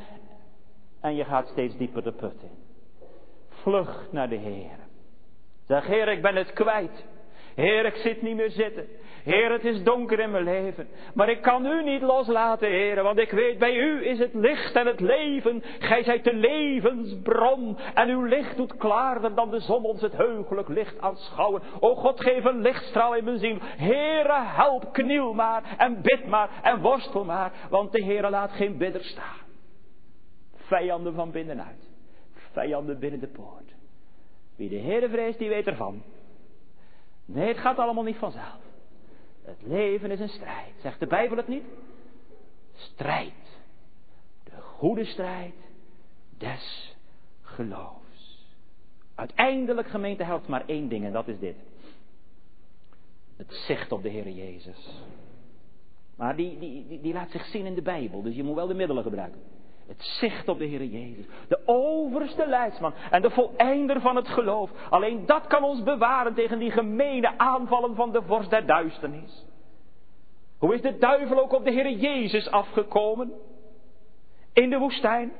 en 1.00 1.14
je 1.14 1.24
gaat 1.24 1.48
steeds 1.48 1.76
dieper 1.76 2.02
de 2.02 2.12
put 2.12 2.42
in. 2.42 2.58
Vlucht 3.48 4.12
naar 4.12 4.28
de 4.28 4.36
Heer. 4.36 4.78
Zeg, 5.66 5.86
Heer, 5.86 6.08
ik 6.08 6.22
ben 6.22 6.36
het 6.36 6.52
kwijt. 6.52 7.04
Heer, 7.60 7.84
ik 7.84 7.94
zit 7.94 8.22
niet 8.22 8.36
meer 8.36 8.50
zitten. 8.50 8.88
Heer, 9.24 9.52
het 9.52 9.64
is 9.64 9.82
donker 9.82 10.18
in 10.18 10.30
mijn 10.30 10.44
leven. 10.44 10.88
Maar 11.14 11.28
ik 11.28 11.42
kan 11.42 11.66
u 11.66 11.82
niet 11.82 12.02
loslaten, 12.02 12.68
Heer. 12.68 13.02
Want 13.02 13.18
ik 13.18 13.30
weet, 13.30 13.58
bij 13.58 13.76
u 13.76 14.06
is 14.06 14.18
het 14.18 14.34
licht 14.34 14.74
en 14.74 14.86
het 14.86 15.00
leven. 15.00 15.62
Gij 15.78 16.02
zijt 16.02 16.24
de 16.24 16.34
levensbron. 16.34 17.78
En 17.94 18.08
uw 18.08 18.24
licht 18.24 18.56
doet 18.56 18.76
klaarder 18.76 19.34
dan 19.34 19.50
de 19.50 19.60
zon 19.60 19.84
ons 19.84 20.00
het 20.00 20.16
heugelijk 20.16 20.68
licht 20.68 21.00
aanschouwen. 21.00 21.62
O 21.80 21.94
God, 21.94 22.20
geef 22.20 22.44
een 22.44 22.60
lichtstraal 22.60 23.14
in 23.14 23.24
mijn 23.24 23.38
ziel. 23.38 23.58
Heere, 23.60 24.42
help, 24.44 24.92
kniel 24.92 25.34
maar. 25.34 25.74
En 25.78 26.02
bid 26.02 26.26
maar. 26.26 26.50
En 26.62 26.80
worstel 26.80 27.24
maar. 27.24 27.52
Want 27.70 27.92
de 27.92 28.04
Heere 28.04 28.30
laat 28.30 28.52
geen 28.52 28.76
bidder 28.76 29.04
staan. 29.04 29.38
Vijanden 30.54 31.14
van 31.14 31.30
binnenuit. 31.30 31.88
Vijanden 32.52 32.98
binnen 32.98 33.20
de 33.20 33.28
poort. 33.28 33.74
Wie 34.56 34.68
de 34.68 34.78
Heere 34.78 35.08
vreest, 35.08 35.38
die 35.38 35.48
weet 35.48 35.66
ervan. 35.66 36.02
Nee, 37.32 37.48
het 37.48 37.58
gaat 37.58 37.78
allemaal 37.78 38.04
niet 38.04 38.16
vanzelf. 38.16 38.58
Het 39.42 39.62
leven 39.62 40.10
is 40.10 40.20
een 40.20 40.28
strijd. 40.28 40.72
Zegt 40.80 41.00
de 41.00 41.06
Bijbel 41.06 41.36
het 41.36 41.48
niet? 41.48 41.64
Strijd. 42.74 43.32
De 44.44 44.60
goede 44.60 45.04
strijd 45.04 45.54
des 46.38 46.96
geloofs. 47.42 48.48
Uiteindelijk 49.14 49.88
gemeente 49.88 50.24
helpt 50.24 50.48
maar 50.48 50.66
één 50.66 50.88
ding 50.88 51.04
en 51.04 51.12
dat 51.12 51.28
is 51.28 51.38
dit. 51.38 51.56
Het 53.36 53.52
zicht 53.52 53.92
op 53.92 54.02
de 54.02 54.08
Heer 54.08 54.28
Jezus. 54.28 55.02
Maar 56.16 56.36
die, 56.36 56.58
die, 56.58 56.86
die, 56.86 57.00
die 57.00 57.12
laat 57.12 57.30
zich 57.30 57.44
zien 57.44 57.66
in 57.66 57.74
de 57.74 57.82
Bijbel, 57.82 58.22
dus 58.22 58.34
je 58.34 58.42
moet 58.42 58.54
wel 58.54 58.66
de 58.66 58.74
middelen 58.74 59.02
gebruiken. 59.02 59.40
Het 59.90 60.02
zicht 60.02 60.48
op 60.48 60.58
de 60.58 60.64
Heer 60.64 60.84
Jezus. 60.84 61.24
De 61.48 61.60
overste 61.64 62.46
leidsman 62.46 62.94
en 63.10 63.22
de 63.22 63.30
voleinder 63.30 64.00
van 64.00 64.16
het 64.16 64.28
geloof. 64.28 64.70
Alleen 64.90 65.26
dat 65.26 65.46
kan 65.46 65.62
ons 65.62 65.82
bewaren 65.82 66.34
tegen 66.34 66.58
die 66.58 66.70
gemene 66.70 67.38
aanvallen 67.38 67.94
van 67.94 68.12
de 68.12 68.22
vorst 68.22 68.50
der 68.50 68.66
duisternis. 68.66 69.46
Hoe 70.58 70.74
is 70.74 70.80
de 70.80 70.98
duivel 70.98 71.40
ook 71.40 71.52
op 71.52 71.64
de 71.64 71.70
Heer 71.70 71.90
Jezus 71.90 72.50
afgekomen? 72.50 73.32
In 74.52 74.70
de 74.70 74.78
woestijn. 74.78 75.32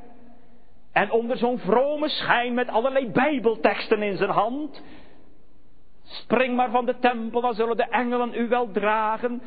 En 0.92 1.10
onder 1.10 1.36
zo'n 1.36 1.58
vrome 1.58 2.08
schijn 2.08 2.54
met 2.54 2.68
allerlei 2.68 3.10
bijbelteksten 3.10 4.02
in 4.02 4.16
zijn 4.16 4.30
hand. 4.30 4.82
Spring 6.02 6.56
maar 6.56 6.70
van 6.70 6.86
de 6.86 6.98
tempel, 6.98 7.40
dan 7.40 7.54
zullen 7.54 7.76
de 7.76 7.88
engelen 7.88 8.34
u 8.34 8.48
wel 8.48 8.70
dragen. 8.70 9.42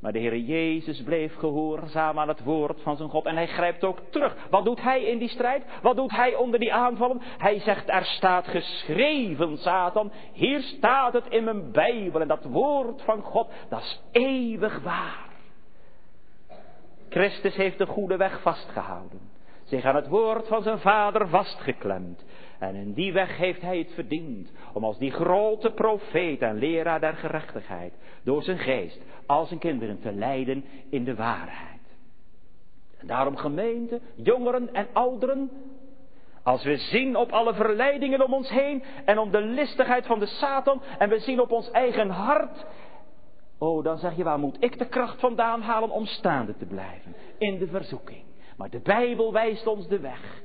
Maar 0.00 0.12
de 0.12 0.18
Heer 0.18 0.36
Jezus 0.36 1.02
bleef 1.02 1.34
gehoorzaam 1.34 2.18
aan 2.18 2.28
het 2.28 2.44
woord 2.44 2.80
van 2.82 2.96
zijn 2.96 3.08
God. 3.08 3.26
En 3.26 3.34
hij 3.34 3.46
grijpt 3.46 3.84
ook 3.84 3.98
terug. 4.10 4.36
Wat 4.50 4.64
doet 4.64 4.82
hij 4.82 5.02
in 5.02 5.18
die 5.18 5.28
strijd? 5.28 5.64
Wat 5.82 5.96
doet 5.96 6.10
hij 6.10 6.34
onder 6.34 6.60
die 6.60 6.72
aanvallen? 6.72 7.20
Hij 7.38 7.60
zegt, 7.60 7.88
er 7.88 8.04
staat 8.04 8.46
geschreven, 8.46 9.58
Satan. 9.58 10.12
Hier 10.32 10.60
staat 10.60 11.12
het 11.12 11.26
in 11.28 11.44
mijn 11.44 11.72
Bijbel. 11.72 12.20
En 12.20 12.28
dat 12.28 12.44
woord 12.44 13.02
van 13.02 13.22
God, 13.22 13.48
dat 13.68 13.80
is 13.80 14.00
eeuwig 14.10 14.82
waar. 14.82 15.28
Christus 17.08 17.56
heeft 17.56 17.78
de 17.78 17.86
goede 17.86 18.16
weg 18.16 18.40
vastgehouden. 18.42 19.20
Zich 19.64 19.84
aan 19.84 19.94
het 19.94 20.08
woord 20.08 20.46
van 20.46 20.62
zijn 20.62 20.78
vader 20.78 21.28
vastgeklemd. 21.28 22.24
En 22.60 22.74
in 22.74 22.92
die 22.92 23.12
weg 23.12 23.36
heeft 23.36 23.62
hij 23.62 23.78
het 23.78 23.92
verdiend 23.94 24.52
om 24.72 24.84
als 24.84 24.98
die 24.98 25.10
grote 25.10 25.70
profeet 25.70 26.40
en 26.40 26.58
leraar 26.58 27.00
der 27.00 27.14
gerechtigheid 27.14 27.92
door 28.22 28.42
zijn 28.42 28.58
geest 28.58 29.00
al 29.26 29.44
zijn 29.44 29.60
kinderen 29.60 30.00
te 30.00 30.12
leiden 30.12 30.64
in 30.90 31.04
de 31.04 31.14
waarheid. 31.14 31.80
En 32.98 33.06
daarom 33.06 33.36
gemeente, 33.36 34.00
jongeren 34.14 34.74
en 34.74 34.86
ouderen, 34.92 35.50
als 36.42 36.64
we 36.64 36.76
zien 36.76 37.16
op 37.16 37.32
alle 37.32 37.54
verleidingen 37.54 38.24
om 38.24 38.34
ons 38.34 38.50
heen 38.50 38.82
en 39.04 39.18
om 39.18 39.30
de 39.30 39.40
listigheid 39.40 40.06
van 40.06 40.18
de 40.18 40.26
Satan 40.26 40.82
en 40.98 41.08
we 41.08 41.18
zien 41.18 41.40
op 41.40 41.50
ons 41.50 41.70
eigen 41.70 42.08
hart, 42.08 42.66
oh 43.58 43.84
dan 43.84 43.98
zeg 43.98 44.16
je 44.16 44.24
waar 44.24 44.38
moet 44.38 44.56
ik 44.60 44.78
de 44.78 44.88
kracht 44.88 45.20
vandaan 45.20 45.62
halen 45.62 45.90
om 45.90 46.06
staande 46.06 46.56
te 46.56 46.66
blijven 46.66 47.14
in 47.38 47.58
de 47.58 47.66
verzoeking. 47.66 48.22
Maar 48.56 48.70
de 48.70 48.80
Bijbel 48.80 49.32
wijst 49.32 49.66
ons 49.66 49.88
de 49.88 50.00
weg. 50.00 50.42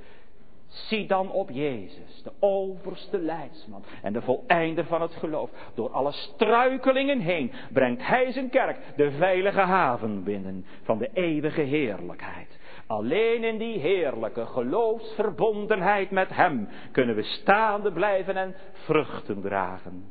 Zie 0.75 1.07
dan 1.07 1.31
op 1.31 1.49
Jezus, 1.49 2.21
de 2.23 2.31
overste 2.39 3.19
leidsman 3.19 3.83
en 4.01 4.13
de 4.13 4.21
voleinder 4.21 4.85
van 4.85 5.01
het 5.01 5.13
geloof. 5.15 5.49
Door 5.75 5.89
alle 5.89 6.11
struikelingen 6.11 7.19
heen 7.19 7.51
brengt 7.73 8.07
Hij 8.07 8.31
zijn 8.31 8.49
kerk 8.49 8.77
de 8.95 9.11
veilige 9.11 9.59
haven 9.59 10.23
binnen 10.23 10.65
van 10.81 10.97
de 10.97 11.09
eeuwige 11.13 11.61
heerlijkheid. 11.61 12.59
Alleen 12.87 13.43
in 13.43 13.57
die 13.57 13.79
heerlijke 13.79 14.45
geloofsverbondenheid 14.45 16.11
met 16.11 16.29
Hem 16.29 16.67
kunnen 16.91 17.15
we 17.15 17.23
staande 17.23 17.91
blijven 17.91 18.35
en 18.35 18.55
vruchten 18.71 19.41
dragen. 19.41 20.05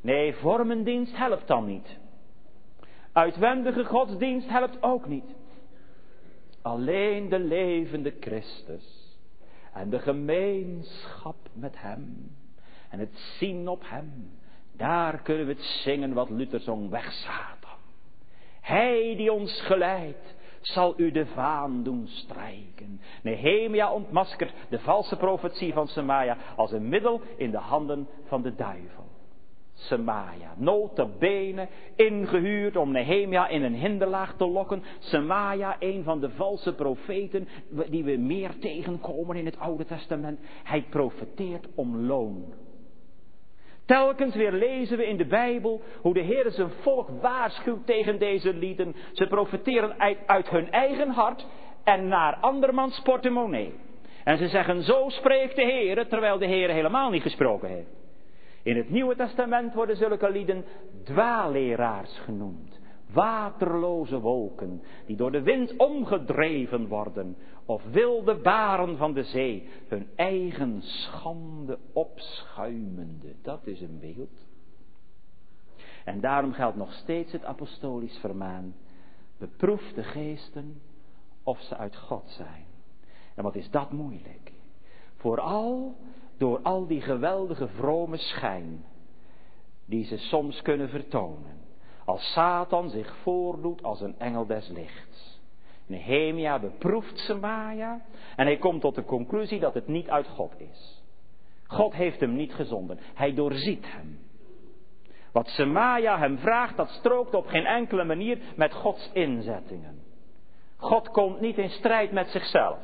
Nee, 0.00 0.34
vormendienst 0.34 1.16
helpt 1.16 1.46
dan 1.46 1.66
niet. 1.66 1.98
Uitwendige 3.12 3.84
godsdienst 3.84 4.48
helpt 4.48 4.82
ook 4.82 5.06
niet. 5.06 5.34
Alleen 6.62 7.28
de 7.28 7.38
levende 7.38 8.14
Christus 8.20 9.03
en 9.74 9.90
de 9.90 9.98
gemeenschap 9.98 11.36
met 11.52 11.74
Hem. 11.78 12.36
En 12.90 12.98
het 12.98 13.18
zien 13.38 13.68
op 13.68 13.82
Hem. 13.86 14.30
Daar 14.76 15.22
kunnen 15.22 15.46
we 15.46 15.52
het 15.52 15.62
zingen 15.62 16.12
wat 16.12 16.30
Luther 16.30 16.60
zong, 16.60 16.90
weg. 16.90 17.12
Hij 18.60 19.14
die 19.16 19.32
ons 19.32 19.60
geleidt, 19.60 20.34
zal 20.60 20.94
u 20.96 21.10
de 21.10 21.26
vaan 21.26 21.82
doen 21.82 22.06
strijken. 22.06 23.00
Nehemia 23.22 23.92
ontmaskert 23.92 24.52
de 24.68 24.78
valse 24.78 25.16
profetie 25.16 25.72
van 25.72 25.88
Semaia 25.88 26.36
als 26.56 26.72
een 26.72 26.88
middel 26.88 27.20
in 27.36 27.50
de 27.50 27.58
handen 27.58 28.08
van 28.24 28.42
de 28.42 28.54
duivel. 28.54 29.04
Semaia. 29.74 30.54
Notabene 30.56 31.68
ingehuurd 31.96 32.76
om 32.76 32.92
Nehemia 32.92 33.48
in 33.48 33.62
een 33.62 33.74
hinderlaag 33.74 34.36
te 34.36 34.46
lokken. 34.46 34.82
Semaia, 34.98 35.76
een 35.78 36.02
van 36.02 36.20
de 36.20 36.30
valse 36.30 36.74
profeten 36.74 37.48
die 37.88 38.04
we 38.04 38.16
meer 38.16 38.58
tegenkomen 38.58 39.36
in 39.36 39.44
het 39.44 39.58
Oude 39.58 39.84
Testament. 39.84 40.40
Hij 40.62 40.84
profeteert 40.90 41.66
om 41.74 41.96
loon. 41.96 42.54
Telkens 43.86 44.34
weer 44.34 44.52
lezen 44.52 44.96
we 44.96 45.06
in 45.06 45.16
de 45.16 45.26
Bijbel 45.26 45.80
hoe 46.00 46.14
de 46.14 46.20
Heer 46.20 46.50
zijn 46.50 46.70
volk 46.70 47.08
waarschuwt 47.20 47.86
tegen 47.86 48.18
deze 48.18 48.54
lieden. 48.54 48.94
Ze 49.12 49.26
profeteren 49.26 49.98
uit, 49.98 50.18
uit 50.26 50.48
hun 50.48 50.70
eigen 50.70 51.10
hart 51.10 51.46
en 51.84 52.08
naar 52.08 52.36
andermans 52.40 53.00
portemonnee. 53.00 53.74
En 54.24 54.38
ze 54.38 54.48
zeggen, 54.48 54.82
zo 54.82 55.08
spreekt 55.08 55.56
de 55.56 55.62
Heer, 55.62 56.08
terwijl 56.08 56.38
de 56.38 56.46
Heer 56.46 56.70
helemaal 56.70 57.10
niet 57.10 57.22
gesproken 57.22 57.68
heeft. 57.68 58.03
In 58.64 58.76
het 58.76 58.90
Nieuwe 58.90 59.16
Testament 59.16 59.74
worden 59.74 59.96
zulke 59.96 60.30
lieden 60.30 60.64
dwaalleraars 61.02 62.18
genoemd. 62.18 62.80
Waterloze 63.12 64.20
wolken 64.20 64.82
die 65.06 65.16
door 65.16 65.32
de 65.32 65.42
wind 65.42 65.76
omgedreven 65.76 66.88
worden. 66.88 67.36
Of 67.64 67.82
wilde 67.90 68.34
baren 68.34 68.96
van 68.96 69.12
de 69.12 69.24
zee, 69.24 69.68
hun 69.88 70.08
eigen 70.16 70.82
schande 70.82 71.78
opschuimende. 71.92 73.34
Dat 73.42 73.66
is 73.66 73.80
een 73.80 73.98
beeld. 74.00 74.46
En 76.04 76.20
daarom 76.20 76.52
geldt 76.52 76.76
nog 76.76 76.92
steeds 76.92 77.32
het 77.32 77.44
apostolisch 77.44 78.18
vermaan. 78.18 78.74
Beproef 79.38 79.92
de 79.92 80.02
geesten 80.02 80.80
of 81.42 81.60
ze 81.60 81.76
uit 81.76 81.96
God 81.96 82.30
zijn. 82.30 82.64
En 83.34 83.42
wat 83.42 83.54
is 83.54 83.70
dat 83.70 83.92
moeilijk? 83.92 84.52
Vooral 85.16 85.96
door 86.38 86.60
al 86.62 86.86
die 86.86 87.00
geweldige 87.00 87.68
vrome 87.68 88.16
schijn 88.16 88.84
die 89.84 90.04
ze 90.04 90.18
soms 90.18 90.62
kunnen 90.62 90.88
vertonen. 90.88 91.62
Als 92.04 92.32
Satan 92.32 92.90
zich 92.90 93.16
voordoet 93.22 93.82
als 93.82 94.00
een 94.00 94.18
engel 94.18 94.46
des 94.46 94.68
lichts. 94.68 95.42
Nehemia 95.86 96.58
beproeft 96.58 97.18
Semaja 97.18 98.00
en 98.36 98.46
hij 98.46 98.56
komt 98.56 98.80
tot 98.80 98.94
de 98.94 99.04
conclusie 99.04 99.60
dat 99.60 99.74
het 99.74 99.88
niet 99.88 100.08
uit 100.08 100.28
God 100.28 100.52
is. 100.60 101.02
God 101.66 101.94
heeft 101.94 102.20
hem 102.20 102.34
niet 102.34 102.54
gezonden. 102.54 102.98
Hij 103.14 103.34
doorziet 103.34 103.92
hem. 103.92 104.18
Wat 105.32 105.48
Semaja 105.48 106.18
hem 106.18 106.38
vraagt, 106.38 106.76
dat 106.76 106.88
strookt 106.88 107.34
op 107.34 107.46
geen 107.46 107.66
enkele 107.66 108.04
manier 108.04 108.38
met 108.56 108.74
Gods 108.74 109.10
inzettingen. 109.12 110.02
God 110.76 111.08
komt 111.08 111.40
niet 111.40 111.58
in 111.58 111.70
strijd 111.70 112.12
met 112.12 112.28
zichzelf. 112.28 112.78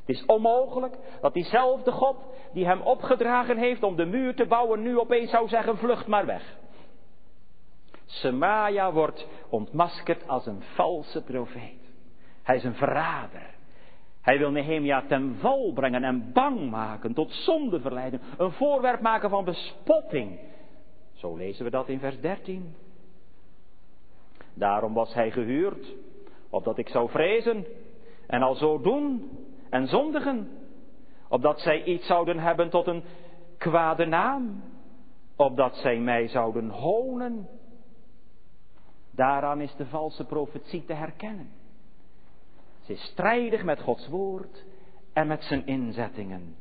Het 0.00 0.16
is 0.16 0.24
onmogelijk 0.26 0.96
dat 1.20 1.34
diezelfde 1.34 1.92
God 1.92 2.16
die 2.52 2.66
hem 2.66 2.80
opgedragen 2.80 3.56
heeft 3.56 3.82
om 3.82 3.96
de 3.96 4.04
muur 4.04 4.34
te 4.34 4.46
bouwen, 4.46 4.82
nu 4.82 4.98
opeens 4.98 5.30
zou 5.30 5.48
zeggen: 5.48 5.76
vlucht 5.76 6.06
maar 6.06 6.26
weg. 6.26 6.58
Semaja 8.04 8.92
wordt 8.92 9.26
ontmaskerd 9.48 10.28
als 10.28 10.46
een 10.46 10.62
valse 10.74 11.22
profeet. 11.22 11.80
Hij 12.42 12.56
is 12.56 12.64
een 12.64 12.74
verrader. 12.74 13.58
Hij 14.20 14.38
wil 14.38 14.50
Nehemia 14.50 15.02
ten 15.06 15.36
val 15.38 15.72
brengen 15.72 16.04
en 16.04 16.32
bang 16.32 16.70
maken, 16.70 17.14
tot 17.14 17.32
zonde 17.32 17.80
verleiden, 17.80 18.20
een 18.38 18.52
voorwerp 18.52 19.00
maken 19.00 19.30
van 19.30 19.44
bespotting. 19.44 20.38
Zo 21.12 21.36
lezen 21.36 21.64
we 21.64 21.70
dat 21.70 21.88
in 21.88 21.98
vers 21.98 22.20
13. 22.20 22.74
Daarom 24.54 24.94
was 24.94 25.14
hij 25.14 25.30
gehuurd, 25.30 25.94
opdat 26.50 26.78
ik 26.78 26.88
zou 26.88 27.08
vrezen 27.08 27.64
en 28.26 28.42
al 28.42 28.54
zo 28.54 28.80
doen 28.80 29.30
en 29.70 29.86
zondigen, 29.86 30.48
opdat 31.30 31.60
zij 31.60 31.84
iets 31.84 32.06
zouden 32.06 32.38
hebben 32.38 32.70
tot 32.70 32.86
een 32.86 33.02
kwade 33.58 34.06
naam, 34.06 34.62
opdat 35.36 35.76
zij 35.76 35.98
mij 35.98 36.28
zouden 36.28 36.68
honen. 36.68 37.48
Daaraan 39.10 39.60
is 39.60 39.74
de 39.76 39.86
valse 39.86 40.24
profetie 40.24 40.84
te 40.84 40.92
herkennen. 40.92 41.50
Ze 42.80 42.92
is 42.92 43.02
strijdig 43.02 43.64
met 43.64 43.80
Gods 43.80 44.08
woord 44.08 44.64
en 45.12 45.26
met 45.26 45.42
zijn 45.42 45.66
inzettingen. 45.66 46.56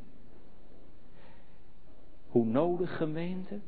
Hoe 2.29 2.45
nodig 2.45 2.97
gemeente 2.97 3.59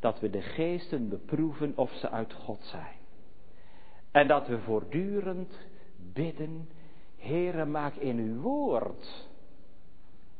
dat 0.00 0.20
we 0.20 0.30
de 0.30 0.42
geesten 0.42 1.08
beproeven 1.08 1.72
of 1.76 1.90
ze 1.90 2.10
uit 2.10 2.32
God 2.32 2.64
zijn. 2.64 2.96
En 4.10 4.28
dat 4.28 4.46
we 4.46 4.58
voortdurend 4.58 5.58
bidden, 6.12 6.68
Heere 7.16 7.64
maak 7.64 7.94
in 7.94 8.18
uw 8.18 8.40
woord 8.40 9.28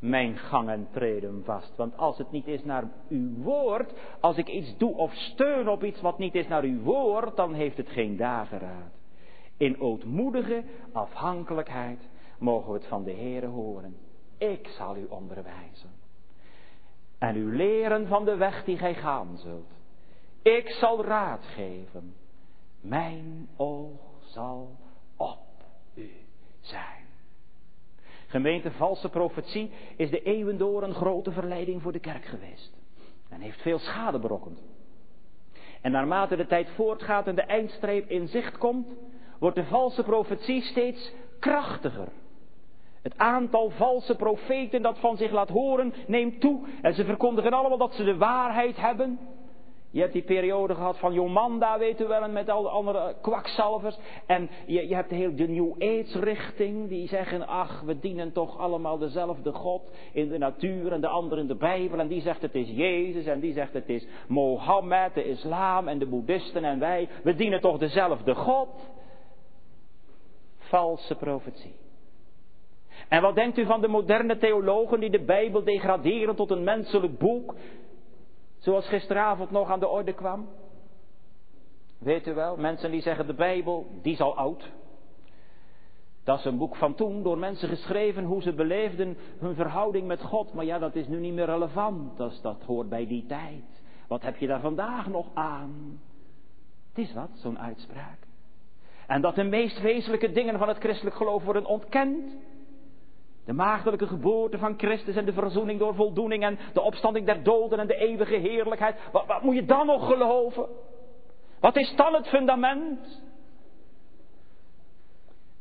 mijn 0.00 0.36
gangen 0.36 0.88
treden 0.90 1.42
vast. 1.44 1.76
Want 1.76 1.96
als 1.96 2.18
het 2.18 2.30
niet 2.30 2.46
is 2.46 2.64
naar 2.64 2.84
uw 3.08 3.34
woord, 3.42 3.92
als 4.20 4.36
ik 4.36 4.48
iets 4.48 4.76
doe 4.76 4.96
of 4.96 5.14
steun 5.14 5.68
op 5.68 5.84
iets 5.84 6.00
wat 6.00 6.18
niet 6.18 6.34
is 6.34 6.48
naar 6.48 6.62
uw 6.62 6.80
woord, 6.80 7.36
dan 7.36 7.54
heeft 7.54 7.76
het 7.76 7.88
geen 7.88 8.16
dageraad. 8.16 8.92
In 9.56 9.80
ootmoedige 9.80 10.64
afhankelijkheid 10.92 12.08
mogen 12.38 12.72
we 12.72 12.78
het 12.78 12.86
van 12.86 13.04
de 13.04 13.12
Heere 13.12 13.46
horen. 13.46 13.96
Ik 14.38 14.66
zal 14.66 14.96
u 14.96 15.06
onderwijzen. 15.08 15.90
En 17.18 17.36
u 17.36 17.56
leren 17.56 18.06
van 18.06 18.24
de 18.24 18.36
weg 18.36 18.64
die 18.64 18.78
gij 18.78 18.94
gaan 18.94 19.36
zult. 19.38 19.72
Ik 20.42 20.68
zal 20.68 21.04
raad 21.04 21.44
geven. 21.44 22.14
Mijn 22.80 23.48
oog 23.56 24.00
zal 24.20 24.76
op 25.16 25.46
u 25.94 26.10
zijn. 26.60 27.10
Gemeente 28.31 28.71
valse 28.71 29.09
profetie 29.09 29.71
is 29.97 30.11
de 30.11 30.23
eeuwen 30.23 30.59
door 30.59 30.83
een 30.83 30.95
grote 30.95 31.33
verleiding 31.33 31.83
voor 31.83 31.93
de 31.93 31.99
kerk 31.99 32.25
geweest. 32.25 32.73
En 33.29 33.40
heeft 33.40 33.62
veel 33.62 33.79
schade 33.79 34.19
berokkend. 34.19 34.62
En 35.81 35.93
naarmate 35.93 36.37
de 36.37 36.47
tijd 36.47 36.71
voortgaat 36.71 37.27
en 37.27 37.35
de 37.35 37.43
eindstreep 37.43 38.11
in 38.11 38.29
zicht 38.29 38.59
komt, 38.59 38.88
wordt 39.38 39.57
de 39.57 39.64
valse 39.64 40.03
profetie 40.03 40.62
steeds 40.62 41.12
krachtiger. 41.38 42.09
Het 43.03 43.19
aantal 43.19 43.71
valse 43.71 44.16
profeten 44.16 44.83
dat 44.83 44.99
van 44.99 45.16
zich 45.16 45.31
laat 45.31 45.49
horen 45.49 45.95
neemt 46.07 46.40
toe 46.40 46.66
en 46.83 46.95
ze 46.95 47.05
verkondigen 47.05 47.53
allemaal 47.53 47.79
dat 47.79 47.95
ze 47.95 48.05
de 48.05 48.16
waarheid 48.16 48.77
hebben. 48.77 49.19
Je 49.92 50.00
hebt 50.00 50.12
die 50.12 50.22
periode 50.22 50.74
gehad 50.74 50.98
van 50.98 51.12
Jomanda, 51.12 51.79
weet 51.79 52.00
u 52.00 52.07
wel, 52.07 52.22
en 52.22 52.33
met 52.33 52.50
al 52.50 52.62
de 52.62 52.68
andere 52.68 53.16
kwakzalvers. 53.20 53.98
En 54.26 54.50
je, 54.66 54.88
je 54.88 54.94
hebt 54.94 55.11
de 55.11 55.35
de 55.35 55.48
New 55.48 55.72
Age 55.72 56.20
richting, 56.20 56.88
die 56.88 57.09
zeggen, 57.09 57.46
ach, 57.46 57.81
we 57.81 57.98
dienen 57.98 58.33
toch 58.33 58.59
allemaal 58.59 58.98
dezelfde 58.98 59.53
God 59.53 59.90
in 60.12 60.29
de 60.29 60.38
natuur 60.38 60.92
en 60.92 61.00
de 61.00 61.09
ander 61.09 61.38
in 61.38 61.46
de 61.46 61.55
Bijbel. 61.55 61.98
En 61.98 62.09
die 62.09 62.20
zegt 62.20 62.42
het 62.42 62.55
is 62.55 62.68
Jezus 62.68 63.26
en 63.26 63.40
die 63.40 63.53
zegt 63.53 63.72
het 63.72 63.88
is 63.88 64.07
Mohammed, 64.29 65.14
de 65.14 65.24
islam 65.24 65.88
en 65.88 65.98
de 65.98 66.07
boeddhisten 66.07 66.64
en 66.64 66.79
wij. 66.79 67.09
We 67.22 67.35
dienen 67.35 67.61
toch 67.61 67.79
dezelfde 67.79 68.35
God. 68.35 68.90
Valse 70.59 71.14
profetie. 71.14 71.74
En 73.09 73.22
wat 73.22 73.35
denkt 73.35 73.59
u 73.59 73.66
van 73.66 73.81
de 73.81 73.88
moderne 73.88 74.37
theologen 74.37 75.00
die 75.00 75.11
de 75.11 75.24
Bijbel 75.24 75.64
degraderen 75.64 76.37
tot 76.37 76.50
een 76.50 76.64
menselijk 76.64 77.18
boek? 77.18 77.55
Zoals 78.61 78.88
gisteravond 78.88 79.51
nog 79.51 79.70
aan 79.70 79.81
de 79.81 79.88
orde 79.88 80.12
kwam. 80.12 80.49
Weet 81.99 82.27
u 82.27 82.35
wel, 82.35 82.57
mensen 82.57 82.90
die 82.90 83.03
zeggen 83.03 83.27
de 83.27 83.35
Bijbel, 83.35 83.87
die 84.03 84.12
is 84.12 84.20
al 84.20 84.37
oud. 84.37 84.70
Dat 86.25 86.38
is 86.38 86.44
een 86.44 86.59
boek 86.59 86.77
van 86.77 86.94
toen, 86.94 87.23
door 87.23 87.38
mensen 87.38 87.68
geschreven 87.68 88.25
hoe 88.25 88.42
ze 88.42 88.53
beleefden 88.53 89.16
hun 89.38 89.55
verhouding 89.55 90.07
met 90.07 90.23
God. 90.23 90.55
Maar 90.55 90.64
ja, 90.64 90.79
dat 90.79 90.94
is 90.94 91.09
nu 91.09 91.18
niet 91.18 91.35
meer 91.35 91.44
relevant, 91.44 92.16
dat, 92.42 92.62
hoort 92.66 92.88
bij 92.88 93.07
die 93.07 93.27
tijd. 93.27 93.83
Wat 94.09 94.23
heb 94.23 94.37
je 94.37 94.46
daar 94.46 94.61
vandaag 94.61 95.07
nog 95.07 95.27
aan? 95.35 96.01
Het 96.88 96.99
is 97.09 97.14
wat, 97.14 97.31
zo'n 97.35 97.59
uitspraak. 97.59 98.18
En 99.07 99.20
dat 99.20 99.35
de 99.35 99.44
meest 99.44 99.81
wezenlijke 99.81 100.33
dingen 100.33 100.59
van 100.59 100.68
het 100.68 100.79
christelijk 100.79 101.16
geloof 101.16 101.44
worden 101.44 101.64
ontkend. 101.64 102.37
De 103.44 103.53
maagdelijke 103.53 104.07
geboorte 104.07 104.59
van 104.59 104.79
Christus 104.79 105.16
en 105.16 105.24
de 105.24 105.33
verzoening 105.33 105.79
door 105.79 105.94
voldoening 105.94 106.42
en 106.42 106.59
de 106.72 106.81
opstanding 106.81 107.26
der 107.26 107.42
doden 107.42 107.79
en 107.79 107.87
de 107.87 107.96
eeuwige 107.96 108.37
heerlijkheid. 108.37 108.96
Wat, 109.12 109.42
moet 109.42 109.55
je 109.55 109.64
dan 109.64 109.87
nog 109.87 110.07
geloven? 110.07 110.68
Wat 111.61 111.76
is 111.76 111.94
dan 111.96 112.14
het 112.14 112.29
fundament? 112.29 113.22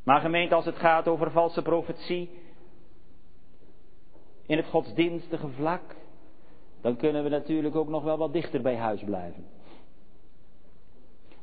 Maar 0.04 0.22
gemeente, 0.22 0.56
als 0.56 0.65
het 0.65 0.78
gaat 0.78 1.08
over 1.08 1.32
valse 1.32 1.62
profetie 1.62 2.30
in 4.46 4.58
het 4.58 4.68
godsdienstige 4.68 5.48
vlak, 5.48 5.96
dan 6.82 6.98
kunnen 6.98 7.24
we 7.24 7.30
natuurlijk 7.30 7.76
ook 7.76 7.89
nog 7.89 8.04
wel 8.04 8.18
wat 8.18 8.34
dichter 8.34 8.62
bij 8.62 8.78
huis 8.78 9.04
blijven. 9.04 9.46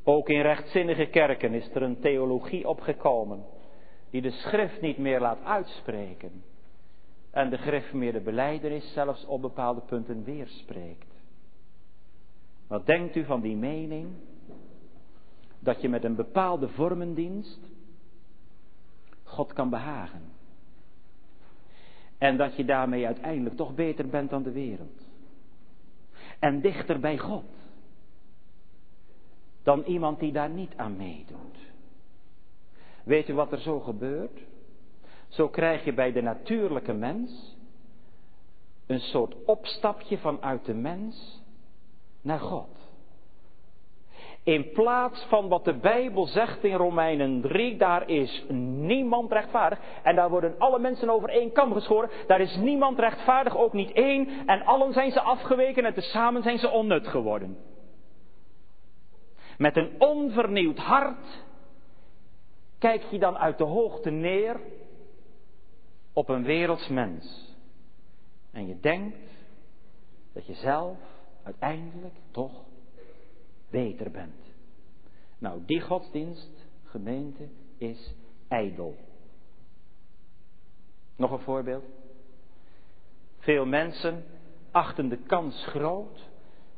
Ook 0.04 0.28
in 0.28 0.40
rechtzinnige 0.40 1.06
kerken 1.06 1.54
is 1.54 1.70
er 1.74 1.82
een 1.82 2.00
theologie 2.00 2.68
opgekomen 2.68 3.44
die 4.16 4.30
de 4.30 4.36
schrift 4.36 4.80
niet 4.80 4.98
meer 4.98 5.20
laat 5.20 5.44
uitspreken 5.44 6.44
en 7.30 7.50
de 7.50 7.58
gereformeerde 7.58 8.20
beleidenis 8.20 8.92
zelfs 8.92 9.26
op 9.26 9.40
bepaalde 9.40 9.80
punten 9.80 10.24
weerspreekt. 10.24 11.14
Wat 12.66 12.86
denkt 12.86 13.16
u 13.16 13.24
van 13.24 13.40
die 13.40 13.56
mening 13.56 14.08
dat 15.58 15.80
je 15.80 15.88
met 15.88 16.04
een 16.04 16.14
bepaalde 16.14 16.68
vormendienst 16.68 17.60
God 19.22 19.52
kan 19.52 19.70
behagen? 19.70 20.22
En 22.18 22.36
dat 22.36 22.56
je 22.56 22.64
daarmee 22.64 23.06
uiteindelijk 23.06 23.56
toch 23.56 23.74
beter 23.74 24.08
bent 24.08 24.30
dan 24.30 24.42
de 24.42 24.52
wereld. 24.52 25.06
En 26.38 26.60
dichter 26.60 27.00
bij 27.00 27.18
God. 27.18 27.44
Dan 29.62 29.82
iemand 29.82 30.20
die 30.20 30.32
daar 30.32 30.50
niet 30.50 30.76
aan 30.76 30.96
meedoet. 30.96 31.65
Weet 33.06 33.28
u 33.28 33.34
wat 33.34 33.52
er 33.52 33.60
zo 33.60 33.80
gebeurt? 33.80 34.40
Zo 35.28 35.48
krijg 35.48 35.84
je 35.84 35.92
bij 35.92 36.12
de 36.12 36.22
natuurlijke 36.22 36.92
mens 36.92 37.56
een 38.86 39.00
soort 39.00 39.34
opstapje 39.44 40.18
vanuit 40.18 40.64
de 40.64 40.74
mens 40.74 41.42
naar 42.22 42.40
God. 42.40 42.68
In 44.42 44.70
plaats 44.70 45.24
van 45.28 45.48
wat 45.48 45.64
de 45.64 45.74
Bijbel 45.74 46.26
zegt 46.26 46.64
in 46.64 46.74
Romeinen 46.74 47.40
3, 47.40 47.76
daar 47.76 48.08
is 48.08 48.44
niemand 48.48 49.32
rechtvaardig. 49.32 49.78
En 50.02 50.16
daar 50.16 50.30
worden 50.30 50.54
alle 50.58 50.78
mensen 50.78 51.10
over 51.10 51.28
één 51.28 51.52
kam 51.52 51.72
geschoren. 51.72 52.10
Daar 52.26 52.40
is 52.40 52.56
niemand 52.56 52.98
rechtvaardig, 52.98 53.56
ook 53.56 53.72
niet 53.72 53.92
één. 53.92 54.28
En 54.46 54.62
allen 54.62 54.92
zijn 54.92 55.12
ze 55.12 55.20
afgeweken 55.20 55.84
en 55.84 55.94
tezamen 55.94 56.42
zijn 56.42 56.58
ze 56.58 56.70
onnut 56.70 57.06
geworden. 57.06 57.58
Met 59.56 59.76
een 59.76 59.90
onvernieuwd 59.98 60.78
hart 60.78 61.44
kijk 62.78 63.02
je 63.02 63.18
dan 63.18 63.36
uit 63.36 63.58
de 63.58 63.64
hoogte 63.64 64.10
neer 64.10 64.60
op 66.12 66.28
een 66.28 66.44
werelds 66.44 66.88
mens. 66.88 67.54
En 68.50 68.66
je 68.66 68.80
denkt 68.80 69.18
dat 70.32 70.46
je 70.46 70.54
zelf 70.54 70.98
uiteindelijk 71.42 72.14
toch 72.30 72.64
beter 73.70 74.10
bent. 74.10 74.54
Nou, 75.38 75.62
die 75.66 75.80
godsdienst, 75.80 76.66
gemeente, 76.84 77.48
is 77.78 78.14
ijdel. 78.48 78.96
Nog 81.16 81.30
een 81.30 81.40
voorbeeld. 81.40 81.84
Veel 83.38 83.66
mensen 83.66 84.24
achten 84.70 85.08
de 85.08 85.18
kans 85.18 85.66
groot 85.66 86.28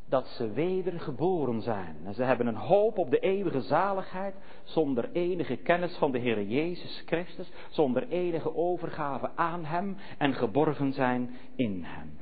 dat 0.08 0.26
ze 0.28 0.52
wedergeboren 0.52 1.62
zijn. 1.62 1.96
En 2.04 2.14
ze 2.14 2.22
hebben 2.22 2.46
een 2.46 2.54
hoop 2.54 2.98
op 2.98 3.10
de 3.10 3.18
eeuwige 3.18 3.60
zaligheid 3.60 4.34
zonder 4.64 5.10
enige 5.12 5.56
kennis 5.56 5.96
van 5.96 6.12
de 6.12 6.18
Heer 6.18 6.42
Jezus 6.42 7.02
Christus, 7.06 7.50
zonder 7.68 8.08
enige 8.08 8.56
overgave 8.56 9.30
aan 9.34 9.64
Hem 9.64 9.96
en 10.18 10.34
geborgen 10.34 10.92
zijn 10.92 11.36
in 11.56 11.82
Hem. 11.84 12.18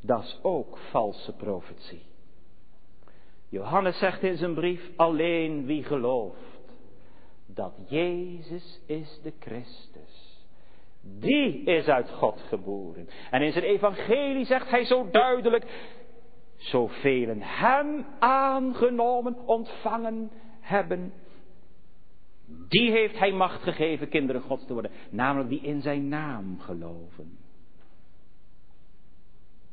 Dat 0.00 0.22
is 0.22 0.38
ook 0.42 0.78
valse 0.78 1.32
profetie. 1.32 2.02
Johannes 3.48 3.98
zegt 3.98 4.22
in 4.22 4.36
zijn 4.36 4.54
brief, 4.54 4.90
alleen 4.96 5.66
wie 5.66 5.82
gelooft 5.82 6.60
dat 7.46 7.72
Jezus 7.88 8.80
is 8.86 9.20
de 9.22 9.32
Christus. 9.38 10.42
Die 11.00 11.64
is 11.64 11.86
uit 11.86 12.10
God 12.10 12.40
geboren. 12.48 13.08
En 13.30 13.42
in 13.42 13.52
zijn 13.52 13.64
evangelie 13.64 14.44
zegt 14.44 14.70
hij 14.70 14.84
zo 14.84 15.10
duidelijk, 15.10 15.64
zoveel 16.64 17.34
hem 17.38 18.06
aangenomen, 18.18 19.46
ontvangen 19.46 20.30
hebben, 20.60 21.12
die 22.68 22.90
heeft 22.90 23.18
hij 23.18 23.32
macht 23.32 23.62
gegeven 23.62 24.08
kinderen 24.08 24.42
Gods 24.42 24.66
te 24.66 24.72
worden, 24.72 24.90
namelijk 25.10 25.48
die 25.48 25.60
in 25.60 25.80
zijn 25.80 26.08
naam 26.08 26.60
geloven. 26.60 27.38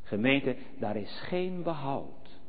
Gemeente, 0.02 0.56
daar 0.80 0.96
is 0.96 1.22
geen 1.22 1.64
behoud 1.64 2.40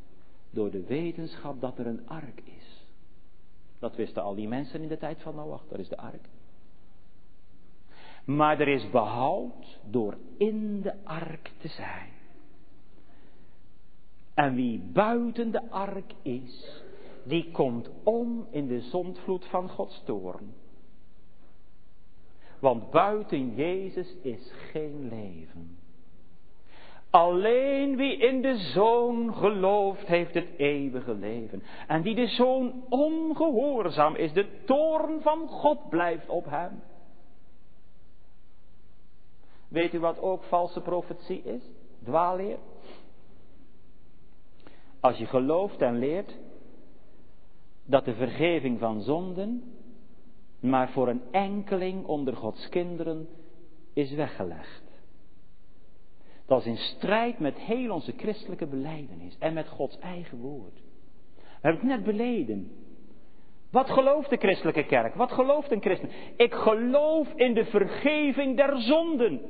door 0.50 0.70
de 0.70 0.84
wetenschap 0.86 1.60
dat 1.60 1.78
er 1.78 1.86
een 1.86 2.08
ark 2.08 2.40
is. 2.44 2.86
Dat 3.78 3.96
wisten 3.96 4.22
al 4.22 4.34
die 4.34 4.48
mensen 4.48 4.82
in 4.82 4.88
de 4.88 4.98
tijd 4.98 5.22
van 5.22 5.34
Noach, 5.34 5.64
dat 5.68 5.78
is 5.78 5.88
de 5.88 5.96
ark. 5.96 6.28
Maar 8.24 8.60
er 8.60 8.68
is 8.68 8.90
behoud 8.90 9.80
door 9.90 10.16
in 10.38 10.80
de 10.82 11.04
ark 11.04 11.50
te 11.58 11.68
zijn. 11.68 12.21
En 14.34 14.54
wie 14.54 14.78
buiten 14.92 15.50
de 15.50 15.70
ark 15.70 16.12
is, 16.22 16.82
die 17.24 17.50
komt 17.50 17.90
om 18.02 18.46
in 18.50 18.66
de 18.66 18.80
zondvloed 18.80 19.46
van 19.46 19.68
Gods 19.68 20.02
toorn. 20.04 20.54
Want 22.58 22.90
buiten 22.90 23.54
Jezus 23.54 24.16
is 24.22 24.52
geen 24.70 25.08
leven. 25.08 25.78
Alleen 27.10 27.96
wie 27.96 28.16
in 28.16 28.42
de 28.42 28.56
Zoon 28.56 29.34
gelooft, 29.34 30.06
heeft 30.06 30.34
het 30.34 30.48
eeuwige 30.56 31.14
leven. 31.14 31.62
En 31.86 32.02
die 32.02 32.14
de 32.14 32.26
Zoon 32.26 32.84
ongehoorzaam 32.88 34.14
is, 34.14 34.32
de 34.32 34.62
toorn 34.64 35.20
van 35.20 35.48
God 35.48 35.88
blijft 35.88 36.28
op 36.28 36.44
hem. 36.44 36.82
Weet 39.68 39.94
u 39.94 40.00
wat 40.00 40.20
ook 40.20 40.42
valse 40.42 40.80
profetie 40.80 41.42
is? 41.42 41.62
Dwaalleer. 42.04 42.58
Als 45.02 45.18
je 45.18 45.26
gelooft 45.26 45.82
en 45.82 45.98
leert 45.98 46.38
dat 47.84 48.04
de 48.04 48.14
vergeving 48.14 48.78
van 48.78 49.00
zonden 49.00 49.62
maar 50.60 50.90
voor 50.90 51.08
een 51.08 51.22
enkeling 51.30 52.04
onder 52.04 52.36
Gods 52.36 52.68
kinderen 52.68 53.28
is 53.92 54.12
weggelegd. 54.12 54.82
Dat 56.46 56.60
is 56.60 56.66
in 56.66 56.76
strijd 56.76 57.38
met 57.38 57.58
heel 57.58 57.92
onze 57.92 58.12
christelijke 58.16 58.66
beleidenis 58.66 59.36
en 59.38 59.52
met 59.52 59.68
Gods 59.68 59.98
eigen 59.98 60.38
woord. 60.38 60.80
We 61.34 61.42
hebben 61.68 61.80
het 61.80 61.90
net 61.90 62.04
beleden. 62.04 62.70
Wat 63.70 63.90
gelooft 63.90 64.30
de 64.30 64.36
christelijke 64.36 64.86
kerk? 64.86 65.14
Wat 65.14 65.32
gelooft 65.32 65.70
een 65.70 65.80
christen? 65.82 66.10
Ik 66.36 66.54
geloof 66.54 67.28
in 67.34 67.54
de 67.54 67.64
vergeving 67.64 68.56
der 68.56 68.80
zonden. 68.80 69.40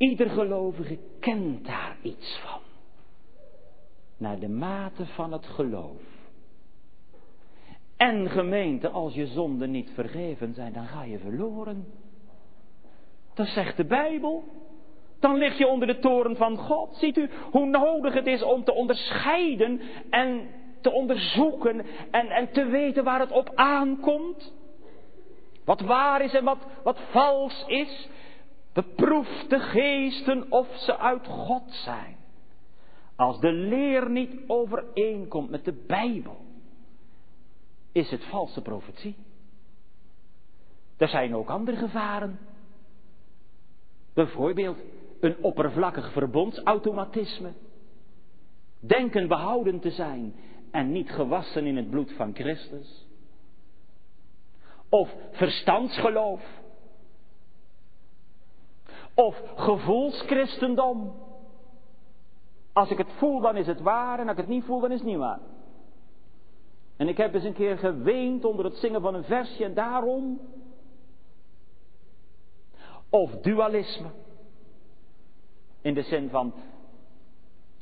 Ieder 0.00 0.30
gelovige 0.30 0.98
kent 1.18 1.66
daar 1.66 1.96
iets 2.02 2.38
van. 2.44 2.60
Naar 4.16 4.38
de 4.38 4.48
mate 4.48 5.06
van 5.06 5.32
het 5.32 5.46
geloof. 5.46 6.02
En 7.96 8.30
gemeente, 8.30 8.88
als 8.88 9.14
je 9.14 9.26
zonden 9.26 9.70
niet 9.70 9.90
vergeven 9.94 10.54
zijn, 10.54 10.72
dan 10.72 10.86
ga 10.86 11.04
je 11.04 11.18
verloren. 11.18 11.86
Dat 13.34 13.46
zegt 13.46 13.76
de 13.76 13.84
Bijbel. 13.84 14.44
Dan 15.18 15.36
lig 15.36 15.58
je 15.58 15.66
onder 15.66 15.86
de 15.86 15.98
toren 15.98 16.36
van 16.36 16.56
God. 16.56 16.96
Ziet 16.96 17.16
u 17.16 17.30
hoe 17.50 17.66
nodig 17.66 18.14
het 18.14 18.26
is 18.26 18.42
om 18.42 18.64
te 18.64 18.74
onderscheiden 18.74 19.80
en 20.10 20.48
te 20.80 20.90
onderzoeken 20.92 21.86
en, 22.10 22.28
en 22.28 22.52
te 22.52 22.64
weten 22.64 23.04
waar 23.04 23.20
het 23.20 23.32
op 23.32 23.50
aankomt? 23.54 24.52
Wat 25.64 25.80
waar 25.80 26.22
is 26.22 26.34
en 26.34 26.44
wat, 26.44 26.66
wat 26.82 27.00
vals 27.10 27.64
is. 27.66 28.08
Beproef 28.72 29.28
de 29.48 29.58
geesten 29.58 30.52
of 30.52 30.68
ze 30.76 30.98
uit 30.98 31.26
God 31.26 31.62
zijn. 31.66 32.16
Als 33.16 33.40
de 33.40 33.52
leer 33.52 34.10
niet 34.10 34.34
overeenkomt 34.46 35.50
met 35.50 35.64
de 35.64 35.84
Bijbel, 35.86 36.44
is 37.92 38.10
het 38.10 38.24
valse 38.24 38.62
profetie. 38.62 39.16
Er 40.96 41.08
zijn 41.08 41.34
ook 41.34 41.48
andere 41.48 41.76
gevaren. 41.76 42.38
Bijvoorbeeld 44.14 44.78
een 45.20 45.36
oppervlakkig 45.42 46.12
verbondsautomatisme. 46.12 47.52
Denken 48.80 49.28
behouden 49.28 49.80
te 49.80 49.90
zijn 49.90 50.34
en 50.70 50.92
niet 50.92 51.10
gewassen 51.10 51.66
in 51.66 51.76
het 51.76 51.90
bloed 51.90 52.12
van 52.12 52.34
Christus. 52.34 53.06
Of 54.88 55.14
verstandsgeloof. 55.32 56.59
Of 59.20 59.42
gevoelschristendom. 59.56 61.12
Als 62.72 62.90
ik 62.90 62.98
het 62.98 63.12
voel, 63.18 63.40
dan 63.40 63.56
is 63.56 63.66
het 63.66 63.80
waar. 63.80 64.18
En 64.18 64.28
als 64.28 64.36
ik 64.36 64.42
het 64.42 64.48
niet 64.48 64.64
voel, 64.64 64.80
dan 64.80 64.90
is 64.90 64.98
het 64.98 65.08
niet 65.08 65.18
waar. 65.18 65.40
En 66.96 67.08
ik 67.08 67.16
heb 67.16 67.34
eens 67.34 67.44
een 67.44 67.52
keer 67.52 67.78
geweend 67.78 68.44
onder 68.44 68.64
het 68.64 68.76
zingen 68.76 69.00
van 69.00 69.14
een 69.14 69.24
versje 69.24 69.64
en 69.64 69.74
daarom 69.74 70.40
of 73.08 73.30
dualisme. 73.30 74.08
In 75.80 75.94
de 75.94 76.02
zin 76.02 76.28
van 76.30 76.54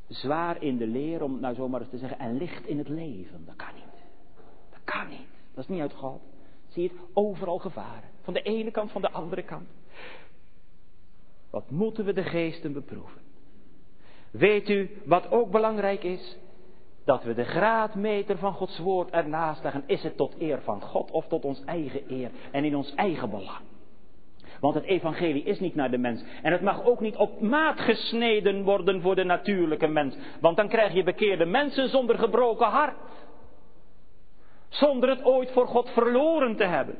zwaar 0.08 0.62
in 0.62 0.76
de 0.76 0.86
leer, 0.86 1.22
om 1.22 1.32
het 1.32 1.40
nou 1.40 1.54
zomaar 1.54 1.80
eens 1.80 1.90
te 1.90 1.98
zeggen, 1.98 2.18
en 2.18 2.36
licht 2.36 2.66
in 2.66 2.78
het 2.78 2.88
leven. 2.88 3.44
Dat 3.46 3.56
kan 3.56 3.74
niet. 3.74 4.02
Dat 4.70 4.80
kan 4.84 5.08
niet. 5.08 5.28
Dat 5.54 5.64
is 5.64 5.68
niet 5.68 5.80
uit 5.80 5.94
God. 5.94 6.20
Zie 6.68 6.82
je 6.82 6.88
het? 6.88 6.98
Overal 7.12 7.58
gevaren. 7.58 8.10
Van 8.22 8.34
de 8.34 8.42
ene 8.42 8.70
kant, 8.70 8.92
van 8.92 9.00
de 9.00 9.10
andere 9.10 9.42
kant. 9.42 9.68
Wat 11.50 11.70
moeten 11.70 12.04
we 12.04 12.12
de 12.12 12.22
geesten 12.22 12.72
beproeven? 12.72 13.20
Weet 14.30 14.68
u 14.68 14.90
wat 15.04 15.30
ook 15.30 15.50
belangrijk 15.50 16.02
is? 16.02 16.36
Dat 17.04 17.24
we 17.24 17.34
de 17.34 17.44
graadmeter 17.44 18.38
van 18.38 18.52
Gods 18.52 18.78
woord 18.78 19.10
ernaast 19.10 19.62
leggen. 19.62 19.84
Is 19.86 20.02
het 20.02 20.16
tot 20.16 20.34
eer 20.38 20.60
van 20.62 20.80
God 20.80 21.10
of 21.10 21.28
tot 21.28 21.44
ons 21.44 21.64
eigen 21.64 22.02
eer 22.08 22.30
en 22.50 22.64
in 22.64 22.76
ons 22.76 22.94
eigen 22.94 23.30
belang? 23.30 23.60
Want 24.60 24.74
het 24.74 24.84
evangelie 24.84 25.42
is 25.42 25.60
niet 25.60 25.74
naar 25.74 25.90
de 25.90 25.98
mens. 25.98 26.24
En 26.42 26.52
het 26.52 26.60
mag 26.60 26.84
ook 26.84 27.00
niet 27.00 27.16
op 27.16 27.40
maat 27.40 27.80
gesneden 27.80 28.62
worden 28.62 29.00
voor 29.00 29.14
de 29.14 29.24
natuurlijke 29.24 29.86
mens. 29.86 30.16
Want 30.40 30.56
dan 30.56 30.68
krijg 30.68 30.92
je 30.92 31.02
bekeerde 31.02 31.44
mensen 31.44 31.88
zonder 31.88 32.18
gebroken 32.18 32.66
hart. 32.66 32.96
Zonder 34.68 35.08
het 35.08 35.24
ooit 35.24 35.50
voor 35.50 35.66
God 35.66 35.90
verloren 35.90 36.56
te 36.56 36.64
hebben. 36.64 36.96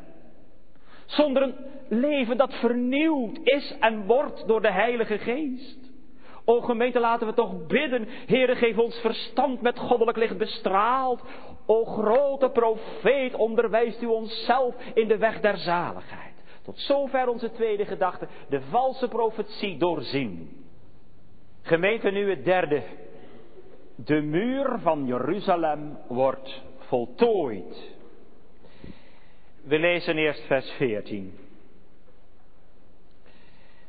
Zonder 1.09 1.43
een 1.43 1.55
leven 1.89 2.37
dat 2.37 2.55
vernieuwd 2.55 3.39
is 3.43 3.77
en 3.81 4.07
wordt 4.07 4.47
door 4.47 4.63
de 4.63 4.73
Heilige 4.73 5.19
Geest. 5.19 5.79
O 6.45 6.61
gemeente, 6.61 7.01
laten 7.01 7.27
we 7.27 7.35
toch 7.35 7.67
bidden. 7.67 8.09
Heere, 8.27 8.55
geef 8.55 8.79
ons 8.79 8.99
verstand 9.01 9.61
met 9.61 9.79
goddelijk 9.79 10.17
licht 10.17 10.39
bestraald. 10.39 11.23
O 11.67 11.85
grote 11.85 12.51
profeet, 12.51 13.35
onderwijst 13.35 14.03
u 14.03 14.07
ons 14.07 14.45
zelf 14.45 14.75
in 14.95 15.09
de 15.09 15.19
weg 15.19 15.41
der 15.41 15.57
zaligheid. 15.57 16.35
Tot 16.63 16.79
zover 16.79 17.29
onze 17.29 17.53
tweede 17.53 17.85
gedachte, 17.85 18.29
de 18.49 18.61
valse 18.61 19.09
profetie 19.09 19.79
doorzien. 19.79 20.65
Gemeente 21.63 22.11
nu 22.11 22.31
het 22.31 22.45
derde. 22.45 22.83
De 23.97 24.21
muur 24.21 24.79
van 24.79 25.07
Jeruzalem 25.07 25.99
wordt 26.07 26.63
voltooid. 26.79 27.97
We 29.69 29.79
lezen 29.79 30.19
eerst 30.19 30.47
vers 30.47 30.71
14. 30.71 31.39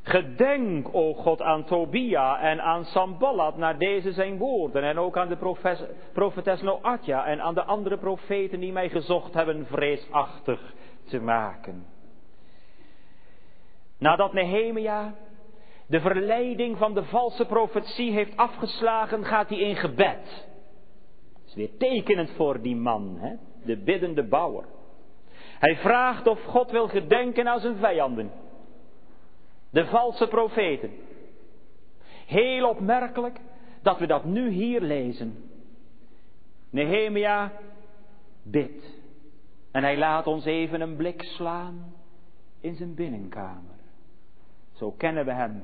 Gedenk, 0.01 0.93
o 0.93 1.13
God, 1.13 1.41
aan 1.41 1.63
Tobia 1.65 2.39
en 2.39 2.61
aan 2.61 2.85
Samballat 2.85 3.57
naar 3.57 3.77
deze 3.77 4.11
zijn 4.11 4.37
woorden. 4.37 4.83
En 4.83 4.97
ook 4.97 5.17
aan 5.17 5.29
de 5.29 5.57
profetes 6.13 6.61
Noatja 6.61 7.25
en 7.25 7.41
aan 7.41 7.53
de 7.53 7.63
andere 7.63 7.97
profeten 7.97 8.59
die 8.59 8.71
mij 8.71 8.89
gezocht 8.89 9.33
hebben 9.33 9.65
vreesachtig 9.65 10.73
te 11.03 11.19
maken. 11.19 11.85
Nadat 13.97 14.33
Nehemia 14.33 15.15
de 15.87 15.99
verleiding 15.99 16.77
van 16.77 16.93
de 16.93 17.03
valse 17.03 17.45
profetie 17.45 18.11
heeft 18.11 18.37
afgeslagen, 18.37 19.25
gaat 19.25 19.49
hij 19.49 19.59
in 19.59 19.75
gebed. 19.75 20.47
Dat 21.33 21.45
is 21.45 21.55
weer 21.55 21.77
tekenend 21.77 22.31
voor 22.31 22.61
die 22.61 22.75
man, 22.75 23.17
hè? 23.19 23.35
de 23.63 23.77
biddende 23.77 24.27
bouwer. 24.27 24.65
Hij 25.59 25.75
vraagt 25.75 26.27
of 26.27 26.43
God 26.43 26.71
wil 26.71 26.87
gedenken 26.87 27.47
aan 27.47 27.59
zijn 27.59 27.75
vijanden. 27.75 28.31
De 29.69 29.85
valse 29.85 30.27
profeten. 30.27 30.91
Heel 32.25 32.69
opmerkelijk 32.69 33.39
dat 33.81 33.99
we 33.99 34.07
dat 34.07 34.25
nu 34.25 34.49
hier 34.49 34.81
lezen. 34.81 35.49
Nehemia 36.69 37.51
bidt. 38.43 38.97
En 39.71 39.83
hij 39.83 39.97
laat 39.97 40.27
ons 40.27 40.45
even 40.45 40.81
een 40.81 40.95
blik 40.95 41.23
slaan 41.23 41.93
in 42.59 42.75
zijn 42.75 42.95
binnenkamer. 42.95 43.77
Zo 44.73 44.91
kennen 44.91 45.25
we 45.25 45.33
hem 45.33 45.63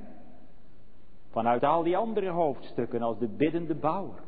vanuit 1.30 1.64
al 1.64 1.84
die 1.84 1.98
andere 1.98 2.30
hoofdstukken 2.30 3.02
als 3.02 3.20
de 3.20 3.28
biddende 3.28 3.76
bouwer. 3.76 4.24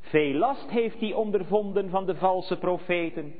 Veel 0.00 0.34
last 0.34 0.70
heeft 0.70 1.00
hij 1.00 1.12
ondervonden 1.12 1.90
van 1.90 2.06
de 2.06 2.16
valse 2.16 2.58
profeten. 2.58 3.34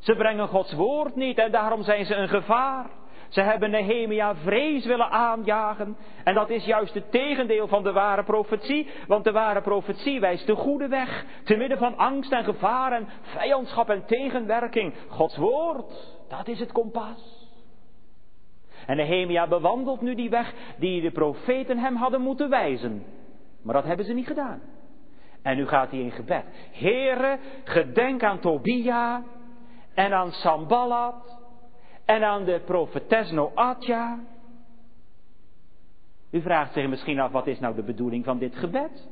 Ze 0.00 0.14
brengen 0.14 0.48
Gods 0.48 0.72
woord 0.72 1.14
niet 1.14 1.38
en 1.38 1.50
daarom 1.50 1.82
zijn 1.82 2.04
ze 2.04 2.14
een 2.14 2.28
gevaar. 2.28 2.86
Ze 3.28 3.40
hebben 3.40 3.70
Nehemia 3.70 4.34
vrees 4.34 4.86
willen 4.86 5.10
aanjagen. 5.10 5.96
En 6.24 6.34
dat 6.34 6.50
is 6.50 6.64
juist 6.64 6.94
het 6.94 7.10
tegendeel 7.10 7.68
van 7.68 7.82
de 7.82 7.92
ware 7.92 8.24
profetie. 8.24 8.88
Want 9.06 9.24
de 9.24 9.32
ware 9.32 9.60
profetie 9.60 10.20
wijst 10.20 10.46
de 10.46 10.54
goede 10.54 10.88
weg. 10.88 11.24
Te 11.44 11.56
midden 11.56 11.78
van 11.78 11.96
angst 11.96 12.32
en 12.32 12.44
gevaar 12.44 12.92
en 12.92 13.08
vijandschap 13.22 13.90
en 13.90 14.04
tegenwerking. 14.06 14.94
Gods 15.08 15.36
woord, 15.36 16.18
dat 16.28 16.48
is 16.48 16.60
het 16.60 16.72
kompas. 16.72 17.48
En 18.86 18.96
Nehemia 18.96 19.46
bewandelt 19.46 20.00
nu 20.00 20.14
die 20.14 20.30
weg 20.30 20.54
die 20.76 21.02
de 21.02 21.10
profeten 21.10 21.78
hem 21.78 21.96
hadden 21.96 22.20
moeten 22.20 22.48
wijzen. 22.48 23.04
Maar 23.62 23.74
dat 23.74 23.84
hebben 23.84 24.06
ze 24.06 24.12
niet 24.12 24.26
gedaan. 24.26 24.60
En 25.42 25.56
nu 25.56 25.66
gaat 25.66 25.90
hij 25.90 26.00
in 26.00 26.10
gebed. 26.10 26.44
Heere, 26.72 27.38
gedenk 27.64 28.22
aan 28.22 28.38
Tobia 28.38 29.22
en 30.04 30.12
aan 30.12 30.32
Sambalat 30.32 31.38
en 32.04 32.24
aan 32.24 32.44
de 32.44 32.60
profetes 32.64 33.30
Noatja. 33.30 34.18
U 36.30 36.40
vraagt 36.40 36.72
zich 36.72 36.88
misschien 36.88 37.20
af, 37.20 37.30
wat 37.30 37.46
is 37.46 37.58
nou 37.58 37.74
de 37.74 37.82
bedoeling 37.82 38.24
van 38.24 38.38
dit 38.38 38.56
gebed? 38.56 39.08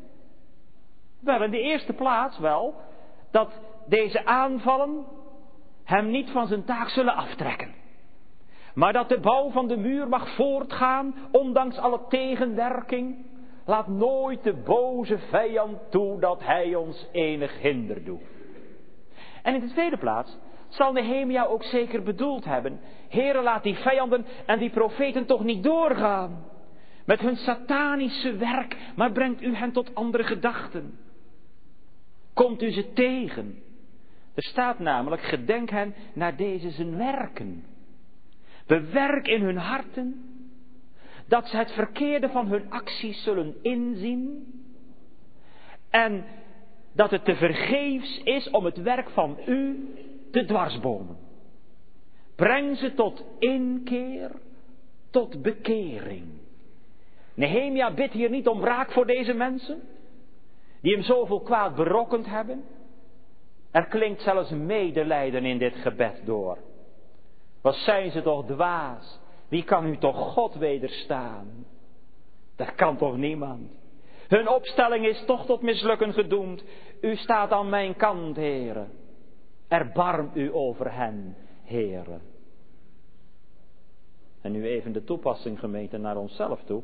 Wel, 1.21 1.43
in 1.43 1.51
de 1.51 1.61
eerste 1.61 1.93
plaats 1.93 2.39
wel, 2.39 2.75
dat 3.31 3.61
deze 3.87 4.25
aanvallen 4.25 5.05
hem 5.85 6.11
niet 6.11 6.31
van 6.31 6.47
zijn 6.47 6.65
taak 6.65 6.89
zullen 6.89 7.15
aftrekken. 7.15 7.75
Maar 8.75 8.93
dat 8.93 9.09
de 9.09 9.21
bouw 9.21 9.51
van 9.51 9.69
de 9.69 9.77
muur 9.77 10.09
mag 10.09 10.35
voortgaan, 10.35 11.15
ondanks 11.31 11.79
alle 11.79 12.01
tegenwerking. 12.09 13.27
Laat 13.65 13.89
nooit 13.89 14.43
de 14.43 14.55
boze 14.55 15.19
vijand 15.19 15.91
toe 15.91 16.21
dat 16.21 16.45
hij 16.45 16.75
ons 16.75 17.09
enig 17.13 17.61
hinder 17.61 18.05
doet. 18.05 18.23
En 19.43 19.55
in 19.55 19.61
de 19.61 19.73
tweede 19.73 19.97
plaats 19.97 20.39
zal 20.69 20.93
Nehemia 20.93 21.45
ook 21.45 21.65
zeker 21.65 22.03
bedoeld 22.03 22.45
hebben. 22.45 22.81
Heren, 23.09 23.43
laat 23.43 23.63
die 23.63 23.75
vijanden 23.75 24.27
en 24.47 24.59
die 24.59 24.71
profeten 24.71 25.27
toch 25.27 25.45
niet 25.45 25.63
doorgaan. 25.63 26.45
Met 27.05 27.21
hun 27.21 27.37
satanische 27.37 28.37
werk, 28.37 28.77
maar 28.97 29.13
brengt 29.13 29.43
u 29.43 29.55
hen 29.55 29.73
tot 29.73 29.95
andere 29.95 30.25
gedachten. 30.25 30.99
Komt 32.35 32.63
u 32.63 32.71
ze 32.71 32.93
tegen. 32.93 33.63
Er 34.35 34.43
staat 34.43 34.79
namelijk, 34.79 35.23
gedenk 35.23 35.71
hen 35.71 35.95
naar 36.13 36.37
deze 36.37 36.71
zijn 36.71 36.97
werken. 36.97 37.65
Bewerk 38.67 39.29
in 39.29 39.43
hun 39.43 39.57
harten 39.57 40.23
dat 41.27 41.49
ze 41.49 41.57
het 41.57 41.73
verkeerde 41.73 42.29
van 42.29 42.47
hun 42.47 42.71
acties 42.71 43.23
zullen 43.23 43.55
inzien. 43.63 44.53
En 45.91 46.25
dat 46.93 47.11
het 47.11 47.25
te 47.25 47.35
vergeefs 47.35 48.21
is 48.23 48.51
om 48.51 48.65
het 48.65 48.83
werk 48.83 49.11
van 49.11 49.39
u 49.47 49.89
te 50.31 50.45
dwarsbomen. 50.45 51.17
Breng 52.37 52.77
ze 52.77 52.95
tot 52.95 53.25
inkeer, 53.39 54.31
tot 55.11 55.43
bekering. 55.43 56.25
Nehemia 57.35 57.91
bidt 57.91 58.13
hier 58.13 58.31
niet 58.31 58.49
om 58.49 58.61
wraak 58.61 58.93
voor 58.93 59.07
deze 59.07 59.33
mensen, 59.33 59.81
die 60.81 60.93
hem 60.93 61.03
zoveel 61.03 61.41
kwaad 61.41 61.75
berokkend 61.75 62.27
hebben. 62.27 62.65
Er 63.71 63.87
klinkt 63.87 64.23
zelfs 64.23 64.51
medelijden 64.51 65.45
in 65.45 65.59
dit 65.59 65.77
gebed 65.77 66.21
door. 66.25 66.59
Wat 67.61 67.75
zijn 67.75 68.11
ze 68.11 68.23
toch 68.23 68.47
dwaas? 68.47 69.19
Wie 69.49 69.65
kan 69.65 69.87
u 69.87 69.97
toch 69.97 70.17
God 70.33 70.55
wederstaan? 70.55 71.67
Dat 72.57 72.75
kan 72.75 72.97
toch 72.97 73.17
niemand? 73.17 73.71
Hun 74.29 74.49
opstelling 74.49 75.07
is 75.07 75.25
toch 75.25 75.47
tot 75.47 75.63
mislukken 75.63 76.13
gedoemd. 76.13 76.65
U 77.01 77.17
staat 77.17 77.51
aan 77.51 77.69
mijn 77.69 77.97
kant, 77.97 78.37
heren. 78.37 78.91
Erbarm 79.69 80.31
u 80.35 80.55
over 80.55 80.95
hen, 80.95 81.37
heren. 81.63 82.21
En 84.41 84.53
nu 84.53 84.67
even 84.67 84.93
de 84.93 85.05
toepassing 85.05 85.59
gemeten 85.59 86.01
naar 86.01 86.17
onszelf 86.17 86.63
toe. 86.65 86.83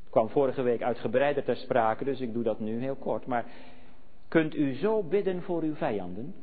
Het 0.00 0.10
kwam 0.10 0.28
vorige 0.28 0.62
week 0.62 0.82
uitgebreider 0.82 1.44
ter 1.44 1.56
sprake, 1.56 2.04
dus 2.04 2.20
ik 2.20 2.32
doe 2.32 2.42
dat 2.42 2.60
nu 2.60 2.80
heel 2.80 2.96
kort. 2.96 3.26
Maar 3.26 3.46
kunt 4.28 4.54
u 4.54 4.74
zo 4.74 5.02
bidden 5.02 5.42
voor 5.42 5.62
uw 5.62 5.74
vijanden? 5.74 6.34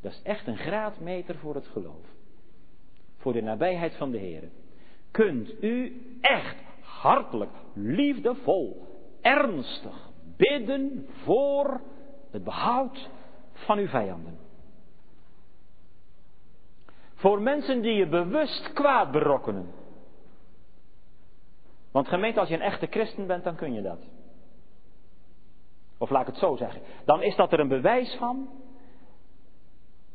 Dat 0.00 0.12
is 0.12 0.22
echt 0.22 0.46
een 0.46 0.56
graadmeter 0.56 1.36
voor 1.36 1.54
het 1.54 1.66
geloof. 1.66 2.06
Voor 3.16 3.32
de 3.32 3.42
nabijheid 3.42 3.94
van 3.96 4.10
de 4.10 4.18
Heer. 4.18 4.42
Kunt 5.10 5.62
u 5.62 6.02
echt 6.20 6.56
hartelijk, 6.80 7.52
liefdevol, 7.72 8.86
ernstig 9.20 10.10
bidden 10.36 11.06
voor 11.22 11.80
het 12.30 12.44
behoud 12.44 13.10
van 13.54 13.78
uw 13.78 13.88
vijanden. 13.88 14.38
Voor 17.14 17.42
mensen 17.42 17.82
die 17.82 17.94
je 17.94 18.08
bewust 18.08 18.72
kwaad 18.72 19.10
berokkenen. 19.10 19.72
Want 21.90 22.08
gemeente, 22.08 22.40
als 22.40 22.48
je 22.48 22.54
een 22.54 22.60
echte 22.60 22.86
christen 22.86 23.26
bent, 23.26 23.44
dan 23.44 23.56
kun 23.56 23.72
je 23.72 23.82
dat. 23.82 23.98
Of 25.98 26.10
laat 26.10 26.20
ik 26.20 26.26
het 26.26 26.36
zo 26.36 26.56
zeggen. 26.56 26.80
Dan 27.04 27.22
is 27.22 27.36
dat 27.36 27.52
er 27.52 27.60
een 27.60 27.68
bewijs 27.68 28.16
van 28.18 28.48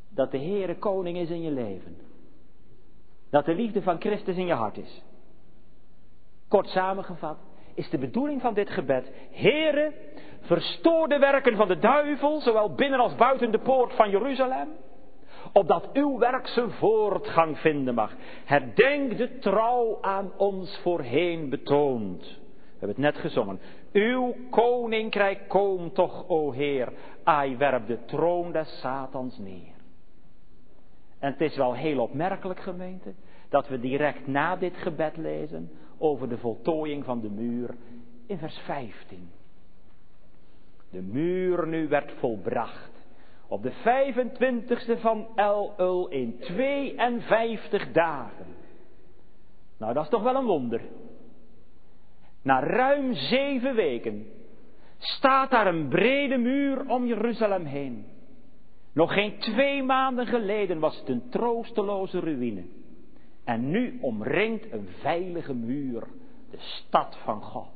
dat 0.09 0.31
de 0.31 0.37
Heere 0.37 0.77
koning 0.77 1.17
is 1.17 1.29
in 1.29 1.41
je 1.41 1.51
leven. 1.51 1.97
Dat 3.29 3.45
de 3.45 3.55
liefde 3.55 3.81
van 3.81 3.99
Christus 3.99 4.37
in 4.37 4.45
je 4.45 4.53
hart 4.53 4.77
is. 4.77 5.03
Kort 6.47 6.67
samengevat 6.67 7.37
is 7.73 7.89
de 7.89 7.97
bedoeling 7.97 8.41
van 8.41 8.53
dit 8.53 8.69
gebed. 8.69 9.11
Heere, 9.31 9.93
verstoor 10.41 11.07
de 11.07 11.19
werken 11.19 11.55
van 11.55 11.67
de 11.67 11.79
duivel, 11.79 12.39
zowel 12.39 12.73
binnen 12.73 12.99
als 12.99 13.15
buiten 13.15 13.51
de 13.51 13.59
poort 13.59 13.93
van 13.93 14.09
Jeruzalem. 14.09 14.67
Opdat 15.53 15.89
uw 15.93 16.17
werk 16.17 16.47
zijn 16.47 16.71
voortgang 16.71 17.59
vinden 17.59 17.95
mag. 17.95 18.13
Herdenk 18.45 19.17
de 19.17 19.39
trouw 19.39 19.97
aan 20.01 20.31
ons 20.37 20.79
voorheen 20.83 21.49
betoond. 21.49 22.21
We 22.21 22.85
hebben 22.85 23.03
het 23.03 23.13
net 23.13 23.23
gezongen. 23.23 23.59
Uw 23.93 24.35
koninkrijk 24.49 25.47
komt 25.47 25.95
toch, 25.95 26.27
o 26.27 26.51
Heer. 26.51 26.93
Ai, 27.23 27.57
werp 27.57 27.87
de 27.87 28.05
troon 28.05 28.51
des 28.51 28.79
Satans 28.79 29.37
neer. 29.37 29.77
En 31.19 31.31
het 31.31 31.41
is 31.41 31.55
wel 31.55 31.73
heel 31.73 31.99
opmerkelijk, 31.99 32.59
gemeente, 32.59 33.13
dat 33.49 33.67
we 33.67 33.79
direct 33.79 34.27
na 34.27 34.55
dit 34.55 34.77
gebed 34.77 35.17
lezen 35.17 35.71
over 35.97 36.29
de 36.29 36.37
voltooiing 36.37 37.05
van 37.05 37.21
de 37.21 37.29
muur 37.29 37.75
in 38.27 38.37
vers 38.37 38.57
15. 38.57 39.29
De 40.89 41.01
muur 41.01 41.67
nu 41.67 41.87
werd 41.87 42.11
volbracht. 42.19 42.91
Op 43.47 43.63
de 43.63 43.71
25ste 43.71 44.99
van 44.99 45.27
Elul 45.35 46.07
in 46.07 46.39
52 46.39 47.91
dagen. 47.91 48.45
Nou, 49.77 49.93
dat 49.93 50.03
is 50.03 50.09
toch 50.09 50.23
wel 50.23 50.35
een 50.35 50.45
wonder. 50.45 50.81
Na 52.41 52.59
ruim 52.59 53.13
zeven 53.13 53.75
weken 53.75 54.27
staat 54.97 55.51
daar 55.51 55.67
een 55.67 55.87
brede 55.87 56.37
muur 56.37 56.89
om 56.89 57.05
Jeruzalem 57.05 57.65
heen. 57.65 58.05
Nog 58.93 59.13
geen 59.13 59.37
twee 59.37 59.83
maanden 59.83 60.27
geleden 60.27 60.79
was 60.79 60.99
het 60.99 61.09
een 61.09 61.29
troosteloze 61.29 62.19
ruïne. 62.19 62.63
En 63.43 63.69
nu 63.69 63.97
omringt 64.01 64.71
een 64.71 64.87
veilige 64.99 65.53
muur 65.53 66.03
de 66.51 66.57
stad 66.59 67.17
van 67.23 67.41
God. 67.41 67.69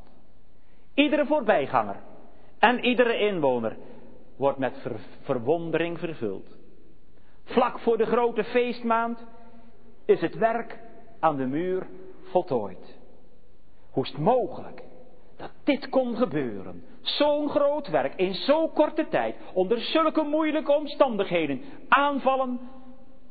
Iedere 0.93 1.25
voorbijganger 1.25 1.95
en 2.63 2.85
iedere 2.85 3.17
inwoner 3.17 3.77
wordt 4.35 4.57
met 4.57 4.73
verwondering 5.21 5.99
vervuld. 5.99 6.57
Vlak 7.43 7.79
voor 7.79 7.97
de 7.97 8.05
grote 8.05 8.43
feestmaand 8.43 9.25
is 10.05 10.21
het 10.21 10.37
werk 10.37 10.79
aan 11.19 11.35
de 11.35 11.45
muur 11.45 11.87
voltooid. 12.23 12.99
Hoe 13.91 14.03
is 14.03 14.09
het 14.09 14.19
mogelijk 14.19 14.83
dat 15.37 15.51
dit 15.63 15.89
kon 15.89 16.15
gebeuren? 16.15 16.83
Zo'n 17.01 17.49
groot 17.49 17.89
werk 17.89 18.15
in 18.15 18.33
zo'n 18.33 18.73
korte 18.73 19.07
tijd, 19.07 19.35
onder 19.53 19.79
zulke 19.79 20.23
moeilijke 20.23 20.71
omstandigheden, 20.71 21.61
aanvallen 21.87 22.59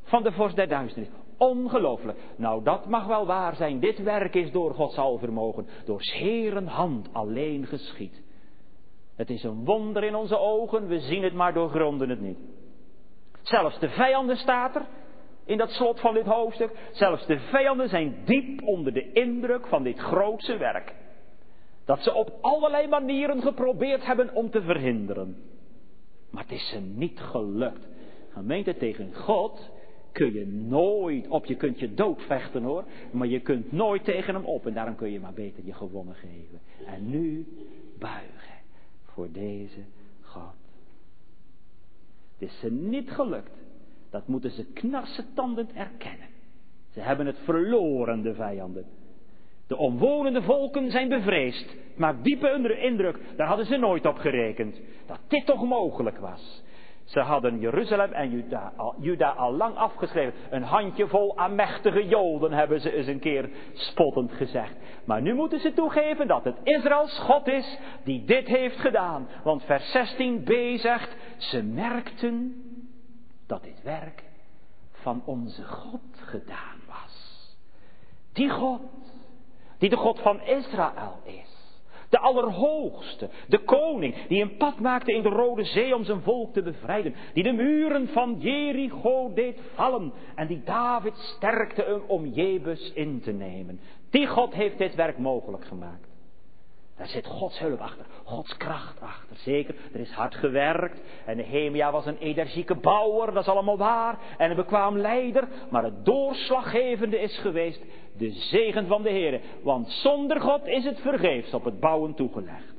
van 0.02 0.22
de 0.22 0.32
vorst 0.32 0.56
der 0.56 0.68
duisternis. 0.68 1.10
Ongelooflijk. 1.36 2.18
Nou, 2.36 2.62
dat 2.64 2.86
mag 2.86 3.06
wel 3.06 3.26
waar 3.26 3.54
zijn. 3.56 3.80
Dit 3.80 4.02
werk 4.02 4.34
is 4.34 4.50
door 4.50 4.74
Gods 4.74 4.96
alvermogen, 4.96 5.68
door 5.84 6.02
scheren 6.02 6.66
hand 6.66 7.08
alleen 7.12 7.66
geschied. 7.66 8.22
Het 9.16 9.30
is 9.30 9.42
een 9.42 9.64
wonder 9.64 10.04
in 10.04 10.14
onze 10.14 10.38
ogen, 10.38 10.86
we 10.86 11.00
zien 11.00 11.22
het 11.22 11.34
maar 11.34 11.54
doorgronden 11.54 12.08
het 12.08 12.20
niet. 12.20 12.38
Zelfs 13.42 13.78
de 13.78 13.88
vijanden 13.88 14.36
staat 14.36 14.74
er 14.74 14.86
in 15.44 15.58
dat 15.58 15.70
slot 15.70 16.00
van 16.00 16.14
dit 16.14 16.26
hoofdstuk. 16.26 16.70
Zelfs 16.92 17.26
de 17.26 17.38
vijanden 17.38 17.88
zijn 17.88 18.16
diep 18.24 18.62
onder 18.62 18.92
de 18.92 19.12
indruk 19.12 19.66
van 19.66 19.82
dit 19.82 19.98
grootse 19.98 20.56
werk. 20.56 20.94
Dat 21.84 22.02
ze 22.02 22.14
op 22.14 22.38
allerlei 22.40 22.88
manieren 22.88 23.42
geprobeerd 23.42 24.06
hebben 24.06 24.34
om 24.34 24.50
te 24.50 24.62
verhinderen. 24.62 25.36
Maar 26.30 26.42
het 26.42 26.52
is 26.52 26.68
ze 26.68 26.78
niet 26.80 27.20
gelukt. 27.20 27.88
Gemeente 28.32 28.76
tegen 28.76 29.14
God 29.14 29.70
kun 30.12 30.32
je 30.32 30.46
nooit 30.46 31.28
op. 31.28 31.44
Je 31.44 31.56
kunt 31.56 31.80
je 31.80 31.94
doodvechten 31.94 32.62
hoor. 32.62 32.84
Maar 33.10 33.26
je 33.26 33.40
kunt 33.40 33.72
nooit 33.72 34.04
tegen 34.04 34.34
hem 34.34 34.44
op. 34.44 34.66
En 34.66 34.74
daarom 34.74 34.96
kun 34.96 35.12
je 35.12 35.20
maar 35.20 35.34
beter 35.34 35.64
je 35.64 35.72
gewonnen 35.72 36.14
geven. 36.14 36.60
En 36.86 37.10
nu 37.10 37.46
buigen 37.98 38.41
voor 39.14 39.32
deze 39.32 39.84
God. 40.20 40.54
Het 42.38 42.50
is 42.50 42.60
ze 42.60 42.70
niet 42.70 43.10
gelukt. 43.10 43.52
Dat 44.10 44.26
moeten 44.26 44.50
ze 44.50 44.64
knarsetandend 44.64 45.72
erkennen. 45.72 46.26
Ze 46.90 47.00
hebben 47.00 47.26
het 47.26 47.38
verloren, 47.44 48.22
de 48.22 48.34
vijanden. 48.34 48.86
De 49.66 49.76
omwonende 49.76 50.42
volken 50.42 50.90
zijn 50.90 51.08
bevreesd. 51.08 51.76
Maar 51.96 52.22
diepe 52.22 52.78
indruk, 52.82 53.18
daar 53.36 53.46
hadden 53.46 53.66
ze 53.66 53.76
nooit 53.76 54.06
op 54.06 54.16
gerekend. 54.16 54.80
Dat 55.06 55.18
dit 55.28 55.46
toch 55.46 55.64
mogelijk 55.64 56.18
was. 56.18 56.62
Ze 57.04 57.20
hadden 57.20 57.58
Jeruzalem 57.58 58.12
en 58.12 58.30
Juda 58.30 58.72
Juda 58.98 59.30
al 59.30 59.52
lang 59.52 59.76
afgeschreven. 59.76 60.34
Een 60.50 60.62
handjevol 60.62 61.36
aanmächtige 61.36 62.08
Joden 62.08 62.52
hebben 62.52 62.80
ze 62.80 62.92
eens 62.92 63.06
een 63.06 63.18
keer 63.18 63.50
spottend 63.72 64.32
gezegd. 64.32 64.74
Maar 65.04 65.22
nu 65.22 65.34
moeten 65.34 65.60
ze 65.60 65.72
toegeven 65.72 66.26
dat 66.26 66.44
het 66.44 66.56
Israëls 66.62 67.18
God 67.18 67.48
is 67.48 67.78
die 68.04 68.24
dit 68.24 68.46
heeft 68.46 68.78
gedaan. 68.78 69.28
Want 69.44 69.64
vers 69.64 69.96
16b 69.96 70.80
zegt, 70.80 71.16
ze 71.36 71.62
merkten 71.62 72.62
dat 73.46 73.62
dit 73.62 73.82
werk 73.82 74.22
van 74.90 75.22
onze 75.24 75.64
God 75.64 76.00
gedaan 76.12 76.80
was. 76.86 77.56
Die 78.32 78.50
God, 78.50 78.80
die 79.78 79.88
de 79.88 79.96
God 79.96 80.20
van 80.20 80.40
Israël 80.40 81.20
is. 81.24 81.61
De 82.12 82.18
Allerhoogste, 82.18 83.28
de 83.48 83.58
koning, 83.58 84.26
die 84.28 84.42
een 84.42 84.56
pad 84.56 84.80
maakte 84.80 85.12
in 85.12 85.22
de 85.22 85.28
Rode 85.28 85.64
Zee 85.64 85.94
om 85.94 86.04
zijn 86.04 86.20
volk 86.20 86.52
te 86.52 86.62
bevrijden. 86.62 87.14
Die 87.32 87.42
de 87.42 87.52
muren 87.52 88.08
van 88.08 88.36
Jericho 88.38 89.32
deed 89.34 89.60
vallen 89.74 90.12
en 90.34 90.46
die 90.46 90.62
David 90.64 91.16
sterkte 91.16 92.00
om 92.06 92.26
Jebus 92.26 92.92
in 92.92 93.20
te 93.20 93.32
nemen. 93.32 93.80
Die 94.10 94.26
God 94.26 94.54
heeft 94.54 94.78
dit 94.78 94.94
werk 94.94 95.18
mogelijk 95.18 95.64
gemaakt. 95.64 96.08
Daar 96.96 97.06
zit 97.06 97.26
Gods 97.26 97.58
hulp 97.58 97.80
achter, 97.80 98.06
Gods 98.24 98.56
kracht 98.56 99.00
achter. 99.00 99.36
Zeker, 99.36 99.74
er 99.92 100.00
is 100.00 100.10
hard 100.10 100.34
gewerkt. 100.34 101.00
En 101.26 101.36
Nehemia 101.36 101.92
was 101.92 102.06
een 102.06 102.18
energieke 102.18 102.74
bouwer, 102.74 103.32
dat 103.32 103.42
is 103.42 103.48
allemaal 103.48 103.78
waar. 103.78 104.18
En 104.38 104.50
een 104.50 104.56
bekwaam 104.56 104.96
leider. 104.96 105.48
Maar 105.70 105.84
het 105.84 106.04
doorslaggevende 106.04 107.20
is 107.20 107.38
geweest 107.38 107.80
de 108.16 108.30
zegen 108.30 108.86
van 108.86 109.02
de 109.02 109.10
Heer. 109.10 109.40
Want 109.62 109.90
zonder 109.90 110.40
God 110.40 110.66
is 110.66 110.84
het 110.84 111.00
vergeefs 111.00 111.54
op 111.54 111.64
het 111.64 111.80
bouwen 111.80 112.14
toegelegd. 112.14 112.74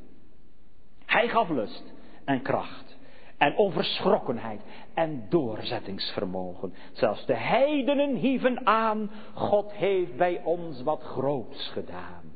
Hij 1.06 1.28
gaf 1.28 1.50
lust 1.50 1.94
en 2.26 2.42
kracht 2.42 2.98
en 3.38 3.56
onverschrokkenheid 3.56 4.62
en 4.94 5.26
doorzettingsvermogen. 5.30 6.74
Zelfs 6.92 7.26
de 7.26 7.36
heidenen 7.36 8.16
hieven 8.16 8.66
aan, 8.66 9.12
God 9.34 9.72
heeft 9.72 10.18
bij 10.18 10.42
ons 10.44 10.82
wat 10.82 11.02
groots 11.02 11.68
gedaan. 11.68 12.32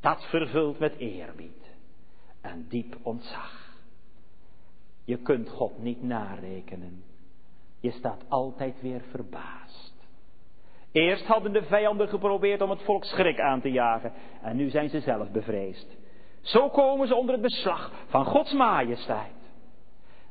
Dat 0.00 0.24
vervult 0.24 0.78
met 0.78 0.96
eerbied 0.96 1.70
en 2.40 2.66
diep 2.68 2.96
ontzag. 3.02 3.78
Je 5.04 5.16
kunt 5.16 5.48
God 5.48 5.82
niet 5.82 6.02
narekenen. 6.02 7.02
Je 7.80 7.90
staat 7.90 8.22
altijd 8.28 8.80
weer 8.80 9.00
verbaasd. 9.10 9.89
Eerst 10.92 11.26
hadden 11.26 11.52
de 11.52 11.62
vijanden 11.62 12.08
geprobeerd 12.08 12.60
om 12.60 12.70
het 12.70 12.82
volk 12.82 13.04
schrik 13.04 13.40
aan 13.40 13.60
te 13.60 13.70
jagen 13.70 14.12
en 14.42 14.56
nu 14.56 14.70
zijn 14.70 14.88
ze 14.88 15.00
zelf 15.00 15.30
bevreesd. 15.30 15.96
Zo 16.40 16.68
komen 16.68 17.08
ze 17.08 17.14
onder 17.14 17.32
het 17.32 17.42
beslag 17.42 17.92
van 18.06 18.24
Gods 18.24 18.52
majesteit, 18.52 19.52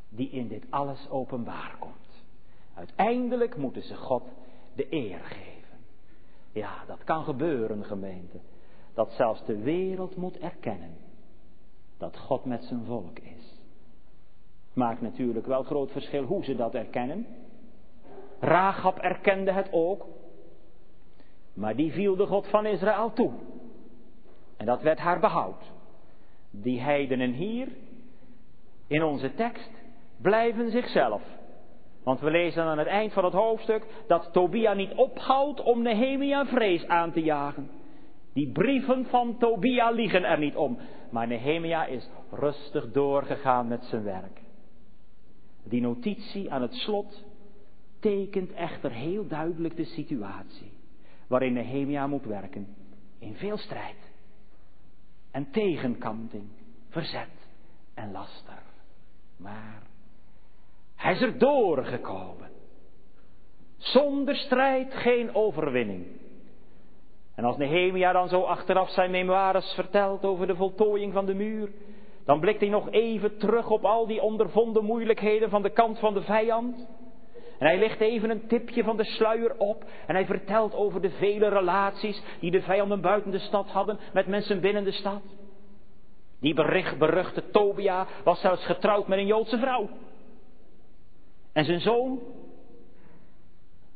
die 0.09 0.29
in 0.29 0.47
dit 0.47 0.65
alles 0.69 1.09
openbaar 1.09 1.75
komt. 1.79 2.25
Uiteindelijk 2.73 3.57
moeten 3.57 3.81
ze 3.81 3.95
God 3.95 4.23
de 4.75 4.87
eer 4.89 5.19
geven. 5.19 5.77
Ja, 6.51 6.83
dat 6.87 7.03
kan 7.03 7.23
gebeuren, 7.23 7.85
gemeente 7.85 8.39
dat 8.93 9.11
zelfs 9.11 9.45
de 9.45 9.57
wereld 9.57 10.15
moet 10.15 10.37
erkennen 10.37 10.97
dat 11.97 12.17
God 12.17 12.45
met 12.45 12.63
zijn 12.63 12.85
volk 12.85 13.19
is. 13.19 13.59
Maakt 14.73 15.01
natuurlijk 15.01 15.45
wel 15.45 15.63
groot 15.63 15.91
verschil 15.91 16.23
hoe 16.23 16.43
ze 16.43 16.55
dat 16.55 16.73
erkennen. 16.73 17.25
Rahab 18.39 18.97
erkende 18.97 19.51
het 19.51 19.67
ook, 19.71 20.05
maar 21.59 21.75
die 21.75 21.91
viel 21.91 22.15
de 22.15 22.25
God 22.25 22.47
van 22.47 22.65
Israël 22.65 23.13
toe. 23.13 23.31
En 24.57 24.65
dat 24.65 24.81
werd 24.81 24.99
haar 24.99 25.19
behoud. 25.19 25.71
Die 26.51 26.81
heidenen 26.81 27.31
hier, 27.31 27.67
in 28.87 29.03
onze 29.03 29.33
tekst, 29.33 29.71
blijven 30.21 30.71
zichzelf. 30.71 31.21
Want 32.03 32.19
we 32.19 32.31
lezen 32.31 32.63
aan 32.63 32.77
het 32.77 32.87
eind 32.87 33.13
van 33.13 33.23
het 33.23 33.33
hoofdstuk 33.33 33.85
dat 34.07 34.29
Tobia 34.33 34.73
niet 34.73 34.93
ophoudt 34.93 35.61
om 35.61 35.81
Nehemia 35.81 36.45
vrees 36.45 36.87
aan 36.87 37.11
te 37.11 37.21
jagen. 37.21 37.69
Die 38.33 38.51
brieven 38.51 39.05
van 39.05 39.37
Tobia 39.37 39.91
liegen 39.91 40.23
er 40.23 40.39
niet 40.39 40.55
om. 40.55 40.77
Maar 41.09 41.27
Nehemia 41.27 41.85
is 41.85 42.09
rustig 42.31 42.91
doorgegaan 42.91 43.67
met 43.67 43.85
zijn 43.85 44.03
werk. 44.03 44.41
Die 45.63 45.81
notitie 45.81 46.51
aan 46.51 46.61
het 46.61 46.73
slot 46.73 47.23
tekent 47.99 48.51
echter 48.51 48.91
heel 48.91 49.27
duidelijk 49.27 49.75
de 49.75 49.85
situatie 49.85 50.68
waarin 51.29 51.53
Nehemia 51.53 52.07
moet 52.07 52.25
werken. 52.25 52.75
In 53.19 53.35
veel 53.35 53.57
strijd 53.57 54.11
en 55.31 55.51
tegenkanting, 55.51 56.47
verzet 56.89 57.47
en 57.93 58.11
laster. 58.11 58.61
Maar 59.37 59.81
hij 60.95 61.13
is 61.13 61.21
er 61.21 61.37
doorgekomen. 61.37 62.49
Zonder 63.77 64.35
strijd 64.35 64.93
geen 64.93 65.35
overwinning. 65.35 66.05
En 67.35 67.43
als 67.43 67.57
Nehemia 67.57 68.11
dan 68.11 68.27
zo 68.27 68.41
achteraf 68.41 68.89
zijn 68.89 69.11
memoires 69.11 69.73
vertelt 69.73 70.25
over 70.25 70.47
de 70.47 70.55
voltooiing 70.55 71.13
van 71.13 71.25
de 71.25 71.33
muur, 71.33 71.71
dan 72.25 72.39
blikt 72.39 72.59
hij 72.59 72.69
nog 72.69 72.89
even 72.89 73.37
terug 73.37 73.69
op 73.69 73.85
al 73.85 74.07
die 74.07 74.21
ondervonden 74.21 74.85
moeilijkheden 74.85 75.49
van 75.49 75.61
de 75.61 75.69
kant 75.69 75.99
van 75.99 76.13
de 76.13 76.21
vijand. 76.21 76.87
En 77.59 77.65
hij 77.65 77.79
legt 77.79 77.99
even 77.99 78.29
een 78.29 78.47
tipje 78.47 78.83
van 78.83 78.97
de 78.97 79.03
sluier 79.03 79.57
op 79.57 79.85
en 80.07 80.15
hij 80.15 80.25
vertelt 80.25 80.73
over 80.73 81.01
de 81.01 81.09
vele 81.09 81.47
relaties 81.47 82.21
die 82.39 82.51
de 82.51 82.61
vijanden 82.61 83.01
buiten 83.01 83.31
de 83.31 83.39
stad 83.39 83.67
hadden 83.67 83.99
met 84.13 84.27
mensen 84.27 84.61
binnen 84.61 84.83
de 84.83 84.91
stad. 84.91 85.21
Die 86.39 86.53
bericht, 86.53 86.97
beruchte 86.97 87.49
Tobia 87.49 88.07
was 88.23 88.39
zelfs 88.39 88.65
getrouwd 88.65 89.07
met 89.07 89.19
een 89.19 89.25
Joodse 89.25 89.57
vrouw. 89.57 89.89
En 91.53 91.65
zijn 91.65 91.79
zoon 91.79 92.19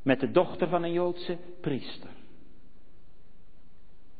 met 0.02 0.20
de 0.20 0.32
dochter 0.32 0.68
van 0.68 0.84
een 0.84 0.94
Joodse 0.94 1.38
priester. 1.62 2.10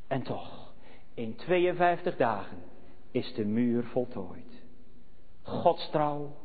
En 0.08 0.24
toch, 0.24 0.74
in 1.14 1.36
52 1.36 2.16
dagen 2.16 2.58
is 3.12 3.34
de 3.34 3.46
muur 3.46 3.84
voltooid. 3.84 4.64
Gods 5.42 5.90
trouw 5.90 6.36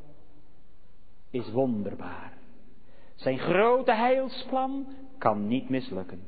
is 1.30 1.51
wonderbaar. 1.51 2.38
Zijn 3.19 3.39
grote 3.39 3.93
heilsplan 3.93 4.87
kan 5.19 5.47
niet 5.47 5.69
mislukken. 5.69 6.23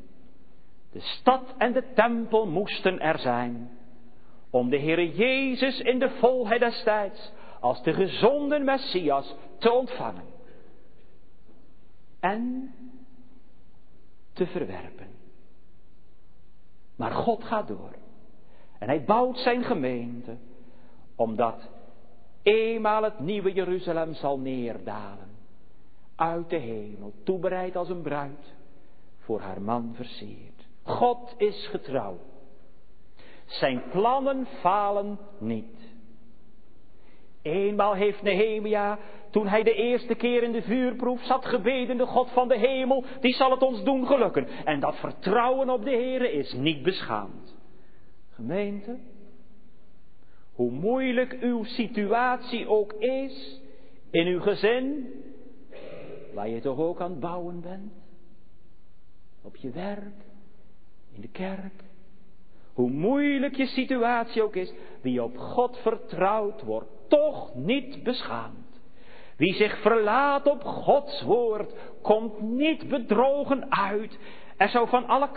De 0.93 1.01
stad 1.01 1.55
en 1.59 1.73
de 1.73 1.93
tempel 1.95 2.47
moesten 2.47 3.01
er 3.01 3.19
zijn. 3.19 3.71
Om 4.51 4.71
de 4.71 4.79
Heere 4.79 5.15
Jezus 5.15 5.81
in 5.81 5.99
de 5.99 6.11
volheid 6.11 6.61
des 6.61 6.83
tijds 6.83 7.33
als 7.61 7.83
de 7.83 7.93
gezonde 7.93 8.59
Messias 8.59 9.35
te 9.59 9.73
ontvangen. 9.73 10.25
En 12.21 12.75
te 14.33 14.47
verwerpen. 14.47 15.09
Maar 16.97 17.13
God 17.13 17.45
gaat 17.45 17.69
door. 17.69 17.95
En 18.79 18.89
hij 18.89 19.05
bouwt 19.05 19.39
zijn 19.39 19.65
gemeente, 19.65 20.37
omdat 21.17 21.71
eenmaal 22.43 23.03
het 23.03 23.19
nieuwe 23.19 23.53
Jeruzalem 23.53 24.15
zal 24.15 24.39
neerdalen. 24.39 25.30
Uit 26.21 26.51
de 26.51 26.57
hemel, 26.57 27.13
toebereid 27.25 27.77
als 27.77 27.89
een 27.89 28.03
bruid, 28.03 28.55
voor 29.19 29.41
haar 29.41 29.63
man 29.63 29.93
versierd. 29.95 30.69
God 30.83 31.35
is 31.37 31.67
getrouw. 31.67 32.19
Zijn 33.47 33.83
plannen 33.91 34.47
falen 34.47 35.19
niet. 35.39 35.95
Eenmaal 37.43 37.95
heeft 37.95 38.23
Nehemia 38.23 38.99
toen 39.31 39.47
hij 39.47 39.63
de 39.63 39.75
eerste 39.75 40.15
keer 40.15 40.43
in 40.43 40.53
de 40.53 40.63
vuurproef 40.63 41.23
zat 41.23 41.45
gebeden, 41.47 41.97
de 41.97 42.07
God 42.07 42.31
van 42.31 42.49
de 42.49 42.59
hemel, 42.59 43.05
die 43.21 43.35
zal 43.35 43.51
het 43.51 43.63
ons 43.63 43.85
doen 43.85 44.07
gelukken. 44.07 44.47
En 44.65 44.81
dat 44.81 44.97
vertrouwen 44.97 45.71
op 45.71 45.85
de 45.85 45.91
Heer 45.91 46.33
is 46.33 46.53
niet 46.53 46.83
beschaamd. 46.83 47.57
Gemeente, 48.31 48.99
hoe 50.53 50.71
moeilijk 50.71 51.37
uw 51.41 51.65
situatie 51.65 52.69
ook 52.69 52.93
is, 52.93 53.61
in 54.11 54.27
uw 54.27 54.41
gezin, 54.41 55.13
waar 56.35 56.49
je 56.49 56.61
toch 56.61 56.79
ook 56.79 57.01
aan 57.01 57.11
het 57.11 57.21
bouwen 57.21 57.61
bent? 57.61 57.93
Op 59.43 59.57
je 59.57 59.71
werk, 59.71 60.25
in 61.13 61.21
de 61.21 61.29
kerk. 61.29 61.85
Hoe 62.73 62.91
moeilijk 62.91 63.57
je 63.57 63.67
situatie 63.67 64.43
ook 64.43 64.57
is, 64.57 64.73
wie 65.01 65.23
op 65.23 65.39
God 65.39 65.77
vertrouwt, 65.77 66.63
wordt 66.63 66.91
toch 67.09 67.55
niet 67.55 68.03
beschaamd. 68.03 68.81
Wie 69.37 69.55
zich 69.55 69.81
verlaat 69.81 70.47
op 70.47 70.63
Gods 70.63 71.23
woord, 71.23 71.75
komt 72.03 72.41
niet 72.41 72.89
bedrogen 72.89 73.73
uit. 73.73 74.19
Er 74.57 74.69
zou 74.69 74.89
van, 74.89 75.07
alle 75.07 75.29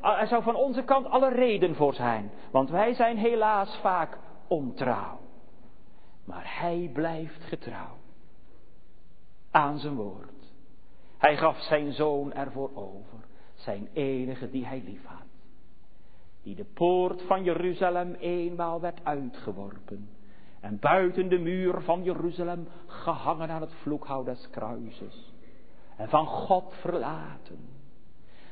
er 0.00 0.26
zou 0.26 0.42
van 0.42 0.54
onze 0.54 0.82
kant 0.82 1.06
alle 1.06 1.28
reden 1.28 1.74
voor 1.74 1.94
zijn, 1.94 2.30
want 2.50 2.70
wij 2.70 2.94
zijn 2.94 3.16
helaas 3.16 3.76
vaak 3.76 4.18
ontrouw. 4.48 5.20
Maar 6.24 6.58
hij 6.60 6.90
blijft 6.92 7.42
getrouw 7.42 7.96
aan 9.50 9.78
zijn 9.78 9.94
woord. 9.94 10.52
Hij 11.18 11.36
gaf 11.36 11.58
zijn 11.58 11.92
zoon 11.92 12.32
ervoor 12.32 12.70
over, 12.74 13.18
zijn 13.54 13.88
enige 13.92 14.50
die 14.50 14.66
hij 14.66 14.82
liefhad. 14.84 15.26
Die 16.42 16.54
de 16.54 16.64
poort 16.64 17.22
van 17.22 17.44
Jeruzalem 17.44 18.14
eenmaal 18.14 18.80
werd 18.80 19.04
uitgeworpen. 19.04 20.08
En 20.60 20.78
buiten 20.78 21.28
de 21.28 21.38
muur 21.38 21.80
van 21.80 22.02
Jeruzalem 22.02 22.68
gehangen 22.86 23.50
aan 23.50 23.60
het 23.60 23.74
vloekhout 23.74 24.24
des 24.24 24.48
kruises. 24.50 25.32
En 25.96 26.08
van 26.08 26.26
God 26.26 26.74
verlaten. 26.80 27.58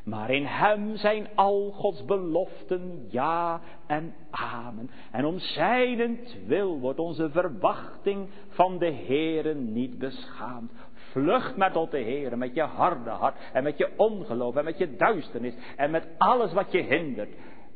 Maar 0.05 0.31
in 0.31 0.45
hem 0.45 0.97
zijn 0.97 1.29
al 1.35 1.71
Gods 1.71 2.05
beloften 2.05 3.07
ja 3.11 3.61
en 3.87 4.15
amen. 4.31 4.91
En 5.13 5.25
om 5.25 5.39
zijnentwil 5.39 6.79
wordt 6.79 6.99
onze 6.99 7.31
verwachting 7.31 8.29
van 8.49 8.79
de 8.79 8.93
Heere 8.93 9.55
niet 9.55 9.99
beschaamd. 9.99 10.73
Vlucht 11.17 11.57
maar 11.57 11.73
tot 11.73 11.91
de 11.91 11.99
Heer 11.99 12.39
met 12.39 12.55
je 12.55 12.63
harde 12.63 13.11
hart 13.11 13.37
en 13.53 13.63
met 13.63 13.79
je 13.79 13.91
ongeloof 13.97 14.57
en 14.57 14.65
met 14.65 14.79
je 14.79 14.97
duisternis 14.97 15.55
en 15.77 15.91
met 15.91 16.07
alles 16.19 16.53
wat 16.53 16.73
je 16.73 16.83
hindert. 16.83 17.31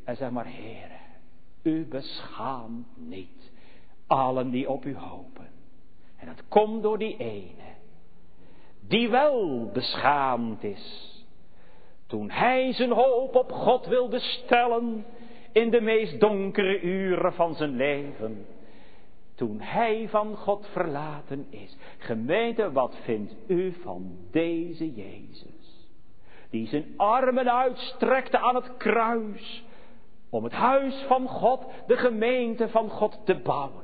En 0.05 0.15
zeg 0.15 0.29
maar, 0.29 0.45
Heere, 0.45 0.99
u 1.63 1.85
beschaamt 1.85 2.87
niet 2.95 3.51
allen 4.07 4.49
die 4.49 4.69
op 4.69 4.85
u 4.85 4.95
hopen. 4.95 5.49
En 6.17 6.27
dat 6.27 6.47
komt 6.47 6.83
door 6.83 6.97
die 6.97 7.17
ene, 7.17 7.73
die 8.87 9.09
wel 9.09 9.69
beschaamd 9.73 10.63
is. 10.63 11.15
Toen 12.07 12.29
hij 12.29 12.73
zijn 12.73 12.91
hoop 12.91 13.35
op 13.35 13.51
God 13.51 13.85
wilde 13.85 14.19
stellen 14.19 15.05
in 15.51 15.69
de 15.69 15.81
meest 15.81 16.19
donkere 16.19 16.81
uren 16.81 17.33
van 17.33 17.55
zijn 17.55 17.75
leven 17.75 18.45
toen 19.41 19.61
hij 19.61 20.07
van 20.09 20.35
God 20.35 20.67
verlaten 20.67 21.45
is. 21.49 21.77
Gemeente, 21.97 22.71
wat 22.71 22.95
vindt 23.03 23.35
u 23.47 23.73
van 23.73 24.17
deze 24.31 24.93
Jezus? 24.93 25.89
Die 26.49 26.67
zijn 26.67 26.85
armen 26.97 27.53
uitstrekte 27.53 28.37
aan 28.37 28.55
het 28.55 28.77
kruis. 28.77 29.65
Om 30.29 30.43
het 30.43 30.53
huis 30.53 31.03
van 31.07 31.27
God, 31.27 31.65
de 31.87 31.97
gemeente 31.97 32.69
van 32.69 32.89
God 32.89 33.21
te 33.25 33.35
bouwen. 33.35 33.83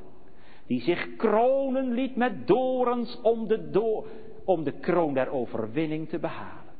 Die 0.66 0.80
zich 0.80 1.16
kronen 1.16 1.92
liet 1.92 2.16
met 2.16 2.46
dorens 2.46 3.20
om 3.22 3.46
de, 3.46 4.02
om 4.44 4.64
de 4.64 4.72
kroon 4.72 5.14
der 5.14 5.28
overwinning 5.30 6.08
te 6.08 6.18
behalen. 6.18 6.74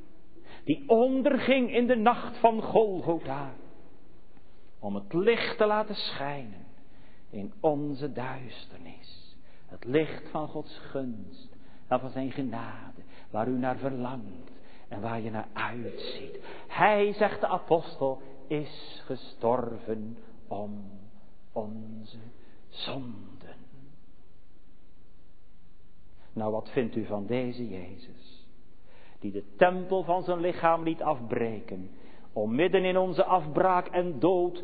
Die 0.64 0.84
onderging 0.86 1.74
in 1.74 1.86
de 1.86 1.96
nacht 1.96 2.36
van 2.36 2.62
Golgotha. 2.62 3.52
Om 4.80 4.94
het 4.94 5.12
licht 5.12 5.58
te 5.58 5.66
laten 5.66 5.94
schijnen 5.94 6.67
in 7.30 7.52
onze 7.60 8.12
duisternis. 8.12 9.36
Het 9.66 9.84
licht 9.84 10.28
van 10.28 10.48
Gods 10.48 10.78
gunst 10.78 11.56
en 11.86 12.00
van 12.00 12.10
zijn 12.10 12.32
genade, 12.32 13.02
waar 13.30 13.48
u 13.48 13.58
naar 13.58 13.76
verlangt 13.76 14.50
en 14.88 15.00
waar 15.00 15.20
je 15.20 15.30
naar 15.30 15.48
uitziet. 15.52 16.38
Hij, 16.68 17.12
zegt 17.12 17.40
de 17.40 17.46
apostel, 17.46 18.22
is 18.46 19.02
gestorven 19.04 20.18
om 20.48 20.84
onze 21.52 22.18
zonden. 22.68 23.56
Nou, 26.32 26.52
wat 26.52 26.70
vindt 26.70 26.96
u 26.96 27.06
van 27.06 27.26
deze 27.26 27.68
Jezus? 27.68 28.46
Die 29.18 29.32
de 29.32 29.54
tempel 29.56 30.02
van 30.02 30.22
zijn 30.22 30.40
lichaam 30.40 30.82
liet 30.82 31.02
afbreken, 31.02 31.90
om 32.32 32.54
midden 32.54 32.84
in 32.84 32.96
onze 32.96 33.24
afbraak 33.24 33.86
en 33.86 34.18
dood 34.18 34.62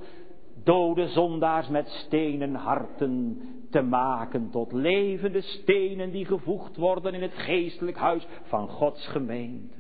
dode 0.65 1.09
zondaars 1.09 1.69
met 1.69 1.89
stenen 1.89 2.55
harten 2.55 3.41
te 3.71 3.83
maken 3.83 4.51
tot 4.51 4.73
levende 4.73 5.41
stenen 5.41 6.11
die 6.11 6.25
gevoegd 6.25 6.77
worden 6.77 7.15
in 7.15 7.23
het 7.23 7.35
geestelijk 7.35 7.97
huis 7.97 8.27
van 8.43 8.69
Gods 8.69 9.07
gemeente. 9.07 9.77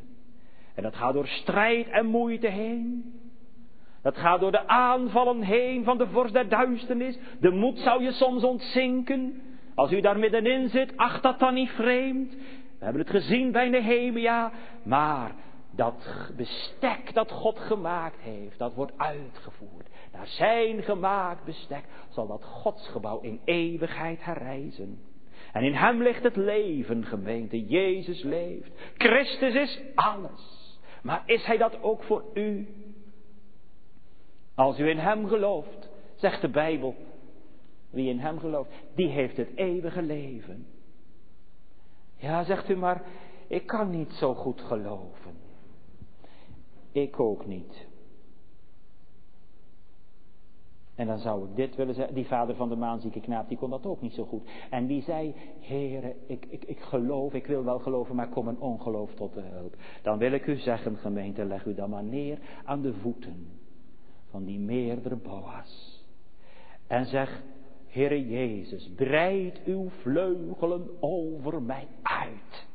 En 0.74 0.82
dat 0.82 0.97
gaat 0.97 1.14
door 1.14 1.26
strijd 1.26 1.89
en 1.89 2.07
moeite 2.07 2.49
heen. 2.49 3.14
Dat 4.03 4.16
gaat 4.16 4.41
door 4.41 4.51
de 4.51 4.66
aanvallen 4.66 5.43
heen 5.43 5.85
van 5.85 5.99
de 5.99 6.07
vorst 6.07 6.32
der 6.32 6.49
duisternis. 6.49 7.18
De 7.41 7.51
moed 7.51 7.78
zou 7.78 8.03
je 8.03 8.12
soms 8.12 8.43
ontzinken. 8.43 9.43
Als 9.74 9.93
u 9.93 10.01
daar 10.01 10.18
middenin 10.18 10.68
zit, 10.68 10.97
acht 10.97 11.22
dat 11.22 11.39
dan 11.39 11.55
niet 11.55 11.70
vreemd. 11.70 12.32
We 12.78 12.85
hebben 12.85 13.03
het 13.03 13.11
gezien 13.11 13.53
bij 13.53 13.68
Nehemia. 13.68 14.53
Maar 14.82 15.35
dat 15.70 16.30
bestek 16.37 17.14
dat 17.14 17.30
God 17.30 17.59
gemaakt 17.59 18.20
heeft, 18.20 18.59
dat 18.59 18.74
wordt 18.74 18.93
uitgevoerd. 18.97 19.89
Naar 20.15 20.27
zijn 20.27 20.83
gemaakt 20.83 21.45
bestek 21.45 21.85
zal 22.09 22.27
dat 22.27 22.45
godsgebouw 22.45 23.21
in 23.21 23.41
eeuwigheid 23.45 24.25
herrijzen. 24.25 25.03
En 25.53 25.62
in 25.62 25.75
hem 25.75 26.03
ligt 26.03 26.23
het 26.23 26.37
leven, 26.37 27.05
gemeente. 27.05 27.67
Jezus 27.67 28.23
leeft. 28.23 28.71
Christus 28.97 29.55
is 29.55 29.81
alles. 29.95 30.79
Maar 31.03 31.23
is 31.27 31.45
hij 31.45 31.57
dat 31.57 31.83
ook 31.83 32.03
voor 32.03 32.25
u? 32.35 32.69
Als 34.55 34.79
u 34.79 34.89
in 34.89 34.99
hem 34.99 35.29
gelooft, 35.29 35.89
zegt 36.15 36.41
de 36.41 36.49
Bijbel, 36.49 36.95
wie 37.91 38.09
in 38.09 38.19
hem 38.19 38.39
gelooft, 38.39 38.71
die 38.95 39.09
heeft 39.09 39.37
het 39.37 39.51
eeuwige 39.55 40.03
leven. 40.03 40.67
Ja, 42.17 42.45
zegt 42.45 42.69
u 42.69 42.77
maar, 42.77 43.03
ik 43.47 43.67
kan 43.67 43.91
niet 43.91 44.12
zo 44.12 44.35
goed 44.35 44.61
geloven. 44.61 45.37
Ik 46.93 47.21
ook 47.21 47.47
niet. 47.47 47.87
En 50.95 51.07
dan 51.07 51.18
zou 51.18 51.49
ik 51.49 51.57
dit 51.57 51.76
willen 51.76 51.95
zeggen. 51.95 52.14
Die 52.14 52.26
vader 52.26 52.57
van 52.57 52.68
de 52.68 52.76
maanzieke 52.76 53.20
knaap, 53.20 53.49
die 53.49 53.59
kon 53.59 53.70
dat 53.70 53.86
ook 53.86 54.01
niet 54.01 54.12
zo 54.14 54.24
goed. 54.24 54.51
En 54.70 54.86
die 54.86 55.03
zei, 55.03 55.34
heren, 55.61 56.14
ik, 56.26 56.47
ik, 56.49 56.64
ik 56.64 56.80
geloof, 56.80 57.34
ik 57.34 57.47
wil 57.47 57.64
wel 57.64 57.78
geloven, 57.78 58.14
maar 58.14 58.28
kom 58.28 58.49
een 58.49 58.61
ongeloof 58.61 59.14
tot 59.14 59.34
de 59.34 59.40
hulp. 59.40 59.76
Dan 60.03 60.18
wil 60.18 60.32
ik 60.32 60.47
u 60.47 60.57
zeggen, 60.57 60.97
gemeente, 60.97 61.45
leg 61.45 61.64
u 61.64 61.74
dan 61.74 61.90
maar 61.90 62.05
neer 62.05 62.38
aan 62.64 62.82
de 62.82 62.92
voeten 62.92 63.47
van 64.30 64.45
die 64.45 64.59
meerdere 64.59 65.16
boa's. 65.16 66.05
En 66.86 67.07
zeg, 67.07 67.42
Heere 67.95 68.26
Jezus, 68.26 68.90
breid 68.97 69.64
uw 69.64 69.90
vleugelen 69.90 70.88
over 71.01 71.62
mij 71.62 71.88
uit. 72.03 72.66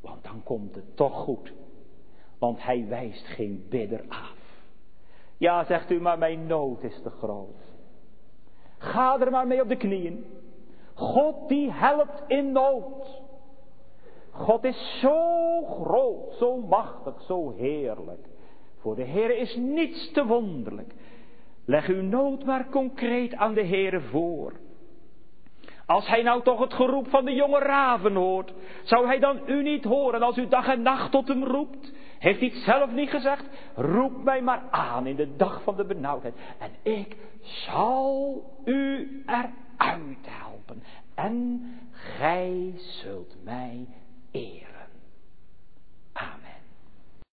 Want 0.00 0.24
dan 0.24 0.42
komt 0.42 0.74
het 0.74 0.96
toch 0.96 1.14
goed. 1.14 1.52
Want 2.38 2.62
hij 2.62 2.86
wijst 2.88 3.26
geen 3.26 3.66
bidder 3.68 4.04
af. 4.08 4.43
Ja, 5.38 5.64
zegt 5.64 5.90
u, 5.90 6.00
maar 6.00 6.18
mijn 6.18 6.46
nood 6.46 6.82
is 6.82 7.00
te 7.02 7.10
groot. 7.10 7.72
Ga 8.78 9.20
er 9.20 9.30
maar 9.30 9.46
mee 9.46 9.62
op 9.62 9.68
de 9.68 9.76
knieën. 9.76 10.24
God 10.94 11.48
die 11.48 11.70
helpt 11.72 12.22
in 12.26 12.52
nood. 12.52 13.22
God 14.30 14.64
is 14.64 14.98
zo 15.00 15.62
groot, 15.62 16.32
zo 16.38 16.56
machtig, 16.56 17.22
zo 17.22 17.54
heerlijk. 17.56 18.26
Voor 18.78 18.94
de 18.94 19.02
Heer 19.02 19.38
is 19.38 19.56
niets 19.56 20.12
te 20.12 20.26
wonderlijk. 20.26 20.94
Leg 21.64 21.88
uw 21.88 22.02
nood 22.02 22.44
maar 22.44 22.68
concreet 22.68 23.34
aan 23.34 23.54
de 23.54 23.66
Heere 23.66 24.00
voor. 24.00 24.52
Als 25.86 26.06
hij 26.08 26.22
nou 26.22 26.42
toch 26.42 26.60
het 26.60 26.74
geroep 26.74 27.08
van 27.08 27.24
de 27.24 27.32
jonge 27.32 27.58
raven 27.58 28.14
hoort, 28.14 28.52
zou 28.82 29.06
hij 29.06 29.18
dan 29.18 29.40
u 29.46 29.62
niet 29.62 29.84
horen 29.84 30.22
als 30.22 30.36
u 30.36 30.48
dag 30.48 30.68
en 30.68 30.82
nacht 30.82 31.10
tot 31.10 31.28
hem 31.28 31.44
roept? 31.44 31.92
Heeft 32.24 32.40
hij 32.40 32.48
het 32.48 32.58
zelf 32.58 32.90
niet 32.90 33.10
gezegd? 33.10 33.44
Roep 33.74 34.24
mij 34.24 34.42
maar 34.42 34.62
aan 34.70 35.06
in 35.06 35.16
de 35.16 35.36
dag 35.36 35.62
van 35.62 35.76
de 35.76 35.84
benauwdheid. 35.84 36.34
En 36.58 36.92
ik 36.92 37.16
zal 37.42 38.42
u 38.64 39.08
eruit 39.26 40.26
helpen. 40.26 40.82
En 41.14 41.64
gij 41.92 42.72
zult 42.76 43.36
mij 43.44 43.86
eren. 44.30 44.73